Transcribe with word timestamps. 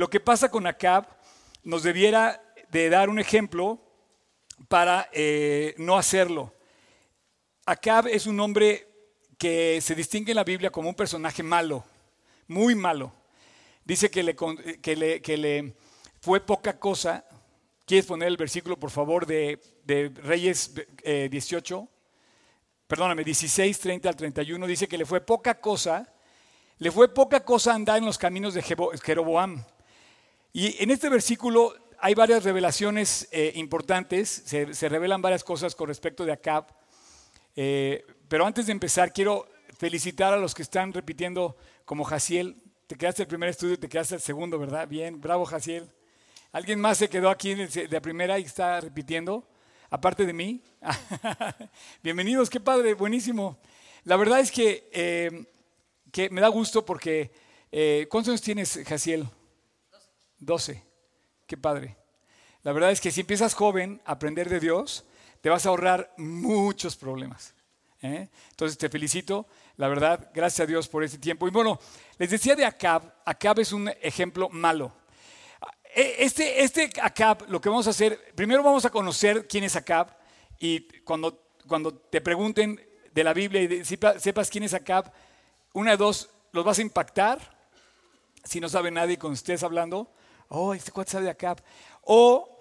Lo 0.00 0.08
que 0.08 0.18
pasa 0.18 0.50
con 0.50 0.66
Acab 0.66 1.04
nos 1.62 1.82
debiera 1.82 2.42
de 2.70 2.88
dar 2.88 3.10
un 3.10 3.18
ejemplo 3.18 3.78
para 4.66 5.10
eh, 5.12 5.74
no 5.76 5.98
hacerlo. 5.98 6.54
Acab 7.66 8.06
es 8.06 8.24
un 8.24 8.40
hombre 8.40 8.88
que 9.36 9.78
se 9.82 9.94
distingue 9.94 10.32
en 10.32 10.36
la 10.36 10.44
Biblia 10.44 10.70
como 10.70 10.88
un 10.88 10.94
personaje 10.94 11.42
malo, 11.42 11.84
muy 12.48 12.74
malo. 12.74 13.12
Dice 13.84 14.10
que 14.10 14.22
le, 14.22 14.34
le 15.36 15.74
fue 16.22 16.40
poca 16.40 16.78
cosa. 16.78 17.22
¿Quieres 17.84 18.06
poner 18.06 18.28
el 18.28 18.38
versículo, 18.38 18.78
por 18.78 18.90
favor, 18.90 19.26
de, 19.26 19.60
Reyes 20.22 20.72
18? 21.04 21.78
Eh, 21.78 21.96
Perdóname, 22.86 23.22
16, 23.22 23.78
30 23.78 24.08
al 24.08 24.16
31. 24.16 24.66
Dice 24.66 24.88
que 24.88 24.96
le 24.96 25.04
fue 25.04 25.20
poca 25.20 25.60
cosa, 25.60 26.10
le 26.78 26.90
fue 26.90 27.12
poca 27.12 27.44
cosa 27.44 27.74
andar 27.74 27.98
en 27.98 28.06
los 28.06 28.16
caminos 28.16 28.54
de 28.54 28.62
Jeroboam 28.62 29.62
y 30.52 30.82
en 30.82 30.90
este 30.90 31.08
versículo 31.08 31.74
hay 32.00 32.14
varias 32.14 32.42
revelaciones 32.42 33.28
eh, 33.30 33.52
importantes, 33.56 34.42
se, 34.46 34.88
revelan 34.88 35.22
varias 35.22 35.44
cosas 35.44 35.74
con 35.74 35.88
respecto 35.88 36.24
de 36.24 36.32
Acab. 36.32 36.66
Eh, 37.54 38.04
pero 38.26 38.46
antes 38.46 38.66
de 38.66 38.72
empezar, 38.72 39.12
quiero 39.12 39.46
felicitar 39.78 40.32
a 40.32 40.38
los 40.38 40.54
que 40.54 40.62
están 40.62 40.92
repitiendo 40.92 41.56
como 41.84 42.04
Jaciel. 42.04 42.56
Te 42.86 42.96
quedaste 42.96 43.22
el 43.22 43.28
primer 43.28 43.50
estudio, 43.50 43.78
te 43.78 43.88
quedaste 43.88 44.16
el 44.16 44.20
segundo, 44.20 44.58
¿verdad? 44.58 44.88
Bien, 44.88 45.20
bravo 45.20 45.44
Jaciel. 45.44 45.88
¿Alguien 46.52 46.80
más 46.80 46.98
se 46.98 47.08
quedó 47.08 47.30
aquí 47.30 47.54
de 47.54 47.88
la 47.88 48.00
primera 48.00 48.38
y 48.38 48.42
está 48.42 48.80
repitiendo? 48.80 49.46
Aparte 49.88 50.26
de 50.26 50.32
mí. 50.32 50.62
Bienvenidos, 52.02 52.50
qué 52.50 52.58
padre, 52.58 52.94
buenísimo. 52.94 53.58
La 54.04 54.16
verdad 54.16 54.40
es 54.40 54.50
que, 54.50 54.88
eh, 54.92 55.44
que 56.10 56.28
me 56.30 56.40
da 56.40 56.48
gusto 56.48 56.84
porque... 56.84 57.30
¿Cuántos 58.08 58.30
años 58.30 58.42
tienes, 58.42 58.80
Jaciel? 58.84 59.28
12. 60.40 60.82
Qué 61.46 61.56
padre. 61.56 61.96
La 62.62 62.72
verdad 62.72 62.90
es 62.90 63.00
que 63.00 63.10
si 63.10 63.20
empiezas 63.20 63.54
joven 63.54 64.00
a 64.04 64.12
aprender 64.12 64.48
de 64.48 64.60
Dios, 64.60 65.04
te 65.40 65.48
vas 65.48 65.64
a 65.64 65.70
ahorrar 65.70 66.12
muchos 66.16 66.96
problemas. 66.96 67.54
¿eh? 68.02 68.28
Entonces 68.50 68.76
te 68.76 68.88
felicito, 68.88 69.46
la 69.76 69.88
verdad, 69.88 70.30
gracias 70.34 70.60
a 70.60 70.66
Dios 70.66 70.88
por 70.88 71.04
este 71.04 71.18
tiempo. 71.18 71.46
Y 71.48 71.50
bueno, 71.50 71.78
les 72.18 72.30
decía 72.30 72.54
de 72.54 72.64
Acab, 72.64 73.14
Acab 73.24 73.60
es 73.60 73.72
un 73.72 73.88
ejemplo 74.00 74.48
malo. 74.50 74.92
E, 75.94 76.16
este, 76.18 76.62
este 76.62 76.90
Acab, 77.02 77.48
lo 77.48 77.60
que 77.60 77.68
vamos 77.68 77.86
a 77.86 77.90
hacer, 77.90 78.32
primero 78.34 78.62
vamos 78.62 78.84
a 78.84 78.90
conocer 78.90 79.46
quién 79.48 79.64
es 79.64 79.76
Acab 79.76 80.16
y 80.58 80.80
cuando, 81.00 81.48
cuando 81.66 81.94
te 81.94 82.20
pregunten 82.20 82.80
de 83.12 83.24
la 83.24 83.32
Biblia 83.32 83.62
y 83.62 83.84
sepas 83.84 84.50
quién 84.50 84.64
es 84.64 84.74
Acab, 84.74 85.12
una 85.72 85.92
de 85.92 85.96
dos, 85.96 86.30
los 86.52 86.64
vas 86.64 86.78
a 86.78 86.82
impactar 86.82 87.60
si 88.44 88.60
no 88.60 88.68
sabe 88.68 88.90
nadie 88.90 89.18
con 89.18 89.32
ustedes 89.32 89.62
hablando, 89.62 90.12
oh, 90.50 90.74
este 90.74 90.92
cuate 90.92 91.12
sabe 91.12 91.24
de 91.24 91.30
acá. 91.30 91.56
O 92.02 92.60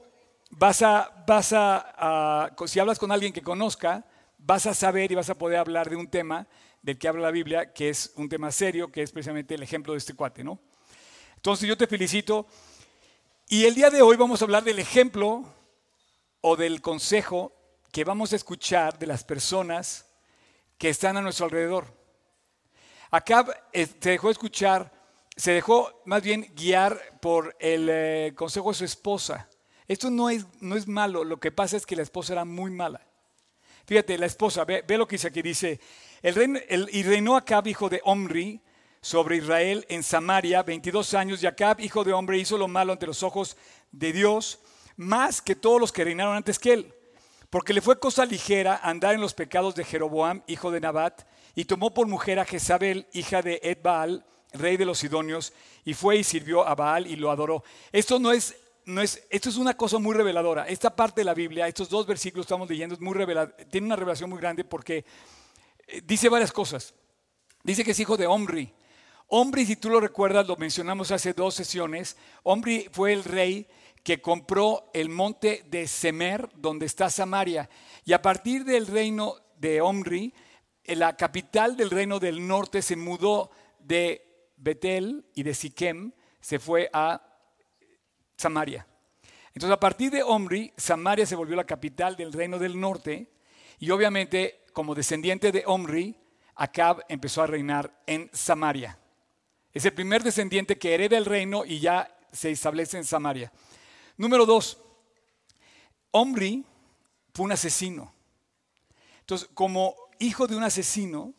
vas 0.52 0.82
a, 0.82 1.24
vas 1.28 1.54
a, 1.54 2.56
si 2.66 2.80
hablas 2.80 3.00
con 3.00 3.12
alguien 3.12 3.34
que 3.34 3.42
conozca, 3.42 4.06
vas 4.38 4.66
a 4.66 4.74
saber 4.74 5.12
y 5.12 5.16
vas 5.16 5.30
a 5.30 5.38
poder 5.38 5.60
hablar 5.60 5.90
de 5.90 5.96
un 5.96 6.08
tema 6.08 6.48
del 6.82 6.98
que 6.98 7.08
habla 7.08 7.24
la 7.24 7.32
Biblia, 7.32 7.74
que 7.74 7.90
es 7.90 8.14
un 8.16 8.30
tema 8.30 8.52
serio, 8.52 8.92
que 8.92 9.04
es 9.04 9.12
precisamente 9.12 9.56
el 9.56 9.64
ejemplo 9.64 9.94
de 9.94 10.00
este 10.00 10.14
cuate, 10.14 10.44
¿no? 10.44 10.60
Entonces 11.36 11.68
yo 11.68 11.78
te 11.78 11.88
felicito. 11.88 12.48
Y 13.48 13.66
el 13.66 13.76
día 13.76 13.90
de 13.90 14.02
hoy 14.02 14.16
vamos 14.16 14.42
a 14.42 14.46
hablar 14.46 14.64
del 14.64 14.80
ejemplo 14.80 15.44
o 16.42 16.56
del 16.56 16.82
consejo 16.82 17.52
que 17.92 18.04
vamos 18.04 18.32
a 18.32 18.36
escuchar 18.36 19.00
de 19.00 19.08
las 19.08 19.24
personas 19.24 20.06
que 20.78 20.90
están 20.90 21.18
a 21.18 21.22
nuestro 21.22 21.46
alrededor. 21.46 21.98
Acá 23.12 23.44
te 23.44 23.82
eh, 23.82 23.90
dejó 24.00 24.30
escuchar 24.30 24.99
se 25.40 25.54
dejó 25.54 26.02
más 26.04 26.22
bien 26.22 26.52
guiar 26.54 27.18
por 27.22 27.56
el 27.62 27.88
eh, 27.90 28.34
consejo 28.36 28.72
de 28.72 28.76
su 28.76 28.84
esposa. 28.84 29.48
Esto 29.88 30.12
no 30.12 30.30
es, 30.30 30.46
no 30.60 30.76
es 30.76 30.86
malo, 30.86 31.24
lo 31.24 31.40
que 31.40 31.50
pasa 31.50 31.78
es 31.78 31.86
que 31.86 31.96
la 31.96 32.04
esposa 32.04 32.34
era 32.34 32.44
muy 32.44 32.72
mala. 32.72 33.02
Fíjate, 33.86 34.18
la 34.18 34.26
esposa, 34.26 34.66
ve, 34.66 34.84
lo 34.98 35.08
que 35.08 35.16
dice 35.16 35.30
aquí, 35.30 35.42
dice, 35.42 35.80
el, 36.22 36.90
y 36.92 37.04
reinó 37.04 37.38
Acab, 37.38 37.66
hijo 37.68 37.88
de 37.88 38.02
Omri, 38.04 38.62
sobre 39.00 39.38
Israel 39.38 39.86
en 39.88 40.04
Samaria, 40.04 40.62
22 40.62 41.14
años, 41.14 41.42
y 41.42 41.48
Acab, 41.48 41.80
hijo 41.80 42.04
de 42.04 42.12
hombre, 42.12 42.38
hizo 42.38 42.58
lo 42.58 42.68
malo 42.68 42.92
ante 42.92 43.08
los 43.08 43.24
ojos 43.24 43.56
de 43.94 44.12
Dios, 44.12 44.60
más 44.98 45.42
que 45.42 45.56
todos 45.56 45.80
los 45.80 45.94
que 45.94 46.04
reinaron 46.04 46.36
antes 46.36 46.60
que 46.60 46.74
él, 46.74 46.94
porque 47.50 47.74
le 47.74 47.80
fue 47.80 47.98
cosa 47.98 48.26
ligera 48.26 48.82
andar 48.84 49.16
en 49.16 49.22
los 49.22 49.34
pecados 49.34 49.74
de 49.74 49.86
Jeroboam, 49.86 50.44
hijo 50.48 50.70
de 50.70 50.82
Nabat, 50.82 51.24
y 51.56 51.64
tomó 51.64 51.94
por 51.94 52.08
mujer 52.08 52.40
a 52.40 52.46
Jezabel, 52.46 53.08
hija 53.14 53.42
de 53.42 53.62
Edbaal, 53.64 54.26
rey 54.54 54.78
de 54.78 54.86
los 54.86 55.00
Sidonios, 55.00 55.54
y 55.86 55.94
fue 55.94 56.18
y 56.18 56.24
sirvió 56.24 56.68
a 56.68 56.76
Baal 56.76 57.08
y 57.08 57.16
lo 57.16 57.32
adoró. 57.32 57.64
Esto 57.92 58.20
no 58.20 58.32
es, 58.32 58.56
no 58.86 59.02
es, 59.02 59.24
esto 59.30 59.50
es 59.50 59.58
una 59.58 59.76
cosa 59.76 60.00
muy 60.00 60.16
reveladora. 60.16 60.68
Esta 60.68 60.96
parte 60.96 61.22
de 61.22 61.26
la 61.26 61.34
Biblia, 61.34 61.68
estos 61.68 61.90
dos 61.90 62.06
versículos 62.06 62.46
que 62.46 62.54
estamos 62.54 62.70
leyendo, 62.70 62.96
es 62.96 63.02
muy 63.02 63.16
tiene 63.70 63.88
una 63.88 63.96
revelación 63.96 64.30
muy 64.30 64.40
grande 64.40 64.64
porque 64.64 65.06
eh, 65.88 66.02
dice 66.06 66.30
varias 66.30 66.52
cosas. 66.52 66.94
Dice 67.64 67.84
que 67.84 67.92
es 67.92 68.00
hijo 68.00 68.18
de 68.18 68.28
Omri. 68.28 68.74
Omri, 69.28 69.66
si 69.66 69.76
tú 69.76 69.90
lo 69.90 70.00
recuerdas, 70.00 70.48
lo 70.48 70.56
mencionamos 70.56 71.12
hace 71.12 71.34
dos 71.34 71.54
sesiones, 71.54 72.18
Omri 72.44 72.90
fue 72.92 73.14
el 73.14 73.24
rey 73.24 73.68
que 74.04 74.22
compró 74.22 74.90
el 74.94 75.10
monte 75.10 75.64
de 75.70 75.88
Semer, 75.88 76.50
donde 76.56 76.88
está 76.88 77.10
Samaria. 77.10 77.70
Y 78.06 78.14
a 78.14 78.22
partir 78.22 78.66
del 78.66 78.88
reino 78.88 79.36
de 79.58 79.82
Omri, 79.82 80.34
la 80.86 81.16
capital 81.16 81.78
del 81.78 81.92
reino 81.92 82.20
del 82.20 82.48
norte 82.48 82.82
se 82.82 82.96
mudó 82.96 83.52
de 83.80 84.29
Betel 84.60 85.26
y 85.34 85.44
de 85.44 85.54
Siquem 85.54 86.12
se 86.40 86.60
fue 86.60 86.90
a 86.94 87.22
Samaria. 88.36 88.86
Entonces, 89.54 89.74
a 89.74 89.80
partir 89.80 90.12
de 90.12 90.24
Omri, 90.24 90.72
Samaria 90.78 91.26
se 91.26 91.36
volvió 91.36 91.56
la 91.56 91.66
capital 91.66 92.16
del 92.16 92.32
reino 92.32 92.60
del 92.60 92.80
norte 92.80 93.32
y 93.80 93.90
obviamente, 93.92 94.66
como 94.74 94.96
descendiente 94.96 95.52
de 95.52 95.64
Omri, 95.66 96.16
Acab 96.56 97.04
empezó 97.08 97.42
a 97.42 97.48
reinar 97.48 98.02
en 98.06 98.30
Samaria. 98.34 99.00
Es 99.74 99.86
el 99.86 99.94
primer 99.94 100.24
descendiente 100.24 100.78
que 100.78 100.94
hereda 100.94 101.18
el 101.18 101.26
reino 101.26 101.66
y 101.66 101.80
ya 101.80 102.16
se 102.32 102.52
establece 102.52 102.98
en 102.98 103.06
Samaria. 103.06 103.52
Número 104.18 104.46
dos, 104.46 104.78
Omri 106.12 106.66
fue 107.34 107.46
un 107.46 107.52
asesino. 107.52 108.14
Entonces, 109.22 109.50
como 109.54 109.96
hijo 110.20 110.48
de 110.48 110.56
un 110.56 110.64
asesino, 110.64 111.34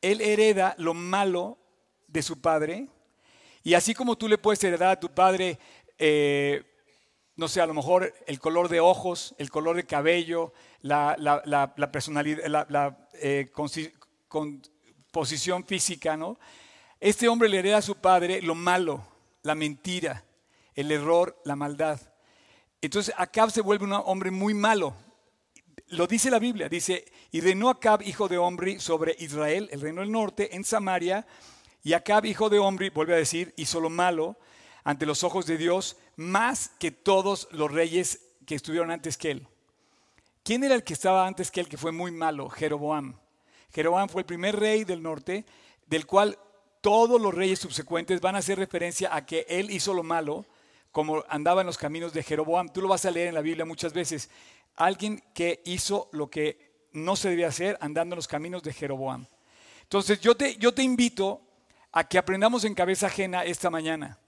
él 0.00 0.20
hereda 0.20 0.74
lo 0.78 0.94
malo 0.94 1.58
de 2.12 2.22
su 2.22 2.40
padre. 2.40 2.88
Y 3.62 3.74
así 3.74 3.94
como 3.94 4.16
tú 4.16 4.28
le 4.28 4.38
puedes 4.38 4.62
heredar 4.64 4.90
a 4.90 5.00
tu 5.00 5.10
padre, 5.10 5.58
eh, 5.98 6.64
no 7.36 7.48
sé, 7.48 7.60
a 7.60 7.66
lo 7.66 7.74
mejor 7.74 8.12
el 8.26 8.38
color 8.38 8.68
de 8.68 8.80
ojos, 8.80 9.34
el 9.38 9.50
color 9.50 9.76
de 9.76 9.84
cabello, 9.84 10.52
la, 10.82 11.16
personalidad, 11.92 12.46
la, 12.46 13.08
eh, 13.14 13.50
composición 14.28 15.64
física, 15.64 16.16
¿no? 16.16 16.38
Este 17.00 17.28
hombre 17.28 17.48
le 17.48 17.58
hereda 17.58 17.78
a 17.78 17.82
su 17.82 17.96
padre 17.96 18.42
lo 18.42 18.54
malo, 18.54 19.02
la 19.42 19.54
mentira, 19.54 20.24
el 20.74 20.90
error, 20.90 21.40
la 21.44 21.56
maldad. 21.56 22.00
Entonces 22.82 23.14
Acab 23.16 23.50
se 23.50 23.62
vuelve 23.62 23.84
un 23.84 23.92
hombre 23.92 24.30
muy 24.30 24.54
malo. 24.54 24.94
Lo 25.88 26.06
dice 26.06 26.30
la 26.30 26.38
Biblia, 26.38 26.68
dice, 26.68 27.04
y 27.30 27.40
reinó 27.40 27.68
Acab, 27.68 28.02
hijo 28.02 28.28
de 28.28 28.38
Omri, 28.38 28.80
sobre 28.80 29.16
Israel, 29.18 29.68
el 29.72 29.80
reino 29.80 30.02
del 30.02 30.12
norte, 30.12 30.54
en 30.54 30.62
Samaria, 30.62 31.26
y 31.82 31.94
Acab, 31.94 32.26
hijo 32.26 32.50
de 32.50 32.58
Omri, 32.58 32.90
vuelve 32.90 33.14
a 33.14 33.18
decir, 33.18 33.54
hizo 33.56 33.80
lo 33.80 33.90
malo 33.90 34.36
ante 34.84 35.06
los 35.06 35.24
ojos 35.24 35.46
de 35.46 35.56
Dios, 35.56 35.96
más 36.16 36.70
que 36.78 36.90
todos 36.90 37.48
los 37.52 37.70
reyes 37.70 38.20
que 38.46 38.54
estuvieron 38.54 38.90
antes 38.90 39.16
que 39.16 39.30
él. 39.30 39.48
¿Quién 40.42 40.64
era 40.64 40.74
el 40.74 40.84
que 40.84 40.94
estaba 40.94 41.26
antes 41.26 41.50
que 41.50 41.60
él 41.60 41.68
que 41.68 41.76
fue 41.76 41.92
muy 41.92 42.10
malo? 42.10 42.48
Jeroboam. 42.48 43.14
Jeroboam 43.72 44.08
fue 44.08 44.22
el 44.22 44.26
primer 44.26 44.56
rey 44.56 44.84
del 44.84 45.02
norte, 45.02 45.44
del 45.86 46.06
cual 46.06 46.38
todos 46.80 47.20
los 47.20 47.34
reyes 47.34 47.58
subsecuentes 47.58 48.20
van 48.20 48.36
a 48.36 48.38
hacer 48.38 48.58
referencia 48.58 49.14
a 49.14 49.24
que 49.26 49.46
él 49.48 49.70
hizo 49.70 49.94
lo 49.94 50.02
malo, 50.02 50.46
como 50.92 51.24
andaba 51.28 51.60
en 51.60 51.66
los 51.66 51.78
caminos 51.78 52.12
de 52.12 52.22
Jeroboam. 52.22 52.70
Tú 52.72 52.80
lo 52.82 52.88
vas 52.88 53.04
a 53.04 53.10
leer 53.10 53.28
en 53.28 53.34
la 53.34 53.42
Biblia 53.42 53.64
muchas 53.64 53.92
veces. 53.92 54.30
Alguien 54.76 55.22
que 55.34 55.62
hizo 55.64 56.08
lo 56.12 56.30
que 56.30 56.88
no 56.92 57.16
se 57.16 57.28
debía 57.28 57.48
hacer 57.48 57.78
andando 57.80 58.14
en 58.14 58.18
los 58.18 58.28
caminos 58.28 58.62
de 58.62 58.72
Jeroboam. 58.72 59.26
Entonces 59.82 60.20
yo 60.20 60.34
te, 60.34 60.56
yo 60.56 60.72
te 60.72 60.82
invito 60.82 61.42
a 61.92 62.04
que 62.06 62.18
aprendamos 62.18 62.64
en 62.64 62.74
cabeza 62.74 63.06
ajena 63.06 63.44
esta 63.44 63.70
mañana. 63.70 64.18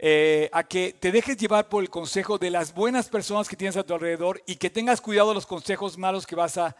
Eh, 0.00 0.48
a 0.52 0.62
que 0.62 0.92
te 0.92 1.10
dejes 1.10 1.36
llevar 1.36 1.68
por 1.68 1.82
el 1.82 1.90
consejo 1.90 2.38
de 2.38 2.50
las 2.50 2.72
buenas 2.72 3.08
personas 3.08 3.48
que 3.48 3.56
tienes 3.56 3.76
a 3.76 3.82
tu 3.82 3.94
alrededor 3.94 4.40
y 4.46 4.54
que 4.56 4.70
tengas 4.70 5.00
cuidado 5.00 5.30
de 5.30 5.34
los 5.34 5.46
consejos 5.46 5.98
malos 5.98 6.24
que 6.24 6.36
vas 6.36 6.56
a 6.56 6.76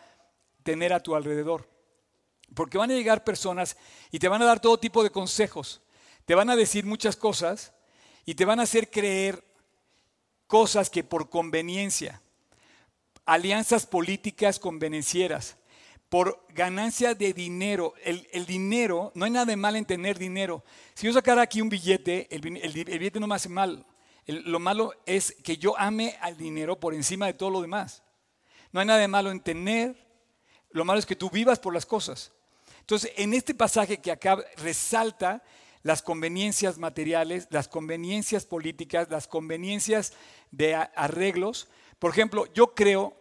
tener 0.63 0.93
a 0.93 1.01
tu 1.01 1.17
alrededor. 1.17 1.69
Porque 2.55 2.79
van 2.79 2.91
a 2.91 2.95
llegar 2.95 3.25
personas 3.25 3.77
y 4.11 4.19
te 4.19 4.29
van 4.29 4.43
a 4.43 4.47
dar 4.47 4.61
todo 4.61 4.79
tipo 4.79 5.03
de 5.03 5.11
consejos. 5.11 5.83
Te 6.27 6.35
van 6.35 6.49
a 6.49 6.57
decir 6.57 6.87
muchas 6.87 7.17
cosas 7.17 7.73
y 8.25 8.35
te 8.35 8.45
van 8.45 8.61
a 8.61 8.65
hacer 8.65 8.91
creer 8.91 9.43
cosas 10.47 10.89
que 10.89 11.03
por 11.03 11.29
conveniencia, 11.29 12.23
alianzas 13.27 13.87
políticas 13.87 14.59
convenencieras, 14.59 15.57
por 16.09 16.47
ganancia 16.51 17.15
de 17.15 17.33
dinero. 17.33 17.95
El, 18.03 18.47
dinero, 18.47 19.13
no 19.15 19.25
hay 19.25 19.31
nada 19.31 19.47
de 19.47 19.57
mal 19.57 19.77
en 19.77 19.85
tener 19.85 20.19
dinero. 20.19 20.65
Si 20.95 21.07
yo 21.07 21.13
sacara 21.13 21.43
aquí 21.43 21.61
un 21.61 21.69
billete, 21.69 22.29
el, 22.31 22.41
billete 22.41 23.21
no 23.21 23.27
me 23.27 23.35
hace 23.35 23.49
mal. 23.49 23.85
lo 24.27 24.59
malo 24.59 24.95
es 25.07 25.37
que 25.45 25.57
yo 25.57 25.79
ame 25.79 26.17
al 26.21 26.37
dinero 26.37 26.79
por 26.81 26.95
encima 26.95 27.27
de 27.27 27.35
todo 27.35 27.51
lo 27.51 27.63
demás. 27.63 28.03
No 28.73 28.81
hay 28.81 28.87
nada 28.87 29.01
de 29.01 29.09
malo 29.09 29.31
en 29.31 29.41
tener, 29.41 29.97
lo 30.71 30.85
malo 30.85 30.99
es 30.99 31.07
que 31.07 31.17
tú 31.17 31.31
vivas 31.31 31.59
por 31.59 31.73
las 31.73 31.87
cosas. 31.87 32.33
Entonces, 32.81 33.13
en 33.17 33.35
este 33.35 33.55
pasaje 33.55 33.99
que 33.99 34.11
acá 34.11 34.39
resalta 34.57 35.43
las 35.83 36.03
conveniencias 36.03 36.79
materiales, 36.79 37.47
las 37.51 37.69
conveniencias 37.69 38.45
políticas, 38.45 39.09
las 39.11 39.27
conveniencias 39.27 40.13
de 40.51 40.75
arreglos. 40.75 41.69
Por 41.99 42.11
ejemplo, 42.11 42.47
yo 42.53 42.75
creo 42.75 43.17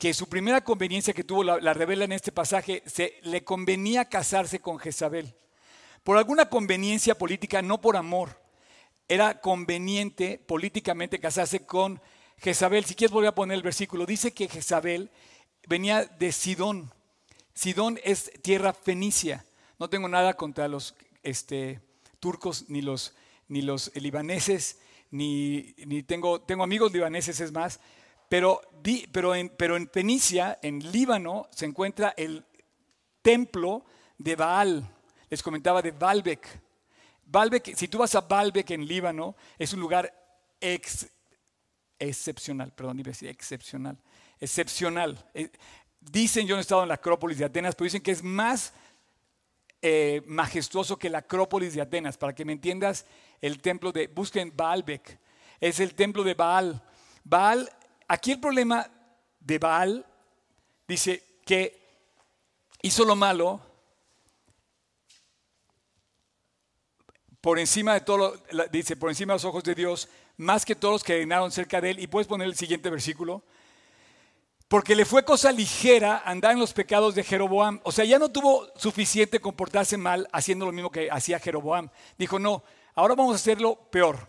que 0.00 0.14
su 0.14 0.30
primera 0.30 0.64
conveniencia 0.64 1.12
que 1.12 1.24
tuvo, 1.24 1.44
la, 1.44 1.74
revela 1.74 2.06
en 2.06 2.12
este 2.12 2.32
pasaje, 2.32 2.82
se 2.86 3.20
le 3.22 3.44
convenía 3.44 4.06
casarse 4.06 4.58
con 4.58 4.78
Jezabel. 4.78 5.34
Por 6.02 6.16
alguna 6.16 6.48
conveniencia 6.48 7.18
política, 7.18 7.60
no 7.60 7.82
por 7.82 7.98
amor. 7.98 8.40
Era 9.06 9.42
conveniente 9.42 10.38
políticamente 10.38 11.20
casarse 11.20 11.66
con 11.66 12.00
Jezabel. 12.38 12.86
Si 12.86 12.94
quieres 12.94 13.12
volver 13.12 13.28
a 13.28 13.34
poner 13.34 13.56
el 13.56 13.62
versículo, 13.62 14.06
dice 14.06 14.32
que 14.32 14.48
Jezabel 14.48 15.10
venía 15.68 16.06
de 16.06 16.32
Sidón. 16.32 16.90
Sidón 17.52 18.00
es 18.02 18.32
tierra 18.40 18.72
fenicia. 18.72 19.44
No 19.78 19.90
tengo 19.90 20.08
nada 20.08 20.32
contra 20.32 20.66
los 20.66 20.94
este, 21.22 21.82
turcos 22.20 22.70
ni 22.70 22.80
los, 22.80 23.14
ni 23.48 23.60
los 23.60 23.94
libaneses, 23.94 24.78
ni, 25.10 25.74
ni 25.84 26.02
tengo, 26.02 26.40
tengo 26.40 26.62
amigos 26.62 26.90
libaneses, 26.90 27.38
es 27.40 27.52
más, 27.52 27.80
pero, 28.30 28.60
pero, 29.10 29.34
en, 29.34 29.48
pero 29.48 29.76
en 29.76 29.90
Fenicia, 29.90 30.60
en 30.62 30.78
Líbano, 30.92 31.48
se 31.50 31.66
encuentra 31.66 32.14
el 32.16 32.44
templo 33.22 33.84
de 34.16 34.36
Baal. 34.36 34.88
Les 35.28 35.42
comentaba 35.42 35.82
de 35.82 35.90
Baalbek. 35.90 36.46
Baalbek, 37.24 37.74
si 37.74 37.88
tú 37.88 37.98
vas 37.98 38.14
a 38.14 38.20
Baalbek 38.20 38.70
en 38.70 38.86
Líbano, 38.86 39.34
es 39.58 39.72
un 39.72 39.80
lugar 39.80 40.14
excepcional, 41.98 42.72
perdón, 42.72 43.00
iba 43.00 43.10
excepcional, 43.10 43.98
excepcional. 44.38 45.28
Eh, 45.34 45.50
dicen, 46.00 46.46
yo 46.46 46.54
no 46.54 46.60
he 46.60 46.62
estado 46.62 46.82
en 46.82 46.88
la 46.88 46.94
Acrópolis 46.94 47.38
de 47.38 47.46
Atenas, 47.46 47.74
pero 47.74 47.86
dicen 47.86 48.00
que 48.00 48.12
es 48.12 48.22
más 48.22 48.72
eh, 49.82 50.22
majestuoso 50.26 50.96
que 50.96 51.10
la 51.10 51.18
Acrópolis 51.18 51.74
de 51.74 51.80
Atenas. 51.80 52.16
Para 52.16 52.32
que 52.32 52.44
me 52.44 52.52
entiendas, 52.52 53.06
el 53.40 53.60
templo 53.60 53.90
de, 53.90 54.06
busquen 54.06 54.52
Baalbek, 54.56 55.18
es 55.58 55.80
el 55.80 55.96
templo 55.96 56.22
de 56.22 56.34
Baal. 56.34 56.80
Baal 57.24 57.68
Aquí 58.12 58.32
el 58.32 58.40
problema 58.40 58.90
de 59.38 59.58
Baal 59.60 60.04
dice 60.88 61.22
que 61.46 61.80
hizo 62.82 63.04
lo 63.04 63.14
malo 63.14 63.60
por 67.40 67.60
encima 67.60 67.94
de 67.94 68.00
todo, 68.00 68.36
dice, 68.72 68.96
por 68.96 69.10
encima 69.10 69.34
de 69.34 69.36
los 69.36 69.44
ojos 69.44 69.62
de 69.62 69.76
Dios, 69.76 70.08
más 70.38 70.64
que 70.64 70.74
todos 70.74 70.94
los 70.94 71.04
que 71.04 71.18
reinaron 71.18 71.52
cerca 71.52 71.80
de 71.80 71.90
él. 71.90 72.00
Y 72.00 72.08
puedes 72.08 72.26
poner 72.26 72.48
el 72.48 72.56
siguiente 72.56 72.90
versículo. 72.90 73.44
Porque 74.66 74.96
le 74.96 75.04
fue 75.04 75.24
cosa 75.24 75.52
ligera 75.52 76.24
andar 76.26 76.50
en 76.50 76.58
los 76.58 76.72
pecados 76.72 77.14
de 77.14 77.22
Jeroboam. 77.22 77.78
O 77.84 77.92
sea, 77.92 78.04
ya 78.04 78.18
no 78.18 78.28
tuvo 78.28 78.66
suficiente 78.74 79.38
comportarse 79.38 79.96
mal 79.96 80.28
haciendo 80.32 80.66
lo 80.66 80.72
mismo 80.72 80.90
que 80.90 81.08
hacía 81.12 81.38
Jeroboam. 81.38 81.88
Dijo, 82.18 82.40
no, 82.40 82.64
ahora 82.96 83.14
vamos 83.14 83.34
a 83.34 83.36
hacerlo 83.36 83.76
peor. 83.76 84.26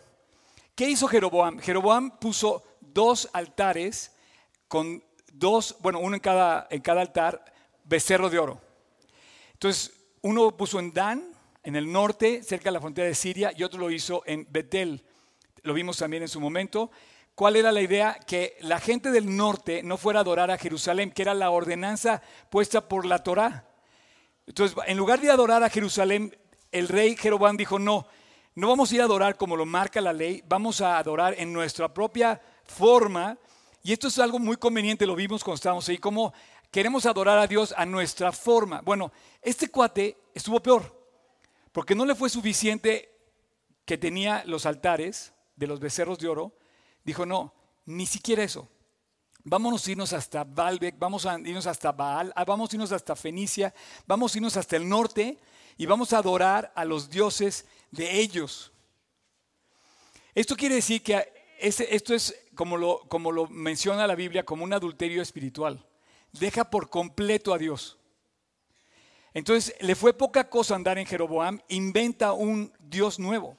¿Qué 0.76 0.88
hizo 0.88 1.08
Jeroboam? 1.08 1.58
Jeroboam 1.58 2.20
puso 2.20 2.71
dos 2.94 3.30
altares 3.34 4.16
con 4.68 5.04
dos, 5.32 5.76
bueno, 5.80 6.00
uno 6.00 6.16
en 6.16 6.22
cada, 6.22 6.68
en 6.70 6.82
cada 6.82 7.02
altar, 7.02 7.44
becerro 7.84 8.30
de 8.30 8.40
oro. 8.40 8.62
Entonces, 9.54 9.94
uno 10.22 10.56
puso 10.56 10.80
en 10.80 10.94
Dan, 10.94 11.24
en 11.64 11.76
el 11.76 11.92
norte, 11.92 12.44
cerca 12.44 12.66
de 12.66 12.74
la 12.74 12.82
frontera 12.82 13.08
de 13.08 13.16
Siria, 13.16 13.52
y 13.56 13.64
otro 13.64 13.80
lo 13.80 13.92
hizo 13.92 14.24
en 14.26 14.48
Betel. 14.50 15.04
Lo 15.64 15.74
vimos 15.74 15.98
también 15.98 16.24
en 16.24 16.30
su 16.30 16.40
momento. 16.40 16.92
¿Cuál 17.36 17.56
era 17.56 17.72
la 17.72 17.82
idea? 17.82 18.20
Que 18.26 18.58
la 18.62 18.80
gente 18.80 19.12
del 19.12 19.36
norte 19.36 19.84
no 19.84 19.98
fuera 19.98 20.20
a 20.20 20.22
adorar 20.22 20.52
a 20.52 20.58
Jerusalén, 20.58 21.12
que 21.12 21.22
era 21.22 21.34
la 21.34 21.50
ordenanza 21.50 22.22
puesta 22.50 22.88
por 22.88 23.06
la 23.06 23.24
Torá. 23.24 23.68
Entonces, 24.48 24.78
en 24.88 24.98
lugar 24.98 25.22
de 25.22 25.32
adorar 25.32 25.64
a 25.64 25.70
Jerusalén, 25.70 26.36
el 26.72 26.88
rey 26.88 27.16
Jeroboam 27.16 27.58
dijo, 27.58 27.80
no, 27.80 28.08
no 28.56 28.68
vamos 28.68 28.92
a 28.92 28.96
ir 28.96 29.02
a 29.02 29.06
adorar 29.06 29.38
como 29.38 29.56
lo 29.56 29.66
marca 29.66 30.02
la 30.02 30.14
ley, 30.14 30.44
vamos 30.48 30.82
a 30.82 30.98
adorar 30.98 31.36
en 31.38 31.54
nuestra 31.54 31.94
propia 31.94 32.42
forma. 32.66 33.38
Y 33.84 33.94
esto 33.94 34.08
es 34.08 34.20
algo 34.20 34.40
muy 34.40 34.58
conveniente, 34.58 35.06
lo 35.06 35.16
vimos 35.16 35.44
cuando 35.44 35.56
estábamos 35.56 35.88
ahí, 35.90 35.98
como 35.98 36.34
queremos 36.70 37.06
adorar 37.06 37.38
a 37.38 37.48
Dios 37.48 37.74
a 37.76 37.86
nuestra 37.86 38.32
forma. 38.32 38.82
Bueno, 38.82 39.12
este 39.42 39.70
cuate 39.70 40.18
estuvo 40.34 40.62
peor, 40.62 40.96
porque 41.72 41.96
no 41.96 42.06
le 42.06 42.16
fue 42.16 42.30
suficiente 42.30 43.12
que 43.86 43.98
tenía 43.98 44.44
los 44.46 44.66
altares 44.66 45.34
de 45.56 45.68
los 45.68 45.80
becerros 45.80 46.20
de 46.20 46.28
oro. 46.28 46.54
Dijo, 47.04 47.26
no, 47.26 47.54
ni 47.86 48.06
siquiera 48.06 48.44
eso. 48.44 48.70
Vámonos 49.44 49.88
a 49.88 49.92
irnos 49.92 50.14
hasta 50.14 50.44
Baalbek, 50.44 51.00
vamos 51.00 51.26
a 51.26 51.40
irnos 51.40 51.66
hasta 51.66 51.92
Baal, 51.92 52.32
ah, 52.36 52.46
vamos 52.46 52.72
a 52.72 52.76
irnos 52.76 52.92
hasta 52.92 53.16
Fenicia, 53.16 53.74
vamos 54.06 54.34
a 54.34 54.38
irnos 54.38 54.56
hasta 54.56 54.76
el 54.76 54.88
norte 54.88 55.40
y 55.78 55.88
vamos 55.88 56.14
a 56.14 56.20
adorar 56.20 56.72
a 56.76 56.86
los 56.86 57.10
dioses 57.10 57.66
de 57.90 58.20
ellos. 58.20 58.72
Esto 60.36 60.56
quiere 60.56 60.76
decir 60.76 61.02
que 61.02 61.31
esto 61.62 62.14
es 62.16 62.36
como 62.56 62.78
lo, 62.78 63.48
menciona 63.50 64.08
la 64.08 64.16
Biblia, 64.16 64.44
como 64.44 64.64
un 64.64 64.74
adulterio 64.74 65.22
espiritual. 65.22 65.86
Deja 66.32 66.70
por 66.70 66.90
completo 66.90 67.54
a 67.54 67.58
Dios. 67.58 67.98
Entonces 69.34 69.76
le 69.80 69.96
fue 69.96 70.14
poca 70.14 70.50
cosa 70.50 70.76
andar 70.76 70.98
en 70.98 71.06
Jeroboam, 71.06 71.60
inventa 71.70 72.34
un 72.34 72.74
Dios 72.80 73.20
nuevo. 73.20 73.58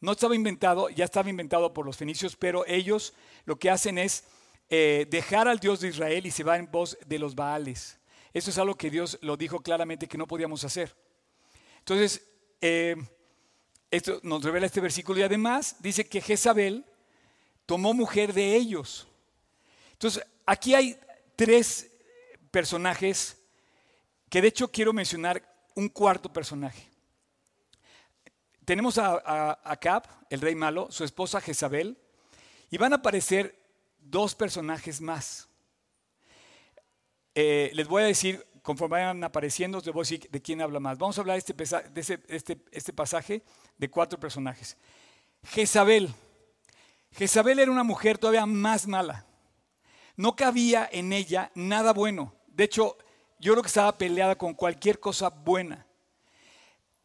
No 0.00 0.12
estaba 0.12 0.34
inventado, 0.34 0.88
ya 0.90 1.04
estaba 1.04 1.30
inventado 1.30 1.72
por 1.72 1.86
los 1.86 1.96
fenicios, 1.96 2.36
pero 2.36 2.66
ellos 2.66 3.14
lo 3.44 3.58
que 3.58 3.70
hacen 3.70 3.98
es 3.98 4.24
eh, 4.68 5.06
dejar 5.10 5.46
al 5.46 5.58
Dios 5.58 5.80
de 5.80 5.88
Israel 5.88 6.26
y 6.26 6.30
se 6.30 6.44
va 6.44 6.56
en 6.56 6.70
voz 6.70 6.98
de 7.06 7.18
los 7.18 7.34
Baales. 7.34 7.98
Eso 8.32 8.50
es 8.50 8.58
algo 8.58 8.76
que 8.76 8.90
Dios 8.90 9.18
lo 9.22 9.36
dijo 9.36 9.60
claramente 9.60 10.06
que 10.06 10.18
no 10.18 10.26
podíamos 10.26 10.64
hacer. 10.64 10.94
Entonces, 11.78 12.26
eh, 12.60 12.96
esto 13.90 14.20
nos 14.22 14.42
revela 14.44 14.66
este 14.66 14.80
versículo 14.80 15.20
y 15.20 15.22
además 15.22 15.76
dice 15.80 16.08
que 16.08 16.20
Jezabel 16.20 16.84
tomó 17.70 17.94
mujer 17.94 18.32
de 18.32 18.56
ellos. 18.56 19.06
Entonces, 19.92 20.26
aquí 20.44 20.74
hay 20.74 20.98
tres 21.36 21.88
personajes 22.50 23.40
que 24.28 24.42
de 24.42 24.48
hecho 24.48 24.66
quiero 24.72 24.92
mencionar 24.92 25.40
un 25.76 25.88
cuarto 25.88 26.32
personaje. 26.32 26.88
Tenemos 28.64 28.98
a, 28.98 29.60
Acab, 29.62 30.02
el 30.30 30.40
rey 30.40 30.56
malo, 30.56 30.90
su 30.90 31.04
esposa 31.04 31.40
Jezabel, 31.40 31.96
y 32.72 32.76
van 32.76 32.92
a 32.92 32.96
aparecer 32.96 33.56
dos 34.00 34.34
personajes 34.34 35.00
más. 35.00 35.48
Eh, 37.36 37.70
les 37.74 37.86
voy 37.86 38.02
a 38.02 38.06
decir, 38.06 38.44
conforme 38.62 38.94
vayan 38.94 39.22
apareciendo, 39.22 39.78
les 39.78 39.94
voy 39.94 40.00
a 40.00 40.06
decir 40.08 40.28
de 40.28 40.42
quién 40.42 40.60
habla 40.60 40.80
más. 40.80 40.98
Vamos 40.98 41.18
a 41.18 41.20
hablar 41.20 41.40
de 41.40 42.02
este, 42.02 42.20
este, 42.26 42.64
este 42.72 42.92
pasaje 42.92 43.44
de 43.78 43.88
cuatro 43.88 44.18
personajes. 44.18 44.76
Jezabel 45.44 46.12
Jezabel 47.12 47.58
era 47.58 47.70
una 47.70 47.82
mujer 47.84 48.18
todavía 48.18 48.46
más 48.46 48.86
mala. 48.86 49.26
No 50.16 50.36
cabía 50.36 50.88
en 50.90 51.12
ella 51.12 51.50
nada 51.54 51.92
bueno. 51.92 52.34
De 52.48 52.64
hecho, 52.64 52.96
yo 53.38 53.52
creo 53.52 53.62
que 53.62 53.68
estaba 53.68 53.96
peleada 53.96 54.36
con 54.36 54.54
cualquier 54.54 55.00
cosa 55.00 55.30
buena. 55.30 55.86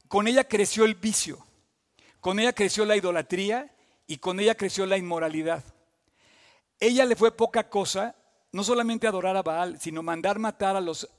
Con 0.08 0.28
ella 0.28 0.44
creció 0.44 0.86
el 0.86 0.96
vicio, 0.96 1.46
con 2.20 2.40
ella 2.40 2.54
creció 2.54 2.86
la 2.86 2.96
idolatría 2.96 3.74
y 4.06 4.18
con 4.18 4.40
ella 4.40 4.56
creció 4.56 4.86
la 4.86 4.98
inmoralidad. 4.98 5.64
Ella 6.80 7.06
le 7.06 7.16
fue 7.16 7.32
poca 7.32 7.70
cosa, 7.70 8.16
no 8.52 8.64
solamente 8.64 9.08
adorar 9.08 9.36
a 9.38 9.42
Baal, 9.42 9.80
sino 9.80 10.04
mandar 10.04 10.38
matar 10.38 10.76
a 10.76 10.82
los 10.82 11.10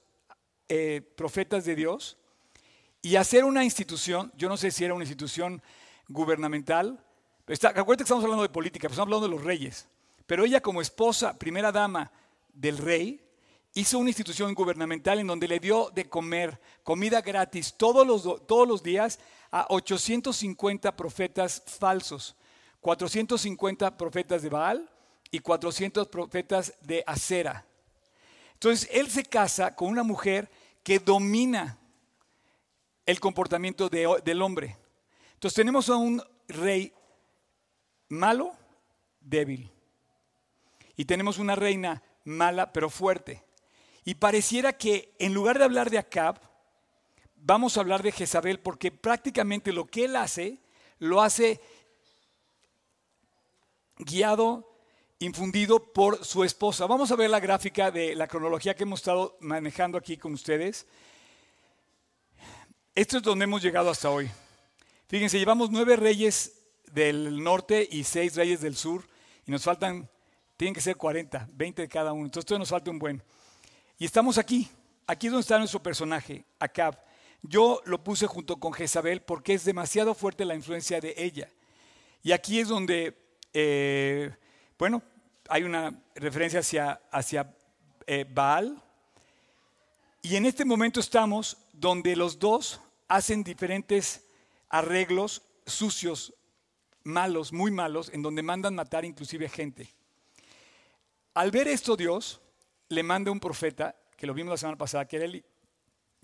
eh, 0.68 1.00
profetas 1.16 1.64
de 1.64 1.74
Dios 1.74 2.18
y 3.02 3.16
hacer 3.16 3.44
una 3.44 3.64
institución, 3.64 4.32
yo 4.36 4.48
no 4.48 4.56
sé 4.56 4.70
si 4.70 4.84
era 4.84 4.94
una 4.94 5.04
institución 5.04 5.62
gubernamental, 6.08 7.05
Está, 7.46 7.68
acuérdate 7.68 7.98
que 7.98 8.02
estamos 8.04 8.24
hablando 8.24 8.42
de 8.42 8.48
política, 8.48 8.88
estamos 8.88 9.06
hablando 9.06 9.28
de 9.28 9.34
los 9.34 9.44
reyes. 9.44 9.88
Pero 10.26 10.44
ella 10.44 10.60
como 10.60 10.80
esposa, 10.80 11.38
primera 11.38 11.70
dama 11.70 12.10
del 12.52 12.78
rey, 12.78 13.22
hizo 13.74 13.98
una 13.98 14.10
institución 14.10 14.52
gubernamental 14.54 15.20
en 15.20 15.28
donde 15.28 15.46
le 15.46 15.60
dio 15.60 15.90
de 15.90 16.08
comer 16.08 16.60
comida 16.82 17.20
gratis 17.20 17.74
todos 17.76 18.04
los, 18.06 18.46
todos 18.46 18.66
los 18.66 18.82
días 18.82 19.20
a 19.52 19.66
850 19.68 20.96
profetas 20.96 21.62
falsos, 21.66 22.34
450 22.80 23.96
profetas 23.96 24.42
de 24.42 24.48
Baal 24.48 24.90
y 25.30 25.38
400 25.38 26.08
profetas 26.08 26.74
de 26.80 27.04
Acera. 27.06 27.64
Entonces 28.54 28.88
él 28.90 29.08
se 29.08 29.22
casa 29.22 29.76
con 29.76 29.88
una 29.88 30.02
mujer 30.02 30.50
que 30.82 30.98
domina 30.98 31.78
el 33.04 33.20
comportamiento 33.20 33.88
del 33.88 34.42
hombre. 34.42 34.76
Entonces 35.34 35.54
tenemos 35.54 35.88
a 35.90 35.96
un 35.96 36.22
rey 36.48 36.92
malo, 38.08 38.54
débil. 39.20 39.70
Y 40.96 41.04
tenemos 41.04 41.38
una 41.38 41.56
reina 41.56 42.02
mala 42.24 42.72
pero 42.72 42.90
fuerte. 42.90 43.44
Y 44.04 44.14
pareciera 44.14 44.72
que 44.72 45.14
en 45.18 45.34
lugar 45.34 45.58
de 45.58 45.64
hablar 45.64 45.90
de 45.90 45.98
Acab, 45.98 46.40
vamos 47.34 47.76
a 47.76 47.80
hablar 47.80 48.02
de 48.02 48.12
Jezabel, 48.12 48.60
porque 48.60 48.90
prácticamente 48.90 49.72
lo 49.72 49.86
que 49.86 50.04
él 50.04 50.16
hace, 50.16 50.58
lo 50.98 51.22
hace 51.22 51.60
guiado, 53.98 54.76
infundido 55.18 55.92
por 55.92 56.24
su 56.24 56.44
esposa. 56.44 56.86
Vamos 56.86 57.10
a 57.10 57.16
ver 57.16 57.30
la 57.30 57.40
gráfica 57.40 57.90
de 57.90 58.14
la 58.14 58.28
cronología 58.28 58.74
que 58.74 58.82
hemos 58.82 59.00
estado 59.00 59.36
manejando 59.40 59.96
aquí 59.96 60.16
con 60.16 60.34
ustedes. 60.34 60.86
Esto 62.94 63.18
es 63.18 63.22
donde 63.22 63.44
hemos 63.44 63.62
llegado 63.62 63.90
hasta 63.90 64.10
hoy. 64.10 64.30
Fíjense, 65.08 65.38
llevamos 65.38 65.70
nueve 65.70 65.96
reyes 65.96 66.65
del 66.92 67.42
norte 67.42 67.86
y 67.90 68.04
seis 68.04 68.34
reyes 68.36 68.60
del 68.60 68.76
sur, 68.76 69.06
y 69.46 69.50
nos 69.50 69.62
faltan, 69.62 70.08
tienen 70.56 70.74
que 70.74 70.80
ser 70.80 70.96
40, 70.96 71.48
20 71.52 71.82
de 71.82 71.88
cada 71.88 72.12
uno. 72.12 72.24
Entonces 72.24 72.58
nos 72.58 72.68
falta 72.68 72.90
un 72.90 72.98
buen. 72.98 73.22
Y 73.98 74.04
estamos 74.04 74.38
aquí, 74.38 74.68
aquí 75.06 75.26
es 75.26 75.32
donde 75.32 75.42
está 75.42 75.58
nuestro 75.58 75.82
personaje, 75.82 76.44
Acab. 76.58 76.98
Yo 77.42 77.80
lo 77.84 78.02
puse 78.02 78.26
junto 78.26 78.56
con 78.56 78.72
Jezabel 78.72 79.22
porque 79.22 79.54
es 79.54 79.64
demasiado 79.64 80.14
fuerte 80.14 80.44
la 80.44 80.54
influencia 80.54 81.00
de 81.00 81.14
ella. 81.16 81.48
Y 82.22 82.32
aquí 82.32 82.58
es 82.58 82.68
donde 82.68 83.14
eh, 83.58 84.30
bueno, 84.78 85.02
hay 85.48 85.62
una 85.62 85.98
referencia 86.14 86.60
hacia, 86.60 87.00
hacia 87.10 87.56
eh, 88.06 88.26
Baal. 88.28 88.82
Y 90.20 90.36
en 90.36 90.44
este 90.44 90.66
momento 90.66 91.00
estamos 91.00 91.56
donde 91.72 92.14
los 92.16 92.38
dos 92.38 92.78
hacen 93.08 93.42
diferentes 93.42 94.26
arreglos 94.68 95.40
sucios, 95.64 96.34
malos, 97.06 97.52
muy 97.52 97.70
malos, 97.70 98.10
en 98.12 98.22
donde 98.22 98.42
mandan 98.42 98.74
matar 98.74 99.04
inclusive 99.04 99.48
gente. 99.48 99.88
Al 101.34 101.50
ver 101.50 101.68
esto 101.68 101.96
Dios 101.96 102.40
le 102.88 103.02
manda 103.02 103.30
un 103.30 103.40
profeta, 103.40 103.94
que 104.16 104.26
lo 104.26 104.34
vimos 104.34 104.50
la 104.50 104.56
semana 104.56 104.76
pasada, 104.76 105.06
que 105.06 105.16
era, 105.16 105.26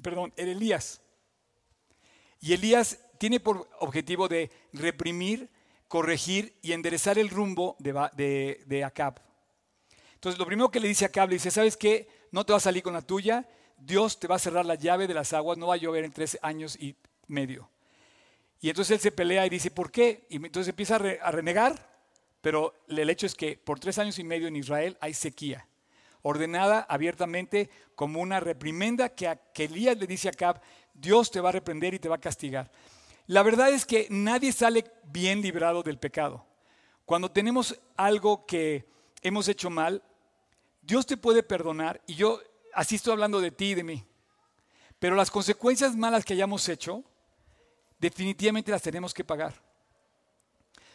perdón, 0.01 0.33
era 0.37 0.51
Elías. 0.51 1.01
Y 2.41 2.53
Elías 2.53 2.99
tiene 3.19 3.39
por 3.39 3.69
objetivo 3.79 4.27
de 4.27 4.51
reprimir 4.73 5.49
corregir 5.87 6.57
y 6.63 6.73
enderezar 6.73 7.19
el 7.19 7.29
rumbo 7.29 7.77
de, 7.79 8.63
de, 8.67 8.85
Acab. 8.85 9.21
Entonces, 10.15 10.39
lo 10.39 10.47
primero 10.47 10.71
que 10.71 10.81
le 10.81 10.89
dice 10.89 11.05
a 11.05 11.09
Acab, 11.09 11.29
le 11.29 11.35
dice, 11.35 11.51
¿sabes 11.51 11.77
qué? 11.77 12.09
No 12.31 12.45
te 12.45 12.53
va 12.53 12.57
a 12.57 12.61
salir 12.61 12.83
con 12.83 12.95
la 12.95 13.03
tuya, 13.03 13.47
Dios 13.77 14.19
te 14.19 14.27
va 14.27 14.37
a 14.37 14.39
cerrar 14.39 14.65
la 14.65 14.75
llave 14.75 15.07
de 15.07 15.15
las 15.15 15.33
aguas, 15.35 15.59
no 15.59 15.67
va 15.67 15.75
a 15.75 15.77
llover 15.77 16.05
en 16.05 16.13
tres 16.13 16.39
años 16.41 16.77
y 16.81 16.97
medio. 17.27 17.69
Y 18.63 18.71
entonces 18.71 18.93
él 18.93 19.01
se 19.01 19.11
pelea 19.11 19.45
y 19.45 19.51
dice, 19.51 19.73
¿por 19.73 19.91
qué? 19.91 20.25
Y 20.31 20.37
entonces 20.37 20.69
empieza 20.69 20.95
a, 20.95 21.31
renegar, 21.33 21.85
pero 22.41 22.73
el 22.87 23.11
hecho 23.11 23.27
es 23.27 23.35
que 23.35 23.57
por 23.57 23.81
tres 23.81 23.99
años 23.99 24.21
y 24.21 24.25
medio 24.25 24.47
en 24.47 24.55
Israel 24.55 24.97
hay 25.01 25.15
sequía, 25.15 25.67
ordenada 26.23 26.87
abiertamente 26.89 27.69
como 27.97 28.21
una 28.21 28.39
reprimenda 28.39 29.09
que, 29.09 29.37
Elías 29.57 29.99
le 29.99 30.07
dice 30.07 30.29
a 30.29 30.31
Acab, 30.31 30.61
Dios 30.95 31.33
te 31.33 31.41
va 31.41 31.49
a 31.49 31.53
reprender 31.53 31.93
y 31.93 31.99
te 31.99 32.09
va 32.09 32.15
a 32.15 32.21
castigar. 32.21 32.71
La 33.27 33.43
verdad 33.43 33.71
es 33.71 33.85
que 33.85 34.07
nadie 34.11 34.53
sale 34.53 34.85
bien 35.07 35.43
librado 35.43 35.83
del 35.83 35.99
pecado. 35.99 36.47
Cuando 37.05 37.33
tenemos 37.33 37.81
algo 37.97 38.47
que 38.47 38.87
hemos 39.23 39.49
hecho 39.49 39.71
mal, 39.71 40.05
Dios 40.83 41.05
te 41.05 41.17
puede 41.17 41.43
perdonar 41.43 42.01
y 42.07 42.15
yo 42.15 42.41
así 42.75 42.95
estoy 42.95 43.15
hablando 43.15 43.41
de 43.41 43.51
ti 43.51 43.71
y 43.71 43.75
de 43.75 43.83
mí. 43.83 44.05
Pero 45.01 45.17
las 45.17 45.33
consecuencias 45.33 45.97
malas 45.97 46.25
que 46.25 46.35
hayamos 46.35 46.69
hecho, 46.69 47.03
definitivamente 48.03 48.71
las 48.71 48.83
tenemos 48.83 49.15
que 49.15 49.25
pagar. 49.25 49.55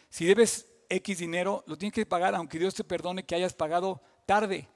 Si 0.08 0.26
debes 0.26 0.68
X 0.88 1.18
dinero, 1.18 1.64
lo 1.66 1.76
tienes 1.76 1.94
que 1.94 2.06
pagar 2.06 2.34
aunque 2.34 2.58
Dios 2.58 2.74
te 2.74 2.84
perdone 2.84 3.24
que 3.24 3.34
hayas 3.34 3.54
pagado 3.54 4.00
tarde. 4.26 4.68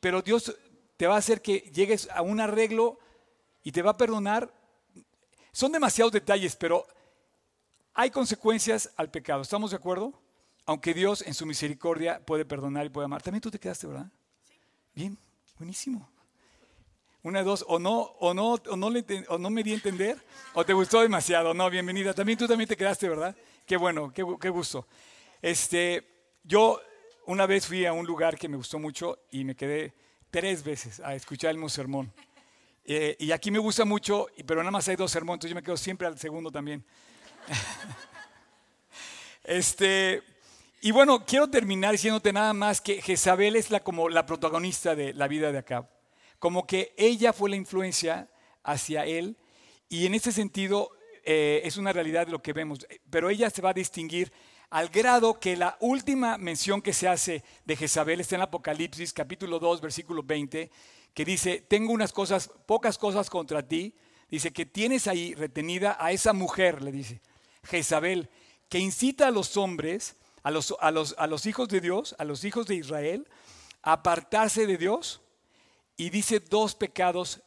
Pero 0.00 0.22
Dios 0.22 0.56
te 0.96 1.06
va 1.06 1.14
a 1.14 1.18
hacer 1.18 1.40
que 1.42 1.58
llegues 1.72 2.08
a 2.10 2.22
un 2.22 2.40
arreglo 2.40 2.98
y 3.62 3.72
te 3.72 3.82
va 3.82 3.92
a 3.92 3.96
perdonar 3.96 4.52
son 5.52 5.72
demasiados 5.72 6.12
detalles, 6.12 6.54
pero 6.54 6.86
hay 7.94 8.10
consecuencias 8.10 8.90
al 8.96 9.10
pecado. 9.10 9.40
¿Estamos 9.40 9.70
de 9.70 9.78
acuerdo? 9.78 10.12
Aunque 10.66 10.92
Dios 10.92 11.22
en 11.22 11.32
su 11.32 11.46
misericordia 11.46 12.20
puede 12.26 12.44
perdonar 12.44 12.84
y 12.84 12.90
puede 12.90 13.06
amar. 13.06 13.22
También 13.22 13.40
tú 13.40 13.50
te 13.50 13.58
quedaste, 13.58 13.86
¿verdad? 13.86 14.10
Bien, 14.94 15.16
buenísimo. 15.56 16.10
Una 17.26 17.40
de 17.40 17.44
dos, 17.44 17.64
o 17.66 17.80
no, 17.80 18.02
o 18.20 18.32
no, 18.34 18.52
o 18.52 18.76
no, 18.76 18.88
le, 18.88 19.04
o 19.26 19.36
no 19.36 19.50
me 19.50 19.64
di 19.64 19.72
a 19.72 19.74
entender, 19.74 20.16
o 20.54 20.64
te 20.64 20.72
gustó 20.72 21.00
demasiado. 21.00 21.52
No, 21.54 21.68
bienvenida. 21.68 22.14
También 22.14 22.38
tú 22.38 22.46
también 22.46 22.68
te 22.68 22.76
quedaste, 22.76 23.08
¿verdad? 23.08 23.34
Qué 23.66 23.76
bueno, 23.76 24.12
qué, 24.14 24.24
qué 24.40 24.48
gusto. 24.48 24.86
Este, 25.42 26.06
yo 26.44 26.80
una 27.26 27.44
vez 27.46 27.66
fui 27.66 27.84
a 27.84 27.92
un 27.92 28.06
lugar 28.06 28.38
que 28.38 28.48
me 28.48 28.56
gustó 28.56 28.78
mucho 28.78 29.24
y 29.32 29.42
me 29.42 29.56
quedé 29.56 29.92
tres 30.30 30.62
veces 30.62 31.00
a 31.00 31.16
escuchar 31.16 31.50
el 31.50 31.56
mismo 31.56 31.68
sermón. 31.68 32.12
Eh, 32.84 33.16
y 33.18 33.32
aquí 33.32 33.50
me 33.50 33.58
gusta 33.58 33.84
mucho, 33.84 34.28
pero 34.46 34.60
nada 34.60 34.70
más 34.70 34.86
hay 34.86 34.94
dos 34.94 35.10
sermones, 35.10 35.38
entonces 35.38 35.50
yo 35.50 35.56
me 35.56 35.64
quedo 35.64 35.76
siempre 35.76 36.06
al 36.06 36.16
segundo 36.20 36.52
también. 36.52 36.84
este, 39.42 40.22
y 40.80 40.92
bueno, 40.92 41.24
quiero 41.26 41.50
terminar 41.50 41.90
diciéndote 41.90 42.32
nada 42.32 42.52
más 42.52 42.80
que 42.80 43.02
Jezabel 43.02 43.56
es 43.56 43.72
la, 43.72 43.80
como 43.80 44.08
la 44.08 44.24
protagonista 44.26 44.94
de 44.94 45.12
la 45.12 45.26
vida 45.26 45.50
de 45.50 45.58
Acab. 45.58 45.95
Como 46.38 46.66
que 46.66 46.94
ella 46.96 47.32
fue 47.32 47.50
la 47.50 47.56
influencia 47.56 48.28
hacia 48.62 49.04
él 49.06 49.36
y 49.88 50.06
en 50.06 50.14
ese 50.14 50.32
sentido 50.32 50.90
eh, 51.24 51.60
es 51.64 51.76
una 51.76 51.92
realidad 51.92 52.28
lo 52.28 52.42
que 52.42 52.52
vemos. 52.52 52.86
Pero 53.10 53.30
ella 53.30 53.50
se 53.50 53.62
va 53.62 53.70
a 53.70 53.74
distinguir 53.74 54.32
al 54.70 54.88
grado 54.88 55.38
que 55.38 55.56
la 55.56 55.76
última 55.80 56.38
mención 56.38 56.82
que 56.82 56.92
se 56.92 57.08
hace 57.08 57.44
de 57.64 57.76
Jezabel 57.76 58.20
está 58.20 58.36
en 58.36 58.42
Apocalipsis 58.42 59.12
capítulo 59.12 59.58
2 59.58 59.80
versículo 59.80 60.22
20 60.22 60.70
que 61.16 61.24
dice, 61.24 61.64
tengo 61.66 61.94
unas 61.94 62.12
cosas, 62.12 62.50
pocas 62.66 62.98
cosas 62.98 63.30
contra 63.30 63.66
ti. 63.66 63.94
Dice 64.28 64.52
que 64.52 64.66
tienes 64.66 65.06
ahí 65.06 65.34
retenida 65.34 65.96
a 65.98 66.12
esa 66.12 66.34
mujer, 66.34 66.82
le 66.82 66.92
dice, 66.92 67.22
Jezabel, 67.62 68.28
que 68.68 68.80
incita 68.80 69.28
a 69.28 69.30
los 69.30 69.56
hombres, 69.56 70.16
a 70.42 70.50
los, 70.50 70.74
a 70.78 70.90
los, 70.90 71.14
a 71.16 71.26
los 71.26 71.46
hijos 71.46 71.68
de 71.68 71.80
Dios, 71.80 72.14
a 72.18 72.24
los 72.24 72.44
hijos 72.44 72.66
de 72.66 72.74
Israel, 72.74 73.28
a 73.82 73.92
apartarse 73.94 74.66
de 74.66 74.76
Dios. 74.76 75.22
Y 75.96 76.10
dice 76.10 76.40
dos 76.40 76.74
pecados, 76.74 77.40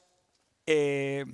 eh, 0.66 1.26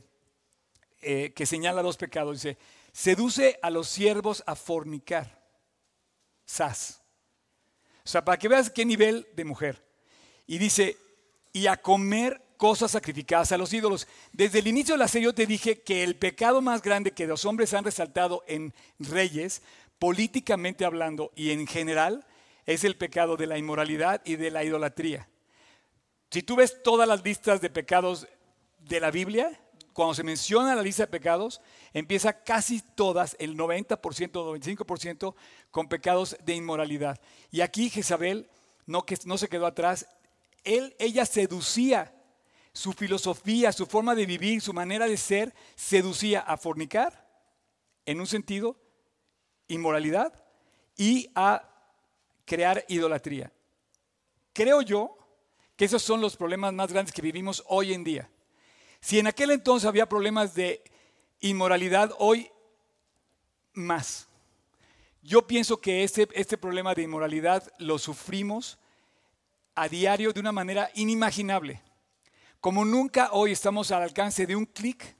eh, 1.02 1.34
que 1.36 1.46
señala 1.46 1.82
dos 1.82 1.98
pecados. 1.98 2.42
Dice, 2.42 2.58
seduce 2.92 3.60
a 3.62 3.70
los 3.70 3.88
siervos 3.88 4.44
a 4.46 4.56
fornicar. 4.56 5.44
Sas. 6.46 7.02
O 8.04 8.08
sea, 8.08 8.24
para 8.24 8.38
que 8.38 8.48
veas 8.48 8.70
qué 8.70 8.86
nivel 8.86 9.28
de 9.36 9.46
mujer. 9.46 9.84
Y 10.46 10.58
dice, 10.58 10.98
y 11.54 11.68
a 11.68 11.78
comer 11.78 12.42
cosas 12.58 12.92
sacrificadas 12.92 13.52
a 13.52 13.58
los 13.58 13.74
ídolos. 13.74 14.08
Desde 14.32 14.60
el 14.60 14.68
inicio 14.68 14.96
de 14.96 15.00
la 15.00 15.08
serie 15.08 15.26
yo 15.26 15.34
te 15.34 15.46
dije 15.46 15.82
que 15.82 16.04
el 16.04 16.16
pecado 16.16 16.62
más 16.62 16.82
grande 16.82 17.12
que 17.12 17.28
los 17.28 17.46
hombres 17.46 17.74
han 17.74 17.84
resaltado 17.84 18.44
en 18.48 18.74
reyes, 19.00 19.62
políticamente 20.00 20.86
hablando 20.86 21.32
y 21.36 21.52
en 21.52 21.68
general, 21.68 22.26
es 22.66 22.84
el 22.84 22.96
pecado 22.96 23.38
de 23.38 23.48
la 23.48 23.58
inmoralidad 23.58 24.22
y 24.26 24.36
de 24.36 24.52
la 24.52 24.64
idolatría. 24.64 25.28
Si 26.36 26.44
tú 26.44 26.58
ves 26.58 26.84
todas 26.84 27.08
las 27.08 27.24
listas 27.24 27.62
de 27.62 27.70
pecados 27.70 28.28
de 28.80 29.00
la 29.00 29.10
Biblia, 29.10 29.58
cuando 29.94 30.14
se 30.14 30.22
menciona 30.22 30.76
la 30.76 30.82
lista 30.82 31.04
de 31.04 31.08
pecados, 31.08 31.62
empieza 31.94 32.44
casi 32.44 32.82
todas, 32.82 33.38
el 33.40 33.56
90%, 33.56 33.98
95%, 33.98 35.34
con 35.72 35.88
pecados 35.88 36.36
de 36.44 36.54
inmoralidad. 36.54 37.22
Y 37.52 37.62
aquí 37.62 37.90
Jezabel 37.90 38.50
no, 38.86 39.06
no 39.24 39.38
se 39.38 39.48
quedó 39.48 39.66
atrás, 39.66 40.08
él, 40.66 40.94
ella 41.00 41.26
seducía, 41.26 42.14
su 42.74 42.92
filosofía, 42.92 43.72
su 43.72 43.86
forma 43.86 44.14
de 44.14 44.26
vivir, 44.26 44.60
su 44.60 44.74
manera 44.74 45.08
de 45.08 45.16
ser, 45.16 45.56
seducía 45.78 46.42
a 46.42 46.58
fornicar, 46.58 47.30
en 48.06 48.20
un 48.20 48.28
sentido, 48.28 48.76
inmoralidad, 49.70 50.34
y 50.98 51.32
a 51.34 51.66
crear 52.44 52.84
idolatría. 52.90 53.54
Creo 54.52 54.82
yo 54.82 55.18
que 55.76 55.86
esos 55.86 56.02
son 56.02 56.22
los 56.22 56.38
problemas 56.38 56.74
más 56.74 56.92
grandes 56.92 57.14
que 57.14 57.22
vivimos 57.22 57.64
hoy 57.68 57.94
en 57.94 58.04
día. 58.04 58.30
Si 59.02 59.20
en 59.20 59.28
aquel 59.28 59.52
entonces 59.52 59.88
había 59.88 60.08
problemas 60.08 60.56
de 60.56 60.84
inmoralidad, 61.40 62.12
hoy 62.18 62.50
más. 63.74 64.28
Yo 65.22 65.46
pienso 65.48 65.82
que 65.82 66.04
este, 66.04 66.28
este 66.34 66.58
problema 66.58 66.94
de 66.94 67.04
inmoralidad 67.04 67.72
lo 67.78 67.98
sufrimos 67.98 68.78
a 69.76 69.90
diario 69.90 70.32
de 70.32 70.40
una 70.40 70.52
manera 70.52 70.90
inimaginable. 70.96 71.82
Como 72.62 72.86
nunca 72.86 73.30
hoy 73.32 73.52
estamos 73.52 73.92
al 73.92 74.04
alcance 74.04 74.48
de 74.48 74.56
un 74.56 74.66
clic 74.66 75.16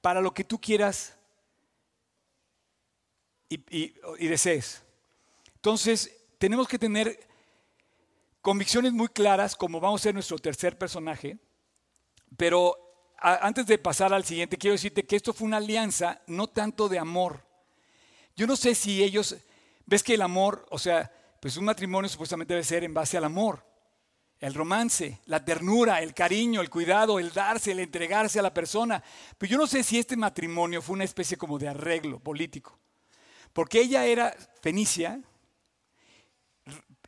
para 0.00 0.20
lo 0.20 0.34
que 0.34 0.44
tú 0.44 0.60
quieras 0.60 1.16
y, 3.48 3.94
desees. 4.28 4.82
Entonces, 5.54 6.14
tenemos 6.38 6.68
que 6.68 6.78
tener 6.78 7.26
convicciones 8.44 8.92
muy 8.92 9.08
claras, 9.08 9.56
como 9.56 9.80
vamos 9.80 10.02
a 10.02 10.04
ser 10.04 10.12
nuestro 10.12 10.38
tercer 10.38 10.76
personaje, 10.76 11.38
pero 12.36 12.76
antes 13.16 13.64
de 13.64 13.78
pasar 13.78 14.12
al 14.12 14.22
siguiente, 14.22 14.58
quiero 14.58 14.74
decirte 14.74 15.06
que 15.06 15.16
esto 15.16 15.32
fue 15.32 15.46
una 15.46 15.56
alianza, 15.56 16.20
no 16.26 16.46
tanto 16.46 16.90
de 16.90 16.98
amor. 16.98 17.42
Yo 18.36 18.46
no 18.46 18.54
sé 18.54 18.74
si 18.74 19.02
ellos, 19.02 19.34
ves 19.86 20.02
que 20.02 20.12
el 20.12 20.20
amor, 20.20 20.66
o 20.70 20.78
sea, 20.78 21.10
pues 21.40 21.56
un 21.56 21.64
matrimonio 21.64 22.06
supuestamente 22.06 22.52
debe 22.52 22.64
ser 22.64 22.84
en 22.84 22.92
base 22.92 23.16
al 23.16 23.24
amor. 23.24 23.64
el 24.40 24.52
romance, 24.52 25.20
la 25.24 25.42
ternura, 25.42 26.02
el 26.02 26.12
cariño, 26.12 26.60
el 26.60 26.68
cuidado, 26.68 27.18
el 27.18 27.32
darse, 27.32 27.72
el 27.72 27.78
entregarse 27.78 28.38
a 28.38 28.42
la 28.42 28.52
persona. 28.52 29.02
Pero 29.38 29.52
yo 29.52 29.56
no 29.56 29.66
sé 29.66 29.82
si 29.82 29.98
este 29.98 30.18
matrimonio 30.18 30.82
fue 30.82 30.92
una 30.92 31.04
especie 31.04 31.38
como 31.38 31.58
de 31.58 31.68
arreglo 31.68 32.18
político. 32.18 32.78
Porque 33.54 33.80
ella 33.80 34.04
era 34.04 34.36
Fenicia, 34.60 35.18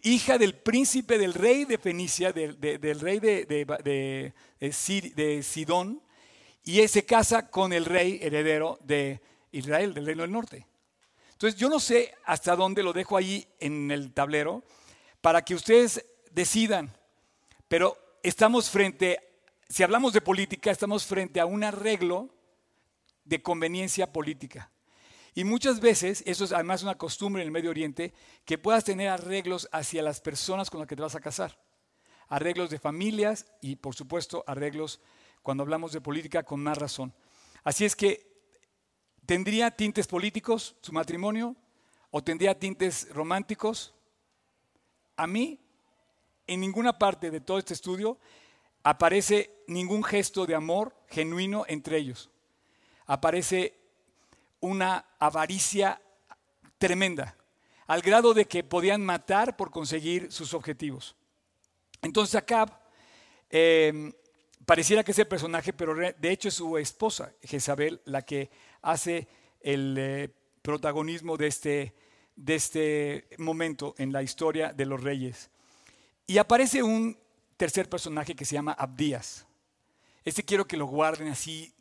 hija 0.02 0.38
del 0.38 0.54
príncipe 0.54 1.18
del 1.18 1.34
rey 1.34 1.64
de 1.64 1.78
Fenicia, 1.78 2.32
del, 2.32 2.60
rey 3.00 3.20
de, 3.20 4.32
de, 4.58 5.42
Sidón, 5.42 6.02
y 6.64 6.86
se 6.88 7.04
casa 7.04 7.50
con 7.50 7.72
el 7.72 7.84
rey 7.84 8.18
heredero 8.22 8.78
de 8.82 9.20
Israel, 9.52 9.94
del 9.94 10.06
reino 10.06 10.22
del 10.22 10.32
norte. 10.32 10.66
Entonces 11.32 11.58
yo 11.58 11.68
no 11.68 11.80
sé 11.80 12.14
hasta 12.24 12.56
dónde 12.56 12.82
lo 12.82 12.92
dejo 12.92 13.16
ahí 13.16 13.46
en 13.60 13.90
el 13.90 14.12
tablero 14.12 14.64
para 15.20 15.44
que 15.44 15.54
ustedes 15.54 16.04
decidan, 16.30 16.96
pero 17.68 17.96
estamos 18.22 18.70
frente, 18.70 19.18
si 19.68 19.82
hablamos 19.82 20.12
de 20.12 20.20
política, 20.20 20.70
estamos 20.70 21.04
frente 21.04 21.40
a 21.40 21.46
un 21.46 21.62
arreglo 21.62 22.30
de 23.24 23.42
conveniencia 23.42 24.12
política. 24.12 24.70
Y 25.36 25.44
muchas 25.44 25.80
veces, 25.80 26.22
eso 26.24 26.44
es 26.44 26.52
además 26.52 26.82
una 26.82 26.96
costumbre 26.96 27.42
en 27.42 27.48
el 27.48 27.52
Medio 27.52 27.68
Oriente, 27.68 28.14
que 28.46 28.56
puedas 28.56 28.84
tener 28.84 29.10
arreglos 29.10 29.68
hacia 29.70 30.02
las 30.02 30.22
personas 30.22 30.70
con 30.70 30.80
las 30.80 30.88
que 30.88 30.96
te 30.96 31.02
vas 31.02 31.14
a 31.14 31.20
casar. 31.20 31.60
Arreglos 32.28 32.70
de 32.70 32.78
familias 32.78 33.44
y, 33.60 33.76
por 33.76 33.94
supuesto, 33.94 34.42
arreglos 34.46 34.98
cuando 35.42 35.62
hablamos 35.62 35.92
de 35.92 36.00
política 36.00 36.42
con 36.42 36.62
más 36.62 36.78
razón. 36.78 37.12
Así 37.64 37.84
es 37.84 37.94
que, 37.94 38.32
¿tendría 39.26 39.70
tintes 39.70 40.06
políticos 40.06 40.74
su 40.80 40.94
matrimonio? 40.94 41.54
¿O 42.10 42.24
tendría 42.24 42.58
tintes 42.58 43.06
románticos? 43.10 43.94
A 45.18 45.26
mí, 45.26 45.60
en 46.46 46.60
ninguna 46.60 46.98
parte 46.98 47.30
de 47.30 47.42
todo 47.42 47.58
este 47.58 47.74
estudio 47.74 48.18
aparece 48.84 49.64
ningún 49.66 50.02
gesto 50.02 50.46
de 50.46 50.54
amor 50.54 50.96
genuino 51.08 51.66
entre 51.68 51.98
ellos. 51.98 52.30
Aparece 53.04 53.85
una 54.60 55.04
avaricia 55.18 56.00
tremenda, 56.78 57.36
al 57.86 58.02
grado 58.02 58.34
de 58.34 58.46
que 58.46 58.64
podían 58.64 59.04
matar 59.04 59.56
por 59.56 59.70
conseguir 59.70 60.32
sus 60.32 60.54
objetivos. 60.54 61.16
Entonces 62.02 62.34
Acab 62.34 62.70
em, 63.50 64.12
pareciera 64.64 65.04
que 65.04 65.12
es 65.12 65.18
el 65.18 65.28
personaje, 65.28 65.72
pero 65.72 65.94
de 65.94 66.30
hecho 66.30 66.48
es 66.48 66.54
su 66.54 66.76
esposa, 66.78 67.32
Jezabel, 67.42 68.00
la 68.04 68.22
que 68.22 68.50
hace 68.82 69.28
el 69.60 69.96
eh, 69.98 70.28
protagonismo 70.62 71.36
de 71.36 71.46
este, 71.46 71.94
de 72.34 72.54
este 72.54 73.28
momento 73.38 73.94
en 73.98 74.12
la 74.12 74.22
historia 74.22 74.72
de 74.72 74.86
los 74.86 75.02
reyes. 75.02 75.50
Y 76.26 76.38
aparece 76.38 76.82
un 76.82 77.18
tercer 77.56 77.88
personaje 77.88 78.34
que 78.34 78.44
se 78.44 78.54
llama 78.54 78.72
Abdías. 78.72 79.46
Este 80.24 80.44
quiero 80.44 80.66
que 80.66 80.76
lo 80.76 80.86
guarden 80.86 81.28
así 81.28 81.72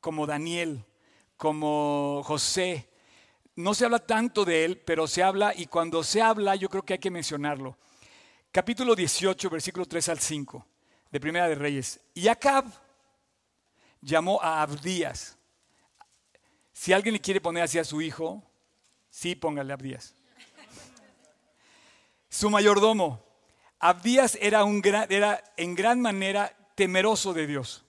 como 0.00 0.26
Daniel, 0.26 0.84
como 1.40 2.22
José. 2.22 2.90
No 3.56 3.72
se 3.72 3.86
habla 3.86 3.98
tanto 3.98 4.44
de 4.44 4.66
él, 4.66 4.76
pero 4.76 5.06
se 5.06 5.22
habla 5.22 5.54
y 5.56 5.68
cuando 5.68 6.04
se 6.04 6.20
habla 6.20 6.54
yo 6.54 6.68
creo 6.68 6.82
que 6.82 6.92
hay 6.92 6.98
que 6.98 7.10
mencionarlo. 7.10 7.78
Capítulo 8.52 8.94
18, 8.94 9.48
versículo 9.48 9.86
3 9.86 10.10
al 10.10 10.18
5 10.20 10.66
de 11.10 11.18
Primera 11.18 11.48
de 11.48 11.54
Reyes. 11.54 11.98
Y 12.12 12.28
Acab 12.28 12.66
llamó 14.02 14.38
a 14.42 14.60
Abdías. 14.60 15.38
Si 16.74 16.92
alguien 16.92 17.14
le 17.14 17.22
quiere 17.22 17.40
poner 17.40 17.62
así 17.62 17.78
a 17.78 17.84
su 17.84 18.02
hijo, 18.02 18.42
sí 19.08 19.34
póngale 19.34 19.72
Abdías. 19.72 20.14
Su 22.28 22.50
mayordomo. 22.50 23.24
Abdías 23.78 24.36
era, 24.42 24.64
un 24.64 24.82
era 24.84 25.42
en 25.56 25.74
gran 25.74 26.02
manera 26.02 26.54
temeroso 26.74 27.32
de 27.32 27.46
Dios. 27.46 27.86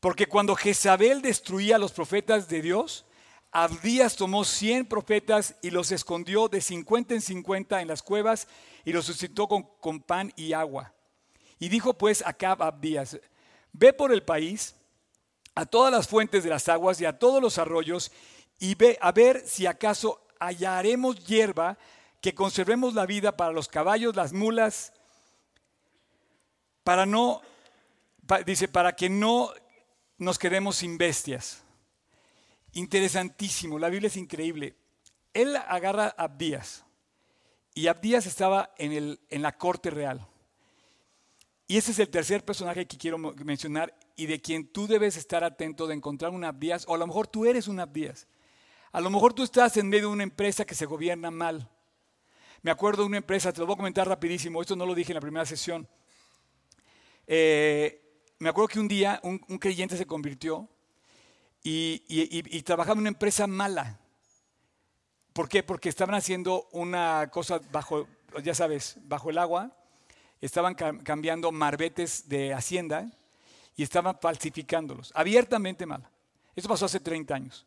Porque 0.00 0.26
cuando 0.26 0.56
Jezabel 0.56 1.20
destruía 1.20 1.76
a 1.76 1.78
los 1.78 1.92
profetas 1.92 2.48
de 2.48 2.62
Dios, 2.62 3.04
Abdías 3.52 4.16
tomó 4.16 4.44
100 4.44 4.86
profetas 4.86 5.56
y 5.60 5.70
los 5.70 5.92
escondió 5.92 6.48
de 6.48 6.62
50 6.62 7.14
en 7.14 7.20
50 7.20 7.82
en 7.82 7.88
las 7.88 8.02
cuevas 8.02 8.48
y 8.84 8.92
los 8.92 9.04
suscitó 9.04 9.46
con, 9.46 10.00
pan 10.00 10.32
y 10.36 10.54
agua. 10.54 10.94
Y 11.58 11.68
dijo 11.68 11.94
pues 11.94 12.22
a 12.22 12.34
Abdías, 12.40 13.20
ve 13.72 13.92
por 13.92 14.12
el 14.12 14.22
país 14.22 14.74
a 15.54 15.66
todas 15.66 15.92
las 15.92 16.08
fuentes 16.08 16.44
de 16.44 16.50
las 16.50 16.68
aguas 16.68 17.00
y 17.00 17.04
a 17.04 17.18
todos 17.18 17.42
los 17.42 17.58
arroyos 17.58 18.10
y 18.58 18.74
ve 18.76 18.98
a 19.00 19.12
ver 19.12 19.42
si 19.46 19.66
acaso 19.66 20.26
hallaremos 20.38 21.26
hierba 21.26 21.76
que 22.22 22.34
conservemos 22.34 22.94
la 22.94 23.04
vida 23.04 23.36
para 23.36 23.52
los 23.52 23.68
caballos, 23.68 24.16
las 24.16 24.32
mulas, 24.32 24.92
para 26.84 27.04
no, 27.04 27.42
dice, 28.46 28.68
para 28.68 28.94
que 28.94 29.08
no 29.08 29.52
nos 30.20 30.38
quedemos 30.38 30.76
sin 30.76 30.98
bestias. 30.98 31.64
Interesantísimo, 32.72 33.78
la 33.78 33.88
Biblia 33.88 34.08
es 34.08 34.16
increíble. 34.16 34.76
Él 35.32 35.56
agarra 35.56 36.14
a 36.16 36.24
Abdías 36.24 36.84
y 37.74 37.86
Abdías 37.86 38.26
estaba 38.26 38.72
en, 38.76 38.92
el, 38.92 39.20
en 39.30 39.40
la 39.40 39.56
corte 39.56 39.88
real. 39.88 40.26
Y 41.66 41.78
ese 41.78 41.92
es 41.92 41.98
el 42.00 42.10
tercer 42.10 42.44
personaje 42.44 42.86
que 42.86 42.98
quiero 42.98 43.16
mencionar 43.16 43.96
y 44.14 44.26
de 44.26 44.40
quien 44.40 44.68
tú 44.68 44.86
debes 44.86 45.16
estar 45.16 45.42
atento 45.42 45.86
de 45.86 45.94
encontrar 45.94 46.32
un 46.32 46.44
Abdías, 46.44 46.84
o 46.86 46.94
a 46.94 46.98
lo 46.98 47.06
mejor 47.06 47.26
tú 47.26 47.46
eres 47.46 47.66
un 47.66 47.80
Abdías. 47.80 48.28
A 48.92 49.00
lo 49.00 49.08
mejor 49.08 49.32
tú 49.32 49.42
estás 49.42 49.78
en 49.78 49.88
medio 49.88 50.08
de 50.08 50.14
una 50.14 50.24
empresa 50.24 50.66
que 50.66 50.74
se 50.74 50.84
gobierna 50.84 51.30
mal. 51.30 51.70
Me 52.60 52.70
acuerdo 52.70 53.02
de 53.02 53.08
una 53.08 53.16
empresa, 53.16 53.52
te 53.52 53.60
lo 53.60 53.66
voy 53.66 53.74
a 53.74 53.78
comentar 53.78 54.06
rapidísimo, 54.06 54.60
esto 54.60 54.76
no 54.76 54.84
lo 54.84 54.94
dije 54.94 55.12
en 55.12 55.14
la 55.14 55.20
primera 55.22 55.46
sesión. 55.46 55.88
Eh, 57.26 58.09
me 58.40 58.48
acuerdo 58.48 58.68
que 58.68 58.80
un 58.80 58.88
día 58.88 59.20
un, 59.22 59.38
creyente 59.38 59.98
se 59.98 60.06
convirtió 60.06 60.66
y, 61.62 62.62
trabajaba 62.62 62.94
en 62.94 63.00
una 63.00 63.08
empresa 63.10 63.46
mala. 63.46 64.00
¿Por 65.34 65.46
qué? 65.48 65.62
Porque 65.62 65.90
estaban 65.90 66.14
haciendo 66.14 66.66
una 66.72 67.28
cosa 67.30 67.60
bajo, 67.70 68.08
ya 68.42 68.54
sabes, 68.54 68.96
bajo 69.02 69.28
el 69.28 69.36
agua, 69.36 69.76
estaban 70.40 70.74
cambiando 70.74 71.52
marbetes 71.52 72.30
de 72.30 72.54
hacienda 72.54 73.12
y 73.76 73.82
estaban 73.82 74.18
falsificándolos, 74.18 75.12
abiertamente 75.14 75.84
mal. 75.84 76.08
Eso 76.56 76.66
pasó 76.66 76.86
hace 76.86 76.98
30 76.98 77.34
años. 77.34 77.66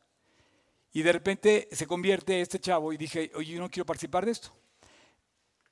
Y 0.91 1.03
de 1.03 1.13
repente 1.13 1.69
se 1.71 1.85
convierte 1.85 2.41
este 2.41 2.59
chavo 2.59 2.91
y 2.91 2.97
dije, 2.97 3.31
oye, 3.35 3.53
yo 3.53 3.59
no 3.59 3.69
quiero 3.69 3.85
participar 3.85 4.25
de 4.25 4.31
esto. 4.31 4.51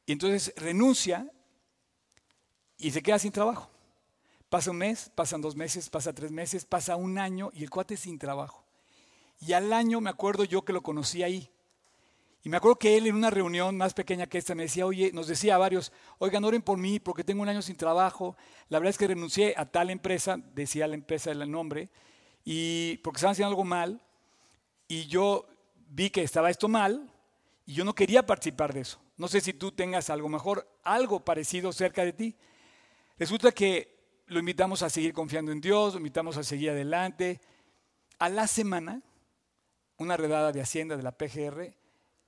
Y 0.06 0.12
entonces 0.12 0.54
renuncia 0.58 1.28
y 2.78 2.92
se 2.92 3.02
queda 3.02 3.18
sin 3.18 3.32
trabajo. 3.32 3.71
Pasa 4.52 4.72
un 4.72 4.80
mes, 4.80 5.10
pasan 5.16 5.40
dos 5.40 5.56
meses, 5.56 5.90
pasa 5.90 6.12
tres 6.12 6.30
meses, 6.30 6.66
pasa 6.66 6.98
un 6.98 7.18
año 7.18 7.52
y 7.54 7.64
el 7.64 7.70
cuate 7.70 7.96
sin 7.96 8.20
trabajo. 8.20 8.66
Y 9.40 9.54
al 9.54 9.72
año 9.72 10.02
me 10.02 10.10
acuerdo 10.10 10.44
yo 10.44 10.66
que 10.66 10.74
lo 10.74 10.84
conocí 10.84 11.24
ahí. 11.24 11.50
Y 12.44 12.50
me 12.50 12.58
acuerdo 12.58 12.76
que 12.76 12.98
él 12.98 13.08
en 13.08 13.16
una 13.16 13.30
reunión 13.30 13.78
más 13.78 13.94
pequeña 13.94 14.28
que 14.28 14.38
esta 14.38 14.54
me 14.54 14.64
decía, 14.64 14.86
oye, 14.86 15.14
nos 15.14 15.28
decía 15.28 15.56
a 15.56 15.58
varios, 15.58 15.94
oigan, 16.18 16.44
oren 16.44 16.62
por 16.62 16.78
mí 16.78 17.00
porque 17.00 17.24
tengo 17.24 17.42
un 17.42 17.48
año 17.48 17.62
sin 17.62 17.78
trabajo. 17.78 18.36
La 18.68 18.78
verdad 18.80 18.90
es 18.90 18.98
que 18.98 19.08
renuncié 19.08 19.54
a 19.56 19.68
tal 19.68 19.90
empresa, 19.90 20.36
decía 20.54 20.86
la 20.86 20.96
empresa 20.96 21.32
el 21.32 21.50
nombre, 21.50 21.90
y 22.44 22.98
porque 22.98 23.20
estaban 23.20 23.32
haciendo 23.32 23.52
algo 23.52 23.64
mal. 23.64 24.02
Y 24.90 25.08
yo 25.08 25.48
vi 25.92 26.10
que 26.10 26.24
estaba 26.24 26.50
esto 26.50 26.68
mal 26.68 27.10
y 27.66 27.76
yo 27.76 27.86
no 27.86 27.96
quería 27.96 28.26
participar 28.26 28.74
de 28.74 28.82
eso. 28.82 29.00
No 29.16 29.30
sé 29.30 29.40
si 29.40 29.54
tú 29.54 29.72
tengas 29.72 30.10
algo 30.10 30.28
mejor, 30.28 30.68
algo 30.84 31.22
parecido 31.22 31.72
cerca 31.72 32.04
de 32.04 32.12
ti. 32.12 32.36
Resulta 33.18 33.54
que 33.54 34.01
lo 34.32 34.40
invitamos 34.40 34.82
a 34.82 34.90
seguir 34.90 35.14
confiando 35.14 35.52
en 35.52 35.60
Dios, 35.60 35.94
lo 35.94 36.00
invitamos 36.00 36.38
a 36.38 36.44
seguir 36.44 36.70
adelante. 36.70 37.42
A 38.18 38.30
la 38.30 38.48
semana, 38.48 39.02
una 39.98 40.16
redada 40.16 40.54
de 40.54 40.62
Hacienda 40.62 40.96
de 40.96 41.04
la 41.04 41.12
PGR 41.12 41.76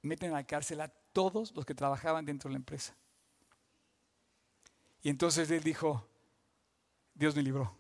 meten 0.02 0.32
a 0.32 0.34
la 0.34 0.44
cárcel 0.44 0.82
a 0.82 0.90
todos 0.90 1.56
los 1.56 1.66
que 1.66 1.74
trabajaban 1.74 2.26
dentro 2.26 2.50
de 2.50 2.56
la 2.56 2.58
empresa. 2.58 2.94
Y 5.02 5.10
entonces 5.10 5.50
él 5.50 5.64
dijo, 5.64 6.06
Dios 7.14 7.38
me 7.38 7.42
libró. 7.42 7.74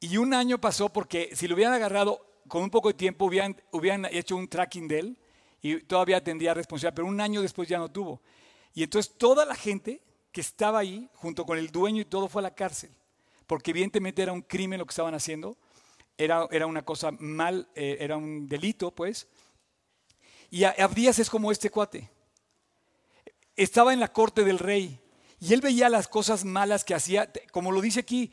Y 0.00 0.18
un 0.18 0.34
año 0.34 0.58
pasó 0.58 0.90
porque 0.90 1.34
si 1.34 1.48
lo 1.48 1.54
hubieran 1.54 1.72
agarrado 1.72 2.20
con 2.48 2.62
un 2.62 2.70
poco 2.70 2.88
de 2.88 2.94
tiempo, 2.94 3.24
hubieran, 3.24 4.06
hecho 4.10 4.36
un 4.36 4.46
tracking 4.46 4.88
de 4.88 4.98
él 4.98 5.18
y 5.62 5.80
todavía 5.80 6.22
tendría 6.22 6.52
responsabilidad, 6.52 6.96
pero 6.96 7.08
un 7.08 7.20
año 7.20 7.40
después 7.40 7.66
ya 7.66 7.78
no 7.78 7.90
tuvo. 7.90 8.20
Y 8.74 8.82
entonces 8.82 9.16
toda 9.16 9.46
la 9.46 9.54
gente 9.54 10.02
estaba 10.40 10.80
ahí, 10.80 11.08
junto 11.14 11.44
con 11.44 11.58
el 11.58 11.70
dueño 11.70 12.02
y 12.02 12.04
todo, 12.04 12.28
fue 12.28 12.42
a 12.42 12.44
la 12.44 12.54
cárcel. 12.54 12.90
Porque 13.46 13.70
evidentemente 13.70 14.22
era 14.22 14.32
un 14.32 14.42
crimen 14.42 14.78
lo 14.78 14.86
que 14.86 14.92
estaban 14.92 15.14
haciendo, 15.14 15.56
era, 16.16 16.46
era 16.50 16.66
una 16.66 16.84
cosa 16.84 17.10
mal, 17.12 17.68
eh, 17.74 17.96
era 18.00 18.16
un 18.16 18.48
delito, 18.48 18.90
pues. 18.90 19.28
Y 20.50 20.64
Abdías 20.64 21.18
es 21.18 21.30
como 21.30 21.52
este 21.52 21.70
cuate. 21.70 22.10
Estaba 23.54 23.92
en 23.92 24.00
la 24.00 24.12
corte 24.12 24.44
del 24.44 24.58
rey 24.58 25.00
y 25.40 25.52
él 25.52 25.60
veía 25.60 25.88
las 25.88 26.08
cosas 26.08 26.44
malas 26.44 26.84
que 26.84 26.94
hacía, 26.94 27.30
como 27.52 27.70
lo 27.72 27.80
dice 27.80 28.00
aquí, 28.00 28.32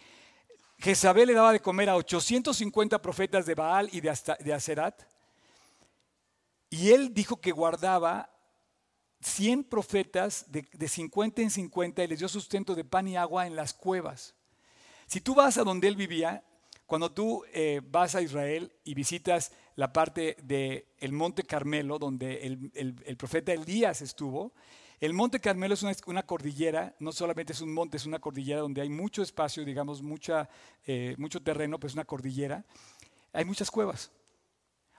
Jezabel 0.79 1.27
le 1.27 1.33
daba 1.33 1.51
de 1.51 1.61
comer 1.61 1.89
a 1.89 1.95
850 1.95 3.01
profetas 3.01 3.45
de 3.45 3.55
Baal 3.55 3.89
y 3.91 4.01
de, 4.01 4.13
de 4.39 4.53
Aserat. 4.53 5.03
Y 6.69 6.91
él 6.91 7.13
dijo 7.13 7.39
que 7.39 7.51
guardaba 7.51 8.29
100 9.25 9.63
profetas 9.65 10.45
de, 10.51 10.67
de 10.71 10.87
50 10.87 11.41
en 11.41 11.49
50 11.49 12.03
y 12.03 12.07
les 12.07 12.19
dio 12.19 12.27
sustento 12.27 12.75
de 12.75 12.83
pan 12.83 13.07
y 13.07 13.17
agua 13.17 13.47
en 13.47 13.55
las 13.55 13.73
cuevas. 13.73 14.35
Si 15.07 15.21
tú 15.21 15.35
vas 15.35 15.57
a 15.57 15.63
donde 15.63 15.87
él 15.87 15.95
vivía, 15.95 16.43
cuando 16.85 17.11
tú 17.11 17.43
eh, 17.53 17.81
vas 17.83 18.15
a 18.15 18.21
Israel 18.21 18.71
y 18.83 18.93
visitas 18.93 19.51
la 19.75 19.91
parte 19.91 20.37
del 20.43 21.11
Monte 21.11 21.43
Carmelo, 21.43 21.97
donde 21.97 22.45
el, 22.73 23.17
profeta 23.17 23.53
Elías 23.53 24.01
estuvo, 24.01 24.53
el 24.99 25.13
Monte 25.13 25.39
Carmelo 25.39 25.73
es 25.73 25.83
una, 26.05 26.23
cordillera, 26.23 26.95
no 26.99 27.11
solamente 27.11 27.53
es 27.53 27.61
un 27.61 27.73
monte, 27.73 27.97
es 27.97 28.05
una 28.05 28.19
cordillera 28.19 28.61
donde 28.61 28.81
hay 28.81 28.89
mucho 28.89 29.21
espacio, 29.21 29.65
digamos, 29.65 30.01
mucha, 30.01 30.47
eh, 30.85 31.15
mucho 31.17 31.41
terreno, 31.41 31.79
pero 31.79 31.87
es 31.87 31.95
una 31.95 32.05
cordillera. 32.05 32.63
Hay 33.33 33.45
muchas 33.45 33.69
cuevas. 33.69 34.11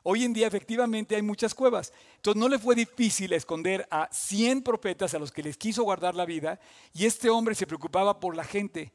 Hoy 0.09 0.23
en 0.23 0.33
día 0.33 0.47
efectivamente 0.47 1.17
hay 1.17 1.23
muchas 1.23 1.53
cuevas. 1.53 1.93
Entonces 2.15 2.39
no 2.39 2.49
le 2.49 2.61
fue 2.61 2.77
difícil 2.77 3.33
esconder 3.33 3.89
a 3.91 4.09
100 4.13 4.63
profetas 4.63 5.15
a 5.15 5.19
los 5.19 5.33
que 5.33 5.43
les 5.43 5.57
quiso 5.57 5.83
guardar 5.83 6.15
la 6.15 6.25
vida 6.25 6.61
y 6.95 7.07
este 7.07 7.29
hombre 7.29 7.57
se 7.57 7.67
preocupaba 7.67 8.21
por 8.21 8.37
la 8.37 8.45
gente. 8.45 8.93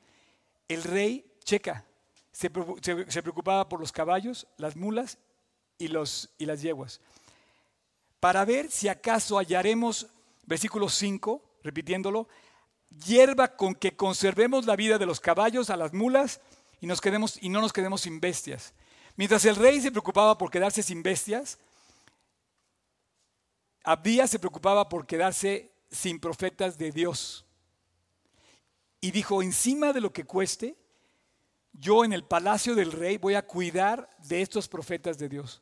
El 0.69 0.83
rey, 0.83 1.25
checa, 1.43 1.85
se, 2.31 2.49
preocupaba 2.49 3.67
por 3.67 3.81
los 3.81 3.91
caballos, 3.91 4.47
las 4.55 4.77
mulas 4.77 5.17
y, 5.77 5.89
los, 5.89 6.29
y 6.37 6.45
las 6.45 6.61
yeguas. 6.61 7.01
Para 8.21 8.45
ver 8.45 8.71
si 8.71 8.87
acaso 8.87 9.37
hallaremos, 9.37 10.07
versículo 10.45 10.87
5, 10.87 11.41
repitiéndolo, 11.61 12.29
hierba 13.05 13.57
con 13.57 13.75
que 13.75 13.97
conservemos 13.97 14.65
la 14.65 14.77
vida 14.77 14.97
de 14.97 15.07
los 15.07 15.19
caballos 15.19 15.69
a 15.71 15.75
las 15.75 15.91
mulas 15.91 16.39
y, 16.79 16.87
nos 16.87 17.01
quedemos, 17.01 17.37
y 17.43 17.49
no 17.49 17.59
nos 17.59 17.73
quedemos 17.73 17.99
sin 17.99 18.21
bestias. 18.21 18.73
Mientras 19.15 19.45
el 19.45 19.55
rey 19.55 19.81
se 19.81 19.91
preocupaba 19.91 20.37
por 20.37 20.49
quedarse 20.49 20.81
sin 20.83 21.03
bestias, 21.03 21.57
Abdías 23.83 24.29
se 24.29 24.39
preocupaba 24.39 24.87
por 24.87 25.05
quedarse 25.05 25.71
sin 25.89 26.19
profetas 26.19 26.77
de 26.77 26.91
Dios. 26.91 27.45
Y 28.99 29.11
dijo, 29.11 29.41
encima 29.41 29.93
de 29.93 30.01
lo 30.01 30.13
que 30.13 30.23
cueste, 30.23 30.75
yo 31.73 32.05
en 32.05 32.13
el 32.13 32.23
palacio 32.23 32.75
del 32.75 32.91
rey 32.91 33.17
voy 33.17 33.33
a 33.33 33.45
cuidar 33.45 34.09
de 34.19 34.41
estos 34.41 34.67
profetas 34.67 35.17
de 35.17 35.29
Dios. 35.29 35.61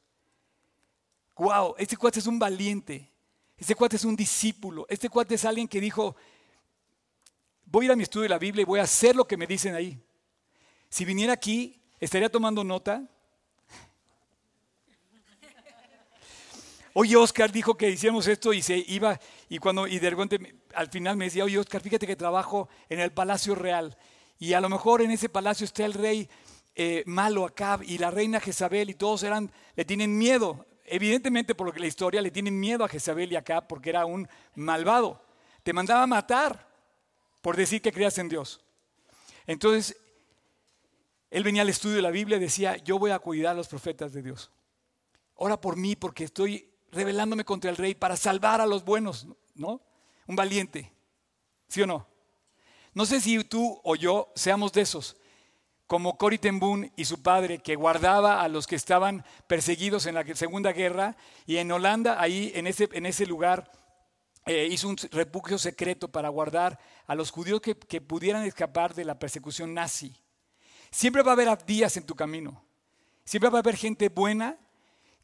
Wow, 1.38 1.76
este 1.78 1.96
cuate 1.96 2.20
es 2.20 2.28
un 2.28 2.38
valiente, 2.38 3.10
este 3.58 3.76
cuate 3.76 3.96
es 3.96 4.04
un 4.04 4.16
discípulo, 4.16 4.86
este 4.90 5.08
cuate 5.08 5.36
es 5.36 5.46
alguien 5.46 5.70
que 5.70 5.80
dijo, 5.80 6.18
voy 7.66 7.86
a 7.86 7.88
ir 7.88 7.92
a 7.94 7.96
mi 7.96 8.04
estudio 8.04 8.24
de 8.24 8.30
la 8.30 8.40
Biblia 8.40 8.64
y 8.64 8.66
voy 8.66 8.80
a 8.82 8.84
hacer 8.84 9.16
lo 9.16 9.26
que 9.26 9.38
me 9.38 9.48
dicen 9.48 9.74
ahí. 9.74 9.98
Si 10.90 11.06
viniera 11.06 11.32
aquí, 11.32 11.82
estaría 12.00 12.30
tomando 12.30 12.64
nota. 12.64 13.08
Oye, 17.02 17.16
Oscar 17.16 17.50
dijo 17.50 17.76
que 17.76 17.90
hiciéramos 17.90 18.28
esto 18.28 18.52
y 18.52 18.62
se 18.62 18.76
iba, 18.76 19.18
y 19.48 19.58
cuando, 19.60 19.88
y 19.88 20.00
de 20.00 20.54
al 20.76 20.90
final 20.90 21.16
me 21.16 21.24
decía, 21.24 21.46
oye, 21.46 21.58
Oscar, 21.58 21.82
fíjate 21.82 22.06
que 22.06 22.18
trabajo 22.18 22.68
en 22.90 23.00
el 23.00 23.14
Palacio 23.14 23.56
Real 23.56 23.98
y 24.38 24.52
a 24.52 24.60
lo 24.60 24.68
mejor 24.68 25.02
en 25.02 25.12
ese 25.12 25.30
palacio 25.30 25.64
está 25.64 25.86
el 25.86 25.94
rey 25.94 26.30
eh, 26.76 27.04
malo 27.06 27.46
Acab 27.46 27.84
y 27.84 28.00
la 28.00 28.12
reina 28.12 28.42
Jezabel 28.42 28.90
y 28.90 28.96
todos 28.96 29.24
eran, 29.24 29.50
le 29.78 29.86
tienen 29.86 30.18
miedo. 30.18 30.66
Evidentemente 30.84 31.56
por 31.56 31.80
la 31.80 31.88
historia 31.88 32.22
le 32.22 32.32
tienen 32.32 32.60
miedo 32.60 32.84
a 32.84 32.90
Jezabel 32.90 33.32
y 33.32 33.38
Acab 33.38 33.66
porque 33.68 33.92
era 33.92 34.06
un 34.06 34.28
malvado. 34.56 35.24
Te 35.64 35.72
mandaba 35.72 36.04
a 36.04 36.08
matar 36.08 36.68
por 37.42 37.56
decir 37.56 37.82
que 37.82 37.94
creas 37.94 38.18
en 38.18 38.28
Dios. 38.28 38.60
Entonces, 39.48 39.96
él 41.32 41.46
venía 41.46 41.62
al 41.62 41.70
estudio 41.70 41.96
de 41.96 42.02
la 42.02 42.12
Biblia 42.12 42.36
y 42.36 42.42
decía, 42.42 42.76
yo 42.76 43.00
voy 43.00 43.12
a 43.12 43.20
cuidar 43.20 43.54
a 43.54 43.56
los 43.56 43.70
profetas 43.70 44.12
de 44.12 44.22
Dios. 44.22 44.52
Ora 45.36 45.62
por 45.62 45.78
mí 45.78 45.96
porque 45.96 46.26
estoy 46.26 46.69
rebelándome 46.91 47.45
contra 47.45 47.69
el 47.69 47.78
rey 47.78 47.95
para 47.95 48.17
salvar 48.17 48.62
a 48.62 48.65
los 48.65 48.84
buenos, 48.84 49.28
¿no? 49.56 49.82
Un 50.28 50.36
valiente, 50.36 50.91
¿sí 51.67 51.82
o 51.82 51.88
no? 51.88 52.08
No 52.93 53.06
sé 53.06 53.21
si 53.21 53.43
tú 53.43 53.80
o 53.84 53.95
yo 53.95 54.32
seamos 54.36 54.73
de 54.73 54.82
esos, 54.82 55.15
como 55.88 56.17
Cory 56.17 56.38
Ten 56.38 56.60
y 56.95 57.06
su 57.06 57.21
padre, 57.21 57.60
que 57.60 57.75
guardaba 57.75 58.41
a 58.41 58.47
los 58.47 58.67
que 58.67 58.75
estaban 58.75 59.25
perseguidos 59.47 60.06
en 60.06 60.15
la 60.15 60.23
Segunda 60.36 60.71
Guerra, 60.71 61.17
y 61.47 61.58
en 61.58 61.71
Holanda, 61.71 62.21
ahí 62.21 62.52
en 62.54 62.67
ese, 62.67 62.89
en 62.91 63.06
ese 63.06 63.25
lugar, 63.25 63.71
eh, 64.45 64.67
hizo 64.71 64.88
un 64.88 64.97
refugio 64.97 65.58
secreto 65.58 66.08
para 66.08 66.30
guardar 66.30 66.80
a 67.08 67.15
los 67.15 67.32
judíos 67.32 67.62
que, 67.62 67.75
que 67.75 68.02
pudieran 68.02 68.43
escapar 68.45 68.93
de 68.93 69.06
la 69.06 69.17
persecución 69.17 69.73
nazi. 69.73 70.15
Siempre 70.91 71.23
va 71.23 71.32
a 71.32 71.34
haber 71.34 71.65
días 71.65 71.97
en 71.97 72.06
tu 72.06 72.15
camino. 72.15 72.63
Siempre 73.23 73.49
va 73.49 73.60
a 73.60 73.62
haber 73.62 73.75
gente 73.75 74.10
buena 74.10 74.58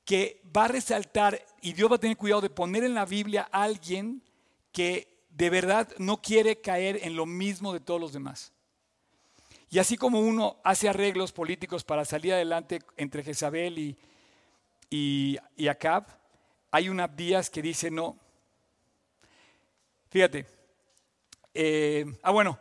que 0.05 0.41
va 0.55 0.65
a 0.65 0.69
resaltar 0.69 1.43
y 1.61 1.73
Dios 1.73 1.91
va 1.91 1.95
a 1.95 1.99
tener 1.99 2.15
cuidado 2.15 2.41
de 2.41 2.49
poner 2.49 2.83
en 2.83 2.93
la 2.93 3.05
Biblia 3.05 3.49
a 3.51 3.63
alguien 3.63 4.21
que 4.71 5.25
de 5.29 5.49
verdad 5.49 5.89
no 5.97 6.21
quiere 6.21 6.61
caer 6.61 6.99
en 7.01 7.15
lo 7.15 7.25
mismo 7.25 7.73
de 7.73 7.79
todos 7.79 7.99
los 7.99 8.13
demás. 8.13 8.53
Y 9.69 9.79
así 9.79 9.97
como 9.97 10.19
uno 10.19 10.57
hace 10.63 10.87
arreglos 10.87 11.31
políticos 11.31 11.83
para 11.83 12.05
salir 12.05 12.33
adelante 12.33 12.79
entre 12.95 13.23
Jezabel 13.23 13.79
y, 13.79 13.97
y, 14.89 15.67
Acab, 15.67 16.05
hay 16.71 16.87
un 16.87 16.99
Abdías 16.99 17.49
que 17.49 17.61
dice 17.61 17.89
no. 17.89 18.17
Fíjate. 20.09 20.45
Eh, 21.53 22.05
ah, 22.21 22.31
bueno, 22.31 22.59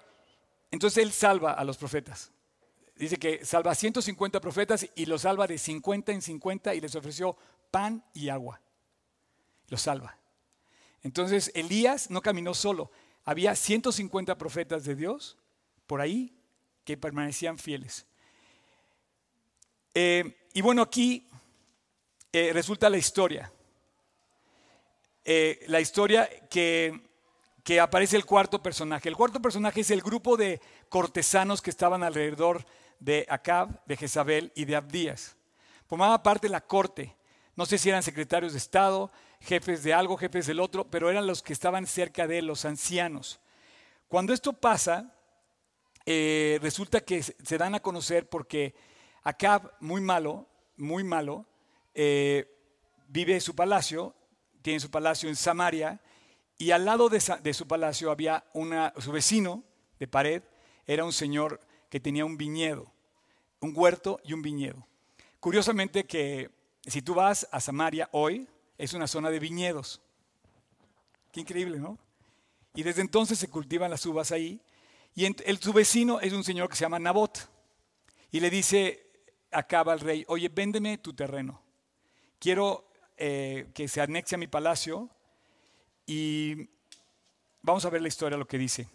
entonces 0.70 1.04
él 1.04 1.12
salva 1.12 1.52
a 1.52 1.62
los 1.64 1.76
profetas. 1.76 2.32
Dice 2.96 3.18
que 3.18 3.44
salva 3.44 3.72
a 3.72 3.74
150 3.74 4.40
profetas 4.40 4.88
y 4.94 5.06
los 5.06 5.22
salva 5.22 5.46
de 5.46 5.58
50 5.58 6.12
en 6.12 6.22
50 6.22 6.74
y 6.74 6.80
les 6.80 6.94
ofreció 6.94 7.36
pan 7.70 8.04
y 8.14 8.28
agua. 8.28 8.60
Los 9.68 9.82
salva. 9.82 10.18
Entonces 11.02 11.50
Elías 11.54 12.10
no 12.10 12.22
caminó 12.22 12.54
solo, 12.54 12.90
había 13.24 13.54
150 13.56 14.38
profetas 14.38 14.84
de 14.84 14.94
Dios 14.94 15.36
por 15.86 16.00
ahí 16.00 16.36
que 16.84 16.96
permanecían 16.96 17.58
fieles. 17.58 18.06
Eh, 19.94 20.36
y 20.52 20.60
bueno, 20.60 20.82
aquí 20.82 21.28
eh, 22.32 22.50
resulta 22.52 22.88
la 22.90 22.98
historia. 22.98 23.52
Eh, 25.24 25.64
la 25.68 25.80
historia 25.80 26.28
que, 26.48 27.00
que, 27.62 27.80
aparece 27.80 28.16
el 28.16 28.26
cuarto 28.26 28.62
personaje. 28.62 29.08
El 29.08 29.16
cuarto 29.16 29.40
personaje 29.40 29.80
es 29.80 29.90
el 29.90 30.02
grupo 30.02 30.36
de 30.36 30.60
cortesanos 30.88 31.62
que 31.62 31.70
estaban 31.70 32.02
alrededor 32.02 32.64
de 33.00 33.26
Acab, 33.28 33.84
de 33.86 33.96
Jezabel 33.96 34.52
y 34.54 34.64
de 34.64 34.76
Abdías. 34.76 35.36
Formaba 35.86 36.22
parte 36.22 36.46
de 36.46 36.52
la 36.52 36.60
corte. 36.60 37.16
No 37.56 37.66
sé 37.66 37.78
si 37.78 37.88
eran 37.88 38.02
secretarios 38.02 38.52
de 38.52 38.58
Estado, 38.58 39.12
jefes 39.40 39.82
de 39.82 39.94
algo, 39.94 40.16
jefes 40.16 40.46
del 40.46 40.60
otro, 40.60 40.90
pero 40.90 41.10
eran 41.10 41.26
los 41.26 41.42
que 41.42 41.52
estaban 41.52 41.86
cerca 41.86 42.26
de 42.26 42.42
los 42.42 42.64
ancianos. 42.64 43.40
Cuando 44.08 44.32
esto 44.32 44.52
pasa, 44.52 45.14
eh, 46.06 46.58
resulta 46.62 47.00
que 47.00 47.22
se 47.22 47.58
dan 47.58 47.74
a 47.74 47.80
conocer 47.80 48.28
porque 48.28 48.74
Acab, 49.22 49.72
muy 49.80 50.00
malo, 50.00 50.46
muy 50.76 51.04
malo, 51.04 51.46
eh, 51.94 52.50
vive 53.08 53.34
en 53.34 53.40
su 53.40 53.54
palacio, 53.54 54.14
tiene 54.62 54.80
su 54.80 54.90
palacio 54.90 55.28
en 55.28 55.36
Samaria, 55.36 56.00
y 56.58 56.70
al 56.70 56.84
lado 56.84 57.08
de, 57.08 57.22
de 57.42 57.54
su 57.54 57.66
palacio 57.66 58.10
había 58.10 58.44
una, 58.52 58.92
su 58.98 59.12
vecino 59.12 59.64
de 59.98 60.08
pared, 60.08 60.42
era 60.86 61.04
un 61.04 61.12
señor 61.12 61.60
que 61.94 62.00
tenía 62.00 62.24
un 62.24 62.36
viñedo, 62.36 62.90
un 63.60 63.72
huerto 63.72 64.20
y 64.24 64.32
un 64.32 64.42
viñedo. 64.42 64.84
Curiosamente 65.38 66.02
que 66.02 66.50
si 66.84 67.02
tú 67.02 67.14
vas 67.14 67.46
a 67.52 67.60
Samaria 67.60 68.08
hoy, 68.10 68.48
es 68.76 68.94
una 68.94 69.06
zona 69.06 69.30
de 69.30 69.38
viñedos. 69.38 70.00
Qué 71.30 71.38
increíble, 71.38 71.78
¿no? 71.78 71.96
Y 72.74 72.82
desde 72.82 73.00
entonces 73.00 73.38
se 73.38 73.48
cultivan 73.48 73.92
las 73.92 74.04
uvas 74.06 74.32
ahí. 74.32 74.60
Y 75.14 75.24
el, 75.24 75.58
su 75.58 75.72
vecino 75.72 76.18
es 76.18 76.32
un 76.32 76.42
señor 76.42 76.68
que 76.68 76.74
se 76.74 76.80
llama 76.80 76.98
Nabot. 76.98 77.48
Y 78.32 78.40
le 78.40 78.50
dice, 78.50 79.06
acaba 79.52 79.92
al 79.92 80.00
rey, 80.00 80.24
oye, 80.26 80.48
véndeme 80.48 80.98
tu 80.98 81.12
terreno. 81.12 81.62
Quiero 82.40 82.90
eh, 83.16 83.70
que 83.72 83.86
se 83.86 84.00
anexe 84.00 84.34
a 84.34 84.38
mi 84.38 84.48
palacio. 84.48 85.08
Y 86.08 86.70
vamos 87.62 87.84
a 87.84 87.90
ver 87.90 88.02
la 88.02 88.08
historia, 88.08 88.36
lo 88.36 88.48
que 88.48 88.58
dice. 88.58 88.88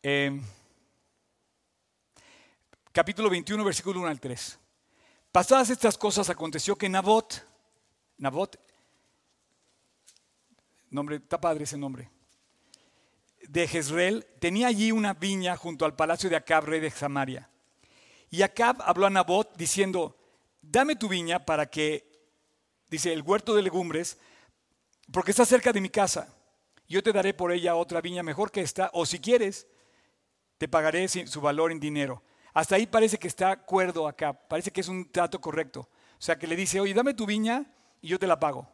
Eh, 0.00 0.40
capítulo 2.94 3.28
21, 3.28 3.64
versículo 3.64 3.98
1 3.98 4.08
al 4.08 4.20
3. 4.20 4.58
Pasadas 5.32 5.68
estas 5.68 5.98
cosas 5.98 6.30
aconteció 6.30 6.76
que 6.76 6.88
Nabot, 6.88 7.44
Nabot, 8.18 8.56
nombre, 10.90 11.16
está 11.16 11.40
padre 11.40 11.64
ese 11.64 11.76
nombre, 11.76 12.08
de 13.48 13.66
Jezreel, 13.66 14.24
tenía 14.38 14.68
allí 14.68 14.92
una 14.92 15.12
viña 15.12 15.56
junto 15.56 15.84
al 15.84 15.96
palacio 15.96 16.30
de 16.30 16.36
Acab, 16.36 16.66
rey 16.66 16.78
de 16.78 16.88
Samaria. 16.88 17.50
Y 18.30 18.42
Acab 18.42 18.80
habló 18.82 19.06
a 19.06 19.10
Nabot 19.10 19.56
diciendo, 19.56 20.16
dame 20.62 20.94
tu 20.94 21.08
viña 21.08 21.44
para 21.44 21.66
que, 21.66 22.08
dice, 22.88 23.12
el 23.12 23.22
huerto 23.22 23.56
de 23.56 23.62
legumbres, 23.62 24.18
porque 25.12 25.32
está 25.32 25.44
cerca 25.44 25.72
de 25.72 25.80
mi 25.80 25.90
casa. 25.90 26.32
Yo 26.86 27.02
te 27.02 27.12
daré 27.12 27.34
por 27.34 27.50
ella 27.50 27.74
otra 27.74 28.00
viña 28.00 28.22
mejor 28.22 28.52
que 28.52 28.60
esta, 28.60 28.88
o 28.92 29.04
si 29.04 29.18
quieres, 29.18 29.66
te 30.58 30.68
pagaré 30.68 31.08
su 31.08 31.40
valor 31.40 31.72
en 31.72 31.80
dinero. 31.80 32.22
Hasta 32.54 32.76
ahí 32.76 32.86
parece 32.86 33.18
que 33.18 33.26
está 33.26 33.50
acuerdo 33.50 34.06
acá, 34.06 34.32
parece 34.32 34.70
que 34.70 34.80
es 34.80 34.88
un 34.88 35.10
trato 35.10 35.40
correcto. 35.40 35.80
O 35.80 36.22
sea, 36.22 36.38
que 36.38 36.46
le 36.46 36.54
dice, 36.54 36.80
oye, 36.80 36.94
dame 36.94 37.12
tu 37.12 37.26
viña 37.26 37.66
y 38.00 38.08
yo 38.08 38.18
te 38.18 38.28
la 38.28 38.38
pago. 38.38 38.68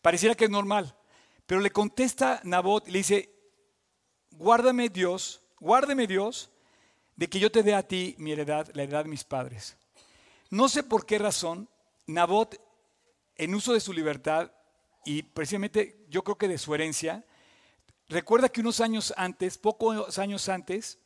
Pareciera 0.00 0.36
que 0.36 0.44
es 0.44 0.50
normal. 0.50 0.96
Pero 1.44 1.60
le 1.60 1.70
contesta 1.70 2.40
Nabot 2.44 2.86
y 2.86 2.92
le 2.92 2.98
dice, 2.98 3.34
guárdame 4.30 4.88
Dios, 4.88 5.42
guárdeme 5.58 6.06
Dios 6.06 6.50
de 7.16 7.28
que 7.28 7.40
yo 7.40 7.50
te 7.50 7.64
dé 7.64 7.74
a 7.74 7.86
ti 7.86 8.14
mi 8.18 8.30
heredad, 8.30 8.70
la 8.74 8.84
heredad 8.84 9.04
de 9.04 9.10
mis 9.10 9.24
padres. 9.24 9.76
No 10.48 10.68
sé 10.68 10.84
por 10.84 11.04
qué 11.04 11.18
razón 11.18 11.68
Nabot, 12.06 12.60
en 13.36 13.54
uso 13.54 13.72
de 13.72 13.80
su 13.80 13.92
libertad 13.92 14.52
y 15.04 15.22
precisamente 15.22 16.06
yo 16.08 16.22
creo 16.22 16.38
que 16.38 16.46
de 16.46 16.58
su 16.58 16.74
herencia, 16.74 17.24
recuerda 18.08 18.48
que 18.48 18.60
unos 18.60 18.80
años 18.80 19.12
antes, 19.16 19.58
pocos 19.58 20.18
años 20.18 20.48
antes, 20.48 21.00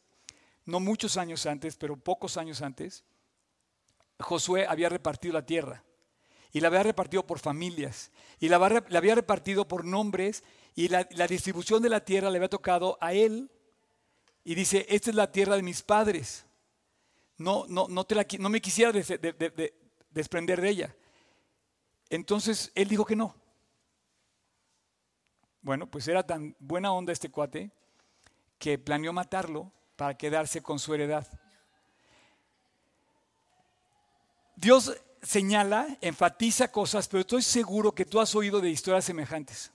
no 0.67 0.81
muchos 0.81 1.17
años 1.17 1.47
antes, 1.47 1.77
pero 1.77 1.97
pocos 1.97 2.37
años 2.37 2.61
antes, 2.61 3.05
Josué 4.19 4.67
había 4.67 4.89
repartido 4.89 5.35
la 5.35 5.47
tierra 5.47 5.85
y 6.53 6.61
la 6.61 6.69
había 6.69 6.83
repartido 6.83 7.27
por 7.27 7.39
familias 7.39 8.11
y 8.41 8.49
la, 8.49 8.57
había 8.57 9.15
repartido 9.15 9.69
por 9.69 9.85
nombres 9.85 10.43
y 10.75 10.89
la, 10.89 11.05
distribución 11.05 11.83
de 11.83 11.89
la 11.89 12.05
tierra 12.05 12.31
le 12.31 12.39
había 12.39 12.49
tocado 12.49 12.99
a 13.01 13.13
él 13.13 13.51
y 14.45 14.55
dice, 14.55 14.87
esta 14.89 15.11
es 15.11 15.17
la 15.17 15.31
tierra 15.31 15.57
de 15.57 15.63
mis 15.63 15.83
padres. 15.83 16.47
No, 17.39 17.67
no, 17.69 17.87
no, 17.89 18.49
me 18.49 18.61
quisiera 18.61 18.93
desprender 20.11 20.61
de 20.61 20.69
ella. 20.69 20.97
Entonces 22.09 22.71
él 22.75 22.89
dijo 22.89 23.05
que 23.05 23.17
no. 23.17 23.35
Bueno, 25.61 25.91
pues 25.91 26.07
era 26.09 26.25
tan 26.25 26.55
buena 26.59 26.93
onda 26.93 27.13
este 27.13 27.31
cuate 27.31 27.71
que 28.59 28.79
planeó 28.79 29.13
matarlo 29.13 29.73
para 29.97 30.17
quedarse 30.17 30.63
con 30.63 30.79
su 30.79 30.95
heredad. 30.95 31.27
Dios 34.55 34.97
señala, 35.23 35.99
enfatiza 36.01 36.71
cosas, 36.71 37.09
pero 37.09 37.23
estoy 37.23 37.43
seguro 37.43 37.95
que 37.95 38.05
tú 38.05 38.21
has 38.21 38.35
oído 38.35 38.61
de 38.61 38.71
historias 38.71 39.05
semejantes. 39.05 39.73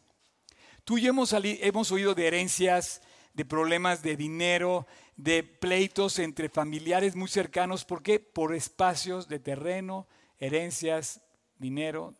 Tú 0.83 0.97
y 0.97 1.07
hemos, 1.07 1.33
hemos 1.33 1.91
oído 1.91 2.15
de 2.15 2.27
herencias, 2.27 3.01
de 3.33 3.45
problemas 3.45 4.01
de 4.01 4.15
dinero, 4.15 4.87
de 5.15 5.43
pleitos 5.43 6.19
entre 6.19 6.49
familiares 6.49 7.15
muy 7.15 7.27
cercanos. 7.27 7.85
¿Por 7.85 8.01
qué? 8.01 8.19
Por 8.19 8.55
espacios 8.55 9.27
de 9.27 9.39
terreno, 9.39 10.07
herencias, 10.39 11.21
dinero, 11.57 12.15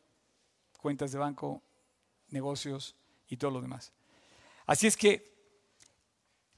cuentas 0.80 1.12
de 1.12 1.18
banco, 1.18 1.64
negocios 2.30 2.96
y 3.28 3.38
todo 3.38 3.52
lo 3.52 3.62
demás. 3.62 3.92
Así 4.66 4.88
es 4.88 4.96
que 4.96 5.31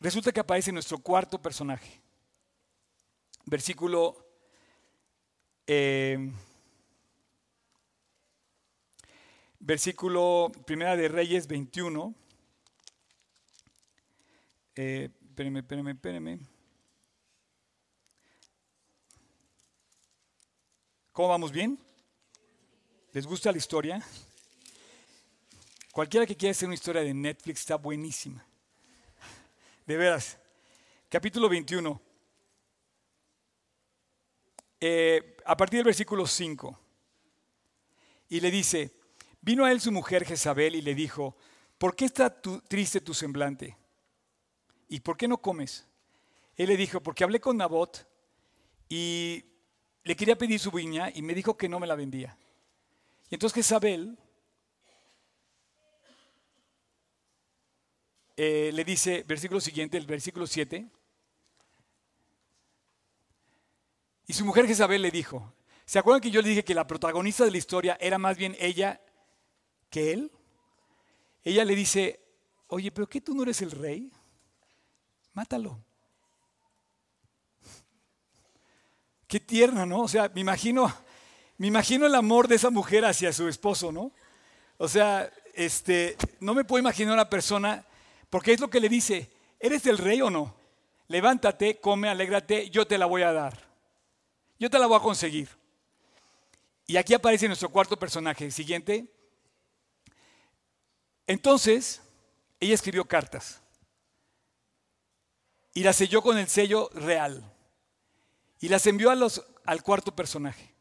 resulta 0.03 0.31
que 0.31 0.41
aparece 0.41 0.71
nuestro 0.71 0.99
cuarto 0.99 1.41
personaje. 1.41 2.01
Versículo 3.45 4.23
eh, 5.65 6.29
versículo 9.59 10.51
Primera 10.65 10.97
de 10.97 11.07
Reyes 11.07 11.47
21. 11.47 12.13
Eh, 14.75 15.09
espérenme, 15.21 15.59
espérenme, 15.59 15.91
espérenme. 15.91 16.39
¿Cómo 21.13 21.29
vamos 21.29 21.51
bien? 21.51 21.79
¿Les 23.13 23.25
gusta 23.25 23.51
la 23.51 23.57
historia? 23.57 24.03
Cualquiera 25.93 26.25
que 26.25 26.35
quiera 26.35 26.51
hacer 26.51 26.67
una 26.67 26.75
historia 26.75 27.03
de 27.03 27.13
Netflix 27.13 27.59
está 27.59 27.77
buenísima. 27.77 28.45
De 29.85 29.97
veras. 29.97 30.39
Capítulo 31.09 31.49
21. 31.49 32.01
Eh, 34.79 35.37
a 35.45 35.57
partir 35.57 35.79
del 35.79 35.85
versículo 35.85 36.25
5. 36.25 36.79
Y 38.29 38.39
le 38.39 38.49
dice, 38.49 38.93
vino 39.41 39.65
a 39.65 39.71
él 39.73 39.81
su 39.81 39.91
mujer 39.91 40.23
Jezabel 40.23 40.75
y 40.75 40.81
le 40.81 40.95
dijo, 40.95 41.35
¿por 41.77 41.97
qué 41.97 42.05
está 42.05 42.41
triste 42.61 43.01
tu 43.01 43.13
semblante? 43.13 43.77
¿Y 44.87 45.01
por 45.01 45.17
qué 45.17 45.27
no 45.27 45.39
comes? 45.39 45.85
Él 46.55 46.69
le 46.69 46.77
dijo, 46.77 47.03
porque 47.03 47.25
hablé 47.25 47.41
con 47.41 47.57
Nabot 47.57 48.07
y 48.87 49.43
le 50.03 50.15
quería 50.15 50.37
pedir 50.37 50.61
su 50.61 50.71
viña 50.71 51.11
y 51.13 51.21
me 51.21 51.33
dijo 51.33 51.57
que 51.57 51.67
no 51.67 51.81
me 51.81 51.87
la 51.87 51.95
vendía. 51.95 52.37
Y 53.29 53.35
entonces 53.35 53.55
Jezabel 53.55 54.17
eh, 58.35 58.71
le 58.73 58.83
dice, 58.83 59.23
versículo 59.27 59.59
siguiente, 59.59 59.97
el 59.97 60.05
versículo 60.05 60.47
7, 60.47 60.87
y 64.25 64.33
su 64.33 64.45
mujer 64.45 64.67
Jezabel 64.67 65.01
le 65.01 65.11
dijo, 65.11 65.53
¿se 65.85 65.99
acuerdan 65.99 66.21
que 66.21 66.31
yo 66.31 66.41
le 66.41 66.49
dije 66.49 66.63
que 66.63 66.73
la 66.73 66.87
protagonista 66.87 67.43
de 67.45 67.51
la 67.51 67.57
historia 67.57 67.97
era 67.99 68.17
más 68.17 68.37
bien 68.37 68.55
ella 68.59 69.01
que 69.89 70.13
él? 70.13 70.31
Ella 71.43 71.65
le 71.65 71.75
dice, 71.75 72.21
oye, 72.67 72.91
pero 72.91 73.07
¿qué 73.07 73.19
tú 73.19 73.35
no 73.35 73.43
eres 73.43 73.61
el 73.61 73.71
rey? 73.71 74.11
Mátalo. 75.33 75.83
Qué 79.27 79.39
tierna, 79.39 79.85
¿no? 79.85 80.01
O 80.01 80.07
sea, 80.07 80.29
me 80.33 80.41
imagino 80.41 80.91
me 81.57 81.67
imagino 81.67 82.05
el 82.05 82.15
amor 82.15 82.47
de 82.47 82.55
esa 82.55 82.69
mujer 82.69 83.05
hacia 83.05 83.31
su 83.31 83.47
esposo, 83.47 83.91
¿no? 83.91 84.11
O 84.77 84.87
sea, 84.87 85.31
este, 85.53 86.17
no 86.39 86.53
me 86.53 86.65
puedo 86.65 86.81
imaginar 86.81 87.13
una 87.13 87.29
persona, 87.29 87.85
porque 88.33 88.51
es 88.51 88.59
lo 88.59 88.67
que 88.67 88.79
le 88.79 88.89
dice, 88.89 89.29
¿eres 89.59 89.85
el 89.85 89.99
rey 89.99 90.19
o 90.19 90.31
no? 90.31 90.55
Levántate, 91.07 91.79
come, 91.79 92.09
alégrate, 92.09 92.67
yo 92.71 92.87
te 92.87 92.97
la 92.97 93.05
voy 93.05 93.21
a 93.21 93.31
dar. 93.31 93.55
Yo 94.57 94.71
te 94.71 94.79
la 94.79 94.87
voy 94.87 94.97
a 94.97 95.03
conseguir. 95.03 95.49
Y 96.87 96.97
aquí 96.97 97.13
aparece 97.13 97.45
nuestro 97.45 97.69
cuarto 97.69 97.95
personaje, 97.95 98.49
siguiente. 98.49 99.05
Entonces, 101.27 102.01
ella 102.59 102.73
escribió 102.73 103.05
cartas 103.05 103.61
y 105.71 105.83
las 105.83 105.97
selló 105.97 106.23
con 106.23 106.39
el 106.39 106.47
sello 106.47 106.89
real 106.95 107.53
y 108.59 108.67
las 108.67 108.87
envió 108.87 109.11
a 109.11 109.15
los, 109.15 109.45
al 109.63 109.83
cuarto 109.83 110.15
personaje. 110.15 110.73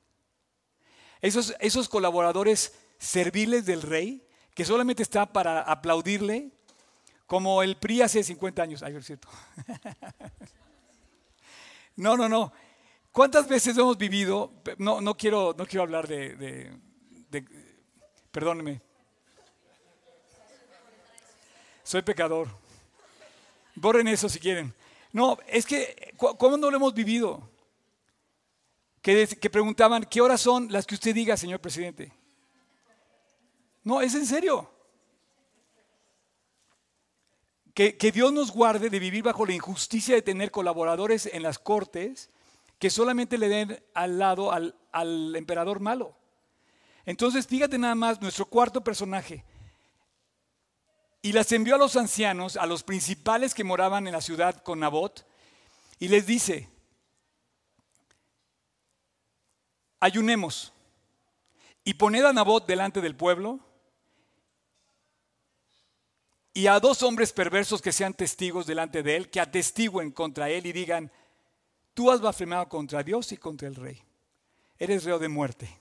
Esos, 1.21 1.55
esos 1.61 1.91
colaboradores 1.91 2.73
serviles 2.97 3.67
del 3.67 3.83
rey, 3.83 4.27
que 4.55 4.65
solamente 4.65 5.03
está 5.03 5.31
para 5.35 5.61
aplaudirle, 5.61 6.51
como 7.33 7.63
el 7.63 7.79
PRI 7.79 8.03
hace 8.03 8.23
50 8.23 8.63
años. 8.63 8.83
Ay, 8.83 8.95
es 8.95 9.07
cierto. 9.07 9.27
No, 11.95 12.17
no, 12.17 12.27
no. 12.27 12.53
¿Cuántas 13.11 13.47
veces 13.47 13.77
hemos 13.77 13.99
vivido? 13.99 14.51
No, 14.79 15.03
no, 15.03 15.15
quiero, 15.15 15.55
no 15.57 15.67
quiero 15.67 15.83
hablar 15.83 16.09
de, 16.09 16.35
de, 16.37 16.79
de 17.29 17.45
perdónenme. 18.31 18.81
Soy 21.83 22.01
pecador. 22.01 22.49
Borren 23.75 24.09
eso 24.09 24.27
si 24.31 24.39
quieren. 24.39 24.75
No, 25.13 25.37
es 25.47 25.67
que, 25.67 26.15
¿cómo 26.17 26.57
no 26.57 26.71
lo 26.71 26.77
hemos 26.79 26.95
vivido? 26.95 27.47
que, 29.03 29.51
preguntaban, 29.51 30.05
¿qué 30.05 30.23
horas 30.23 30.41
son 30.41 30.73
las 30.73 30.87
que 30.87 30.95
usted 30.95 31.15
diga, 31.15 31.37
señor 31.37 31.61
presidente? 31.61 32.11
No, 33.85 34.01
es 34.01 34.15
en 34.15 34.25
serio. 34.25 34.71
Que, 37.75 38.13
Dios 38.13 38.33
nos 38.33 38.51
guarde 38.51 38.91
de 38.91 38.99
vivir 38.99 39.23
bajo 39.23 39.47
la 39.47 39.55
injusticia 39.55 40.15
de 40.15 40.23
tener 40.23 40.51
colaboradores 40.51 41.27
en 41.33 41.43
las 41.43 41.59
cortes 41.59 42.31
que 42.79 42.91
solamente 42.91 43.39
le 43.39 43.49
den 43.49 43.83
al 43.95 44.19
lado 44.19 44.53
al, 44.53 45.35
emperador 45.35 45.81
malo. 45.81 46.15
Entonces, 47.07 47.47
fíjate 47.47 47.79
nada 47.79 47.95
más, 47.95 48.21
nuestro 48.21 48.45
cuarto 48.45 48.85
personaje. 48.85 49.45
Y 51.23 51.33
las 51.33 51.51
envió 51.53 51.77
a 51.77 51.79
los 51.79 51.97
ancianos, 51.97 52.57
a 52.57 52.67
los 52.67 52.83
principales 52.83 53.55
que 53.55 53.65
moraban 53.65 54.07
en 54.07 54.13
la 54.13 54.21
ciudad 54.21 54.63
con 54.63 54.81
Nabot, 54.81 55.25
y 55.99 56.09
les 56.09 56.27
dice, 56.27 56.69
ayunemos 60.01 60.73
y 61.85 61.95
poned 61.95 62.25
a 62.25 62.33
Nabot 62.33 62.67
delante 62.67 63.01
del 63.01 63.17
pueblo 63.17 63.61
y 66.55 66.67
a 66.67 66.79
dos 66.81 67.03
hombres 67.03 67.33
perversos 67.33 67.81
que 67.81 67.93
sean 67.93 68.15
testigos 68.15 68.67
delante 68.67 69.03
de 69.03 69.17
él, 69.17 69.31
que 69.31 69.41
atestiguen 69.41 70.11
contra 70.11 70.51
él 70.51 70.67
y 70.67 70.73
digan, 70.73 71.11
tú 71.95 72.11
has 72.11 72.21
blasfemado 72.21 72.69
contra 72.69 73.03
Dios 73.03 73.33
y 73.33 73.37
contra 73.37 73.69
el 73.69 73.75
rey. 73.75 74.03
Eres 74.79 75.05
reo 75.05 75.19
de 75.19 75.29
muerte. 75.29 75.79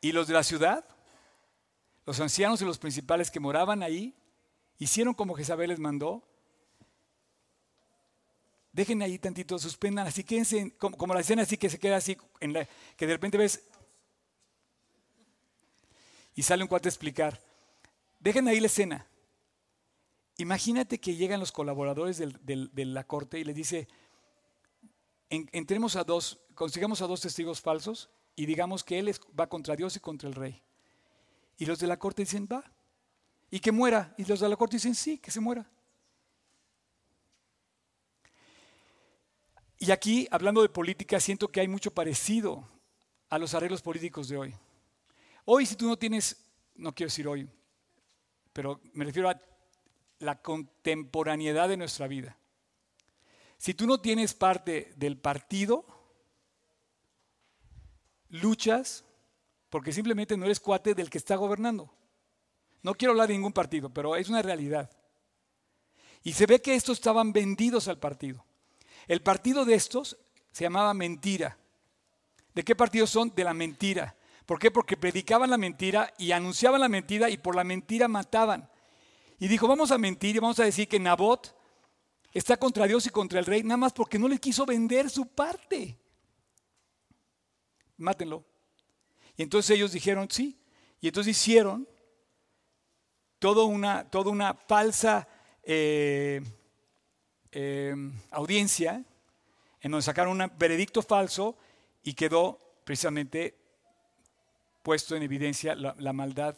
Y 0.00 0.12
los 0.12 0.26
de 0.28 0.34
la 0.34 0.42
ciudad, 0.42 0.84
los 2.06 2.18
ancianos 2.20 2.62
y 2.62 2.64
los 2.64 2.78
principales 2.78 3.30
que 3.30 3.40
moraban 3.40 3.82
ahí, 3.82 4.14
hicieron 4.78 5.12
como 5.12 5.34
Jezabel 5.34 5.68
les 5.68 5.78
mandó 5.78 6.24
Dejen 8.72 9.02
ahí 9.02 9.18
tantito, 9.18 9.58
suspendan, 9.58 10.06
así 10.06 10.22
quédense, 10.22 10.72
como, 10.78 10.96
como 10.96 11.12
la 11.12 11.20
escena 11.20 11.42
así 11.42 11.56
que 11.56 11.68
se 11.68 11.78
queda 11.78 11.96
así, 11.96 12.16
en 12.38 12.52
la, 12.52 12.68
que 12.96 13.06
de 13.06 13.14
repente 13.14 13.36
ves 13.36 13.64
y 16.40 16.42
sale 16.42 16.62
un 16.62 16.68
cuate 16.68 16.88
a 16.88 16.92
explicar. 16.92 17.38
Dejen 18.18 18.48
ahí 18.48 18.60
la 18.60 18.66
escena. 18.68 19.06
Imagínate 20.38 20.98
que 20.98 21.14
llegan 21.14 21.38
los 21.38 21.52
colaboradores 21.52 22.16
de 22.16 22.84
la 22.86 23.04
corte 23.06 23.38
y 23.38 23.44
les 23.44 23.54
dice, 23.54 23.88
entremos 25.28 25.96
a 25.96 26.04
dos, 26.04 26.40
consigamos 26.54 27.02
a 27.02 27.06
dos 27.06 27.20
testigos 27.20 27.60
falsos 27.60 28.08
y 28.36 28.46
digamos 28.46 28.82
que 28.82 28.98
él 28.98 29.14
va 29.38 29.50
contra 29.50 29.76
Dios 29.76 29.96
y 29.96 30.00
contra 30.00 30.30
el 30.30 30.34
rey. 30.34 30.62
Y 31.58 31.66
los 31.66 31.78
de 31.78 31.88
la 31.88 31.98
corte 31.98 32.22
dicen, 32.22 32.48
va. 32.50 32.64
Y 33.50 33.60
que 33.60 33.70
muera. 33.70 34.14
Y 34.16 34.24
los 34.24 34.40
de 34.40 34.48
la 34.48 34.56
corte 34.56 34.76
dicen, 34.76 34.94
sí, 34.94 35.18
que 35.18 35.30
se 35.30 35.40
muera. 35.40 35.70
Y 39.78 39.90
aquí, 39.90 40.26
hablando 40.30 40.62
de 40.62 40.70
política, 40.70 41.20
siento 41.20 41.48
que 41.48 41.60
hay 41.60 41.68
mucho 41.68 41.90
parecido 41.90 42.66
a 43.28 43.38
los 43.38 43.52
arreglos 43.52 43.82
políticos 43.82 44.30
de 44.30 44.38
hoy. 44.38 44.54
Hoy, 45.44 45.66
si 45.66 45.76
tú 45.76 45.86
no 45.86 45.96
tienes, 45.96 46.44
no 46.74 46.94
quiero 46.94 47.08
decir 47.08 47.26
hoy, 47.28 47.48
pero 48.52 48.80
me 48.92 49.04
refiero 49.04 49.28
a 49.28 49.40
la 50.18 50.40
contemporaneidad 50.40 51.68
de 51.68 51.76
nuestra 51.76 52.06
vida. 52.06 52.36
Si 53.56 53.74
tú 53.74 53.86
no 53.86 54.00
tienes 54.00 54.34
parte 54.34 54.92
del 54.96 55.18
partido, 55.18 55.84
luchas 58.28 59.04
porque 59.70 59.92
simplemente 59.92 60.36
no 60.36 60.44
eres 60.44 60.60
cuate 60.60 60.94
del 60.94 61.10
que 61.10 61.18
está 61.18 61.36
gobernando. 61.36 61.92
No 62.82 62.94
quiero 62.94 63.12
hablar 63.12 63.28
de 63.28 63.34
ningún 63.34 63.52
partido, 63.52 63.88
pero 63.90 64.16
es 64.16 64.28
una 64.28 64.42
realidad. 64.42 64.90
Y 66.22 66.32
se 66.32 66.46
ve 66.46 66.60
que 66.60 66.74
estos 66.74 66.98
estaban 66.98 67.32
vendidos 67.32 67.88
al 67.88 67.98
partido. 67.98 68.44
El 69.06 69.22
partido 69.22 69.64
de 69.64 69.74
estos 69.74 70.18
se 70.50 70.64
llamaba 70.64 70.92
mentira. 70.92 71.56
¿De 72.54 72.64
qué 72.64 72.74
partido 72.74 73.06
son? 73.06 73.32
De 73.34 73.44
la 73.44 73.54
mentira. 73.54 74.16
¿Por 74.50 74.58
qué? 74.58 74.72
Porque 74.72 74.96
predicaban 74.96 75.48
la 75.48 75.56
mentira 75.56 76.12
y 76.18 76.32
anunciaban 76.32 76.80
la 76.80 76.88
mentira 76.88 77.30
y 77.30 77.38
por 77.38 77.54
la 77.54 77.62
mentira 77.62 78.08
mataban. 78.08 78.68
Y 79.38 79.46
dijo, 79.46 79.68
vamos 79.68 79.92
a 79.92 79.96
mentir 79.96 80.34
y 80.34 80.40
vamos 80.40 80.58
a 80.58 80.64
decir 80.64 80.88
que 80.88 80.98
Nabot 80.98 81.56
está 82.32 82.56
contra 82.56 82.88
Dios 82.88 83.06
y 83.06 83.10
contra 83.10 83.38
el 83.38 83.46
rey, 83.46 83.62
nada 83.62 83.76
más 83.76 83.92
porque 83.92 84.18
no 84.18 84.26
le 84.26 84.38
quiso 84.38 84.66
vender 84.66 85.08
su 85.08 85.28
parte. 85.28 85.96
Mátenlo. 87.98 88.44
Y 89.36 89.44
entonces 89.44 89.70
ellos 89.76 89.92
dijeron, 89.92 90.26
sí. 90.28 90.58
Y 91.00 91.06
entonces 91.06 91.38
hicieron 91.38 91.88
toda 93.38 93.62
una, 93.62 94.10
toda 94.10 94.32
una 94.32 94.54
falsa 94.54 95.28
eh, 95.62 96.42
eh, 97.52 97.94
audiencia 98.32 99.04
en 99.80 99.92
donde 99.92 100.02
sacaron 100.02 100.40
un 100.40 100.50
veredicto 100.58 101.02
falso 101.02 101.56
y 102.02 102.14
quedó 102.14 102.80
precisamente 102.82 103.59
puesto 104.82 105.16
en 105.16 105.22
evidencia 105.22 105.74
la, 105.74 106.12
maldad 106.12 106.56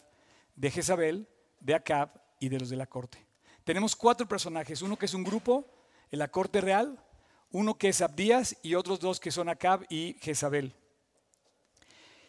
de 0.55 0.71
Jezabel, 0.71 1.27
de 1.59 1.75
Acab 1.75 2.09
y 2.39 2.49
de 2.49 2.59
los 2.59 2.69
de 2.69 2.75
la 2.75 2.87
corte. 2.87 3.25
Tenemos 3.63 3.95
cuatro 3.95 4.27
personajes, 4.27 4.81
uno 4.81 4.97
que 4.97 5.05
es 5.05 5.13
un 5.13 5.23
grupo 5.23 5.67
en 6.11 6.19
la 6.19 6.29
corte 6.29 6.61
real, 6.61 7.03
uno 7.51 7.77
que 7.77 7.89
es 7.89 8.01
Abdías 8.01 8.57
y 8.61 8.75
otros 8.75 8.99
dos 8.99 9.19
que 9.19 9.31
son 9.31 9.49
Acab 9.49 9.85
y 9.89 10.17
Jezabel. 10.21 10.73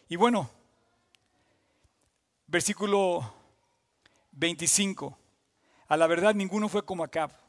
Y 0.07 0.15
bueno, 0.15 0.49
versículo 2.47 3.33
25, 4.31 5.17
a 5.87 5.97
la 5.97 6.07
verdad 6.07 6.35
ninguno 6.35 6.69
fue 6.69 6.85
como 6.85 7.03
Acab 7.03 7.44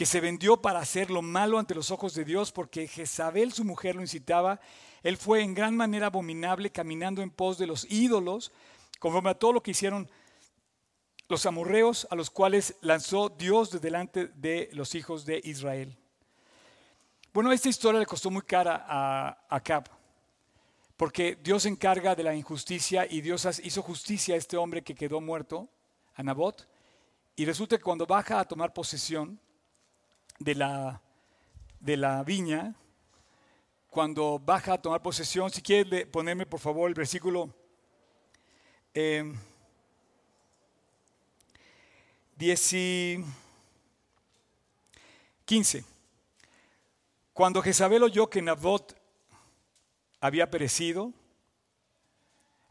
que 0.00 0.06
se 0.06 0.22
vendió 0.22 0.56
para 0.56 0.78
hacer 0.78 1.10
lo 1.10 1.20
malo 1.20 1.58
ante 1.58 1.74
los 1.74 1.90
ojos 1.90 2.14
de 2.14 2.24
Dios 2.24 2.52
porque 2.52 2.88
Jezabel 2.88 3.52
su 3.52 3.66
mujer 3.66 3.96
lo 3.96 4.00
incitaba. 4.00 4.58
Él 5.02 5.18
fue 5.18 5.42
en 5.42 5.52
gran 5.52 5.76
manera 5.76 6.06
abominable 6.06 6.72
caminando 6.72 7.20
en 7.20 7.28
pos 7.28 7.58
de 7.58 7.66
los 7.66 7.84
ídolos, 7.90 8.50
conforme 8.98 9.28
a 9.28 9.34
todo 9.34 9.52
lo 9.52 9.62
que 9.62 9.72
hicieron 9.72 10.10
los 11.28 11.44
amorreos 11.44 12.08
a 12.10 12.14
los 12.14 12.30
cuales 12.30 12.76
lanzó 12.80 13.28
Dios 13.28 13.72
de 13.72 13.78
delante 13.78 14.28
de 14.28 14.70
los 14.72 14.94
hijos 14.94 15.26
de 15.26 15.38
Israel. 15.44 15.94
Bueno, 17.34 17.52
esta 17.52 17.68
historia 17.68 18.00
le 18.00 18.06
costó 18.06 18.30
muy 18.30 18.40
cara 18.40 18.86
a 18.88 19.44
Acab, 19.50 19.84
porque 20.96 21.36
Dios 21.44 21.64
se 21.64 21.68
encarga 21.68 22.14
de 22.14 22.22
la 22.22 22.34
injusticia 22.34 23.06
y 23.06 23.20
Dios 23.20 23.46
hizo 23.62 23.82
justicia 23.82 24.34
a 24.34 24.38
este 24.38 24.56
hombre 24.56 24.80
que 24.80 24.94
quedó 24.94 25.20
muerto, 25.20 25.68
a 26.14 26.22
Nabot, 26.22 26.66
y 27.36 27.44
resulta 27.44 27.76
que 27.76 27.84
cuando 27.84 28.06
baja 28.06 28.40
a 28.40 28.46
tomar 28.46 28.72
posesión, 28.72 29.38
de 30.40 30.54
la, 30.56 31.00
de 31.78 31.96
la 31.96 32.24
viña, 32.24 32.74
cuando 33.90 34.40
baja 34.40 34.74
a 34.74 34.82
tomar 34.82 35.02
posesión, 35.02 35.50
si 35.50 35.62
quiere 35.62 36.06
ponerme 36.06 36.46
por 36.46 36.58
favor 36.58 36.88
el 36.88 36.94
versículo 36.94 37.54
eh, 38.94 39.32
15. 45.44 45.84
Cuando 47.34 47.60
Jezabel 47.62 48.02
oyó 48.02 48.30
que 48.30 48.40
Nabot 48.40 48.96
había 50.20 50.50
perecido, 50.50 51.12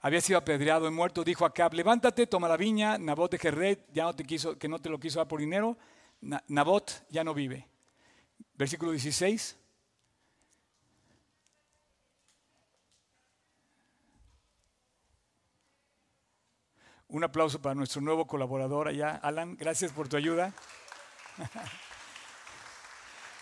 había 0.01 0.21
sido 0.21 0.39
apedreado 0.39 0.87
y 0.87 0.91
muerto, 0.91 1.23
dijo 1.23 1.43
a 1.45 1.49
Acab, 1.49 1.73
levántate, 1.73 2.25
toma 2.25 2.47
la 2.47 2.57
viña, 2.57 2.97
Nabot 2.97 3.29
de 3.29 3.37
Jerret, 3.37 3.85
ya 3.93 4.05
no 4.05 4.15
te 4.15 4.23
quiso, 4.23 4.57
que 4.57 4.67
no 4.67 4.79
te 4.79 4.89
lo 4.89 4.99
quiso 4.99 5.19
dar 5.19 5.27
por 5.27 5.39
dinero, 5.39 5.77
Nabot 6.21 6.91
ya 7.09 7.23
no 7.23 7.33
vive. 7.33 7.67
Versículo 8.55 8.91
16. 8.91 9.57
Un 17.07 17.23
aplauso 17.23 17.59
para 17.59 17.73
nuestro 17.73 18.01
nuevo 18.01 18.27
colaborador 18.27 18.87
allá, 18.87 19.15
Alan. 19.15 19.55
Gracias 19.57 19.91
por 19.91 20.07
tu 20.07 20.17
ayuda. 20.17 20.53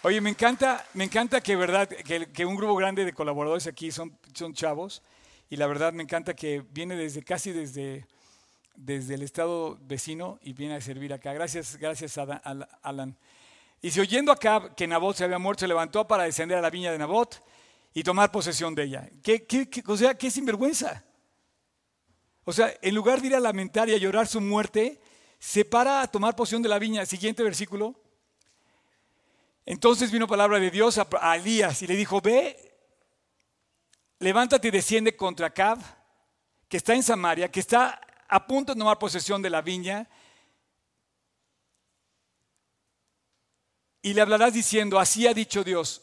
Oye, 0.03 0.21
me 0.21 0.29
encanta, 0.29 0.85
me 0.93 1.03
encanta 1.03 1.41
que, 1.41 1.55
verdad, 1.55 1.89
que, 1.89 2.45
un 2.45 2.55
grupo 2.55 2.75
grande 2.75 3.03
de 3.03 3.11
colaboradores 3.11 3.67
aquí 3.67 3.91
son, 3.91 4.17
son 4.33 4.53
chavos 4.53 5.03
y 5.49 5.57
la 5.57 5.67
verdad 5.67 5.91
me 5.91 6.03
encanta 6.03 6.33
que 6.33 6.63
viene 6.71 6.95
desde 6.95 7.23
casi 7.23 7.51
desde 7.51 8.05
desde 8.77 9.15
el 9.15 9.23
estado 9.23 9.77
vecino 9.81 10.39
y 10.43 10.53
viene 10.53 10.75
a 10.75 10.81
servir 10.81 11.11
acá. 11.11 11.33
Gracias, 11.33 11.75
gracias 11.77 12.17
Alan. 12.17 13.17
Y 13.81 13.91
si 13.91 13.99
oyendo 13.99 14.31
acá 14.31 14.73
que 14.75 14.87
Nabot 14.87 15.17
se 15.17 15.23
había 15.23 15.39
muerto, 15.39 15.61
se 15.61 15.67
levantó 15.67 16.07
para 16.07 16.23
descender 16.23 16.57
a 16.57 16.61
la 16.61 16.69
viña 16.69 16.91
de 16.91 16.97
Nabot 16.97 17.43
y 17.93 18.03
tomar 18.03 18.31
posesión 18.31 18.75
de 18.75 18.83
ella. 18.83 19.09
¿Qué, 19.21 19.67
o 19.87 19.97
sea, 19.97 20.15
qué 20.15 20.29
sinvergüenza. 20.29 21.03
O 22.43 22.53
sea, 22.53 22.73
en 22.81 22.95
lugar 22.95 23.19
de 23.19 23.27
ir 23.27 23.35
a 23.35 23.39
lamentar 23.39 23.89
y 23.89 23.93
a 23.93 23.97
llorar 23.97 24.27
su 24.27 24.39
muerte, 24.39 25.01
se 25.39 25.65
para 25.65 26.01
a 26.01 26.07
tomar 26.07 26.35
posesión 26.35 26.61
de 26.61 26.69
la 26.69 26.79
viña. 26.79 27.05
Siguiente 27.05 27.43
versículo. 27.43 27.99
Entonces 29.65 30.11
vino 30.11 30.27
palabra 30.27 30.59
de 30.59 30.71
Dios 30.71 30.97
a, 30.97 31.07
a 31.19 31.35
Elías 31.35 31.81
y 31.81 31.87
le 31.87 31.95
dijo, 31.95 32.21
ve, 32.21 32.77
levántate 34.19 34.69
y 34.69 34.71
desciende 34.71 35.15
contra 35.15 35.47
Acab, 35.47 35.79
que 36.69 36.77
está 36.77 36.93
en 36.93 37.03
Samaria, 37.03 37.51
que 37.51 37.59
está 37.59 37.99
a 38.27 38.45
punto 38.45 38.73
de 38.73 38.79
tomar 38.79 38.99
posesión 38.99 39.41
de 39.41 39.49
la 39.49 39.61
viña, 39.61 40.07
y 44.01 44.13
le 44.13 44.21
hablarás 44.21 44.53
diciendo, 44.53 44.99
así 44.99 45.27
ha 45.27 45.33
dicho 45.33 45.63
Dios, 45.63 46.01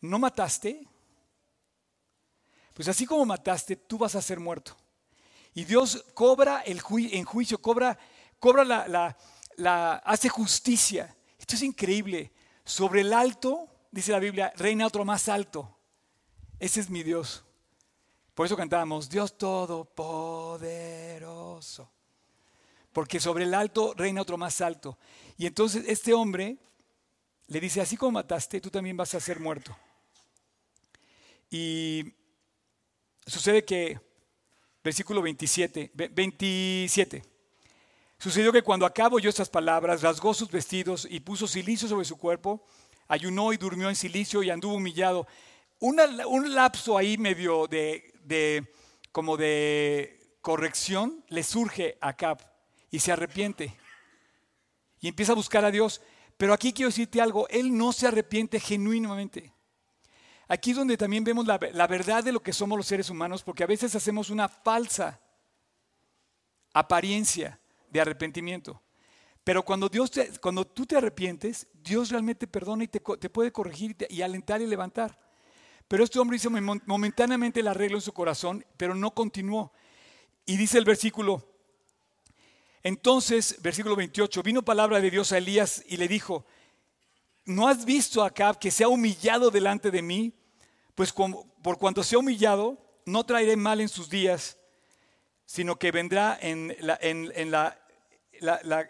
¿no 0.00 0.18
mataste? 0.18 0.86
Pues 2.74 2.88
así 2.88 3.06
como 3.06 3.24
mataste, 3.24 3.76
tú 3.76 3.98
vas 3.98 4.14
a 4.14 4.22
ser 4.22 4.38
muerto. 4.38 4.76
Y 5.54 5.64
Dios 5.64 6.04
cobra 6.14 6.60
el 6.60 6.80
en 7.12 7.24
juicio, 7.24 7.60
cobra, 7.60 7.98
cobra 8.38 8.64
la, 8.64 9.16
la, 9.56 9.94
hace 10.04 10.28
justicia. 10.28 11.14
Esto 11.38 11.54
es 11.54 11.62
increíble. 11.62 12.32
Sobre 12.64 13.02
el 13.02 13.12
alto, 13.12 13.68
dice 13.90 14.12
la 14.12 14.18
Biblia, 14.18 14.52
reina 14.56 14.86
otro 14.86 15.04
más 15.04 15.28
alto. 15.28 15.76
Ese 16.58 16.80
es 16.80 16.90
mi 16.90 17.02
Dios. 17.02 17.44
Por 18.34 18.46
eso 18.46 18.56
cantábamos, 18.56 19.08
Dios 19.08 19.38
Todopoderoso. 19.38 21.88
Porque 22.92 23.20
sobre 23.20 23.44
el 23.44 23.54
alto 23.54 23.94
reina 23.96 24.22
otro 24.22 24.36
más 24.36 24.60
alto. 24.60 24.98
Y 25.38 25.46
entonces 25.46 25.84
este 25.86 26.12
hombre 26.12 26.56
le 27.46 27.60
dice, 27.60 27.80
así 27.80 27.96
como 27.96 28.10
mataste, 28.12 28.60
tú 28.60 28.70
también 28.70 28.96
vas 28.96 29.14
a 29.14 29.20
ser 29.20 29.38
muerto. 29.38 29.76
Y 31.48 32.12
sucede 33.24 33.64
que, 33.64 34.00
versículo 34.82 35.22
27, 35.22 35.92
27, 35.94 37.22
sucedió 38.18 38.52
que 38.52 38.62
cuando 38.62 38.84
acabo 38.84 39.20
yo 39.20 39.30
estas 39.30 39.48
palabras, 39.48 40.02
rasgó 40.02 40.34
sus 40.34 40.50
vestidos 40.50 41.06
y 41.08 41.20
puso 41.20 41.46
silicio 41.46 41.86
sobre 41.86 42.04
su 42.04 42.16
cuerpo, 42.16 42.64
ayunó 43.06 43.52
y 43.52 43.58
durmió 43.58 43.88
en 43.88 43.94
silicio 43.94 44.42
y 44.42 44.50
anduvo 44.50 44.74
humillado. 44.74 45.28
un 45.78 46.54
lapso 46.54 46.98
ahí 46.98 47.16
medio 47.16 47.68
de 47.68 48.12
de, 48.24 48.72
como 49.12 49.36
de 49.36 50.38
corrección 50.40 51.24
le 51.28 51.42
surge 51.42 51.96
a 52.00 52.08
Acab 52.08 52.38
y 52.90 53.00
se 53.00 53.12
arrepiente 53.12 53.76
y 55.04 55.08
empieza 55.08 55.32
a 55.32 55.34
buscar 55.34 55.64
a 55.66 55.70
Dios. 55.70 56.00
Pero 56.38 56.54
aquí 56.54 56.72
quiero 56.72 56.88
decirte 56.88 57.20
algo, 57.20 57.46
él 57.48 57.76
no 57.76 57.92
se 57.92 58.06
arrepiente 58.06 58.58
genuinamente. 58.58 59.52
Aquí 60.48 60.70
es 60.70 60.76
donde 60.78 60.96
también 60.96 61.24
vemos 61.24 61.46
la, 61.46 61.60
la, 61.72 61.86
verdad 61.86 62.24
de 62.24 62.32
lo 62.32 62.42
que 62.42 62.54
somos 62.54 62.78
los 62.78 62.86
seres 62.86 63.10
humanos, 63.10 63.42
porque 63.42 63.62
a 63.62 63.66
veces 63.66 63.94
hacemos 63.94 64.30
una 64.30 64.48
falsa 64.48 65.20
apariencia 66.72 67.60
de 67.90 68.00
arrepentimiento. 68.00 68.82
Pero 69.44 69.62
cuando, 69.62 69.90
Dios 69.90 70.10
cuando 70.40 70.66
tú 70.66 70.86
te 70.86 70.96
arrepientes, 70.96 71.66
Dios 71.74 72.08
realmente 72.08 72.46
perdona 72.46 72.84
y 72.84 72.88
te, 72.88 73.00
te 73.00 73.28
puede 73.28 73.52
corregir 73.52 73.94
y 74.08 74.22
alentar 74.22 74.62
y 74.62 74.66
levantar. 74.66 75.18
Pero 75.88 76.04
este 76.04 76.18
hombre 76.18 76.36
hizo 76.36 76.50
momentáneamente 76.86 77.60
el 77.60 77.68
arreglo 77.68 77.98
en 77.98 78.02
su 78.02 78.12
corazón, 78.12 78.64
pero 78.76 78.94
no 78.94 79.12
continuó. 79.12 79.72
Y 80.46 80.56
dice 80.56 80.78
el 80.78 80.84
versículo, 80.84 81.46
entonces, 82.82 83.56
versículo 83.62 83.96
28, 83.96 84.42
vino 84.42 84.62
palabra 84.62 85.00
de 85.00 85.10
Dios 85.10 85.32
a 85.32 85.38
Elías 85.38 85.82
y 85.88 85.96
le 85.96 86.06
dijo, 86.06 86.44
¿no 87.46 87.66
has 87.66 87.84
visto 87.84 88.22
a 88.22 88.26
Acab 88.26 88.58
que 88.58 88.70
se 88.70 88.84
ha 88.84 88.88
humillado 88.88 89.50
delante 89.50 89.90
de 89.90 90.02
mí? 90.02 90.34
Pues 90.94 91.12
por 91.12 91.78
cuanto 91.78 92.02
se 92.02 92.14
ha 92.14 92.18
humillado, 92.18 92.78
no 93.06 93.24
traeré 93.24 93.56
mal 93.56 93.80
en 93.80 93.88
sus 93.88 94.10
días, 94.10 94.58
sino 95.46 95.76
que 95.76 95.92
vendrá 95.92 96.38
en, 96.40 96.76
la, 96.80 97.78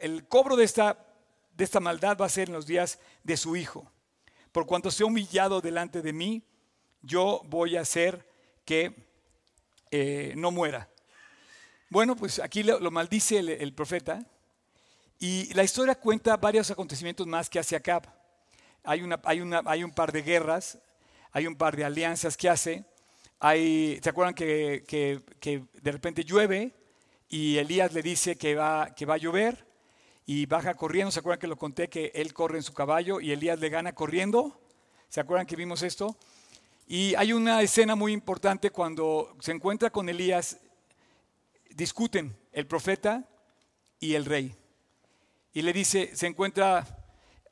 el 0.01 0.27
cobro 0.27 0.57
de 0.57 0.65
esta, 0.65 0.99
de 1.53 1.65
esta 1.65 1.81
maldad 1.81 2.17
va 2.21 2.27
a 2.27 2.31
ser 2.31 2.49
en 2.49 2.55
los 2.55 2.67
días 2.67 2.99
de 3.23 3.37
su 3.37 3.55
hijo. 3.57 3.91
Por 4.51 4.67
cuanto 4.67 4.91
se 4.91 5.05
ha 5.05 5.07
humillado 5.07 5.61
delante 5.61 6.03
de 6.03 6.13
mí, 6.13 6.43
yo 7.05 7.43
voy 7.47 7.77
a 7.77 7.83
hacer 7.83 8.27
que 8.65 8.95
eh, 9.91 10.33
no 10.37 10.51
muera. 10.51 10.89
Bueno, 11.91 12.17
pues 12.17 12.41
aquí 12.41 12.63
lo, 12.63 12.91
maldice 12.91 13.39
el, 13.39 13.73
profeta 13.73 14.25
y 15.21 15.53
la 15.55 15.63
historia 15.63 15.95
cuenta 15.95 16.37
varios 16.37 16.71
acontecimientos 16.71 17.27
más 17.27 17.49
que 17.49 17.59
hace 17.59 17.77
Acab. 17.77 18.03
Hay, 18.83 19.01
un 19.01 19.93
par 19.95 20.11
de 20.11 20.23
guerras, 20.23 20.79
hay 21.31 21.47
un 21.47 21.57
par 21.57 21.77
de 21.77 21.85
alianzas 21.85 22.37
que 22.37 22.49
hace. 22.49 22.85
Hay, 23.39 24.01
¿Se 24.03 24.11
acuerdan 24.11 24.35
que, 24.35 24.85
que, 24.87 25.65
de 25.81 25.93
repente 25.93 26.25
llueve 26.25 26.75
y 27.29 27.59
Elías 27.59 27.93
le 27.93 28.03
dice 28.03 28.37
que 28.37 28.55
va, 28.55 28.95
que 28.95 29.07
va 29.07 29.15
a 29.15 29.19
llover 29.19 29.67
y 30.27 30.47
baja 30.47 30.75
corriendo? 30.75 31.13
¿Se 31.13 31.21
acuerdan 31.21 31.41
que 31.41 31.47
lo 31.47 31.57
conté 31.57 31.89
que 31.89 32.11
él 32.15 32.33
corre 32.33 32.57
en 32.57 32.63
su 32.63 32.75
caballo 32.75 33.21
y 33.21 33.31
Elías 33.31 33.61
le 33.61 33.69
gana 33.69 33.95
corriendo? 33.95 34.61
¿Se 35.09 35.21
acuerdan 35.21 35.47
que 35.47 35.55
vimos 35.55 35.83
esto? 35.83 36.17
Y 36.87 37.15
hay 37.15 37.33
una 37.33 37.63
escena 37.63 37.95
muy 37.95 38.13
importante 38.13 38.71
cuando 38.71 39.37
se 39.41 39.53
encuentra 39.53 39.91
con 39.91 40.09
Elías 40.09 40.59
discuten 41.71 42.37
el 42.53 42.67
profeta 42.67 43.29
y 43.99 44.15
el 44.15 44.25
rey. 44.25 44.55
Y 45.53 45.63
le 45.63 45.73
dice, 45.73 46.15
se 46.15 46.27
encuentra, 46.27 46.87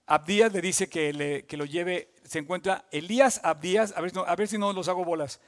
Abdías 0.06 0.52
le 0.52 0.60
dice 0.60 0.88
que, 0.88 1.12
le, 1.12 1.46
que 1.46 1.56
lo 1.56 1.64
lleve, 1.64 2.12
se 2.24 2.38
encuentra 2.38 2.84
Elías, 2.90 3.40
Abdías, 3.42 3.94
a 3.96 4.00
ver, 4.00 4.12
a 4.26 4.36
ver 4.36 4.48
si 4.48 4.58
no 4.58 4.72
los 4.72 4.88
hago 4.88 5.04
bolas. 5.04 5.40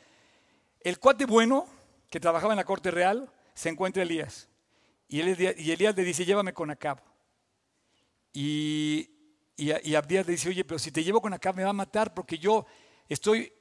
El 0.80 0.98
cuate 0.98 1.26
bueno, 1.26 1.66
que 2.10 2.20
trabajaba 2.20 2.52
en 2.52 2.58
la 2.58 2.64
corte 2.64 2.90
real, 2.90 3.30
se 3.54 3.68
encuentra 3.68 4.02
Elías. 4.02 4.48
Y, 5.08 5.20
y 5.20 5.70
Elías 5.72 5.96
le 5.96 6.04
dice, 6.04 6.24
llévame 6.24 6.52
con 6.52 6.70
Acab. 6.70 7.00
Y, 8.32 9.10
y, 9.56 9.94
Abdías 9.94 10.26
le 10.26 10.32
dice, 10.32 10.48
oye, 10.48 10.64
pero 10.64 10.78
si 10.78 10.90
te 10.90 11.04
llevo 11.04 11.20
con 11.20 11.32
Acab 11.32 11.54
me 11.54 11.64
va 11.64 11.70
a 11.70 11.74
matar 11.74 12.14
porque 12.14 12.38
yo 12.38 12.66
estoy 13.08 13.52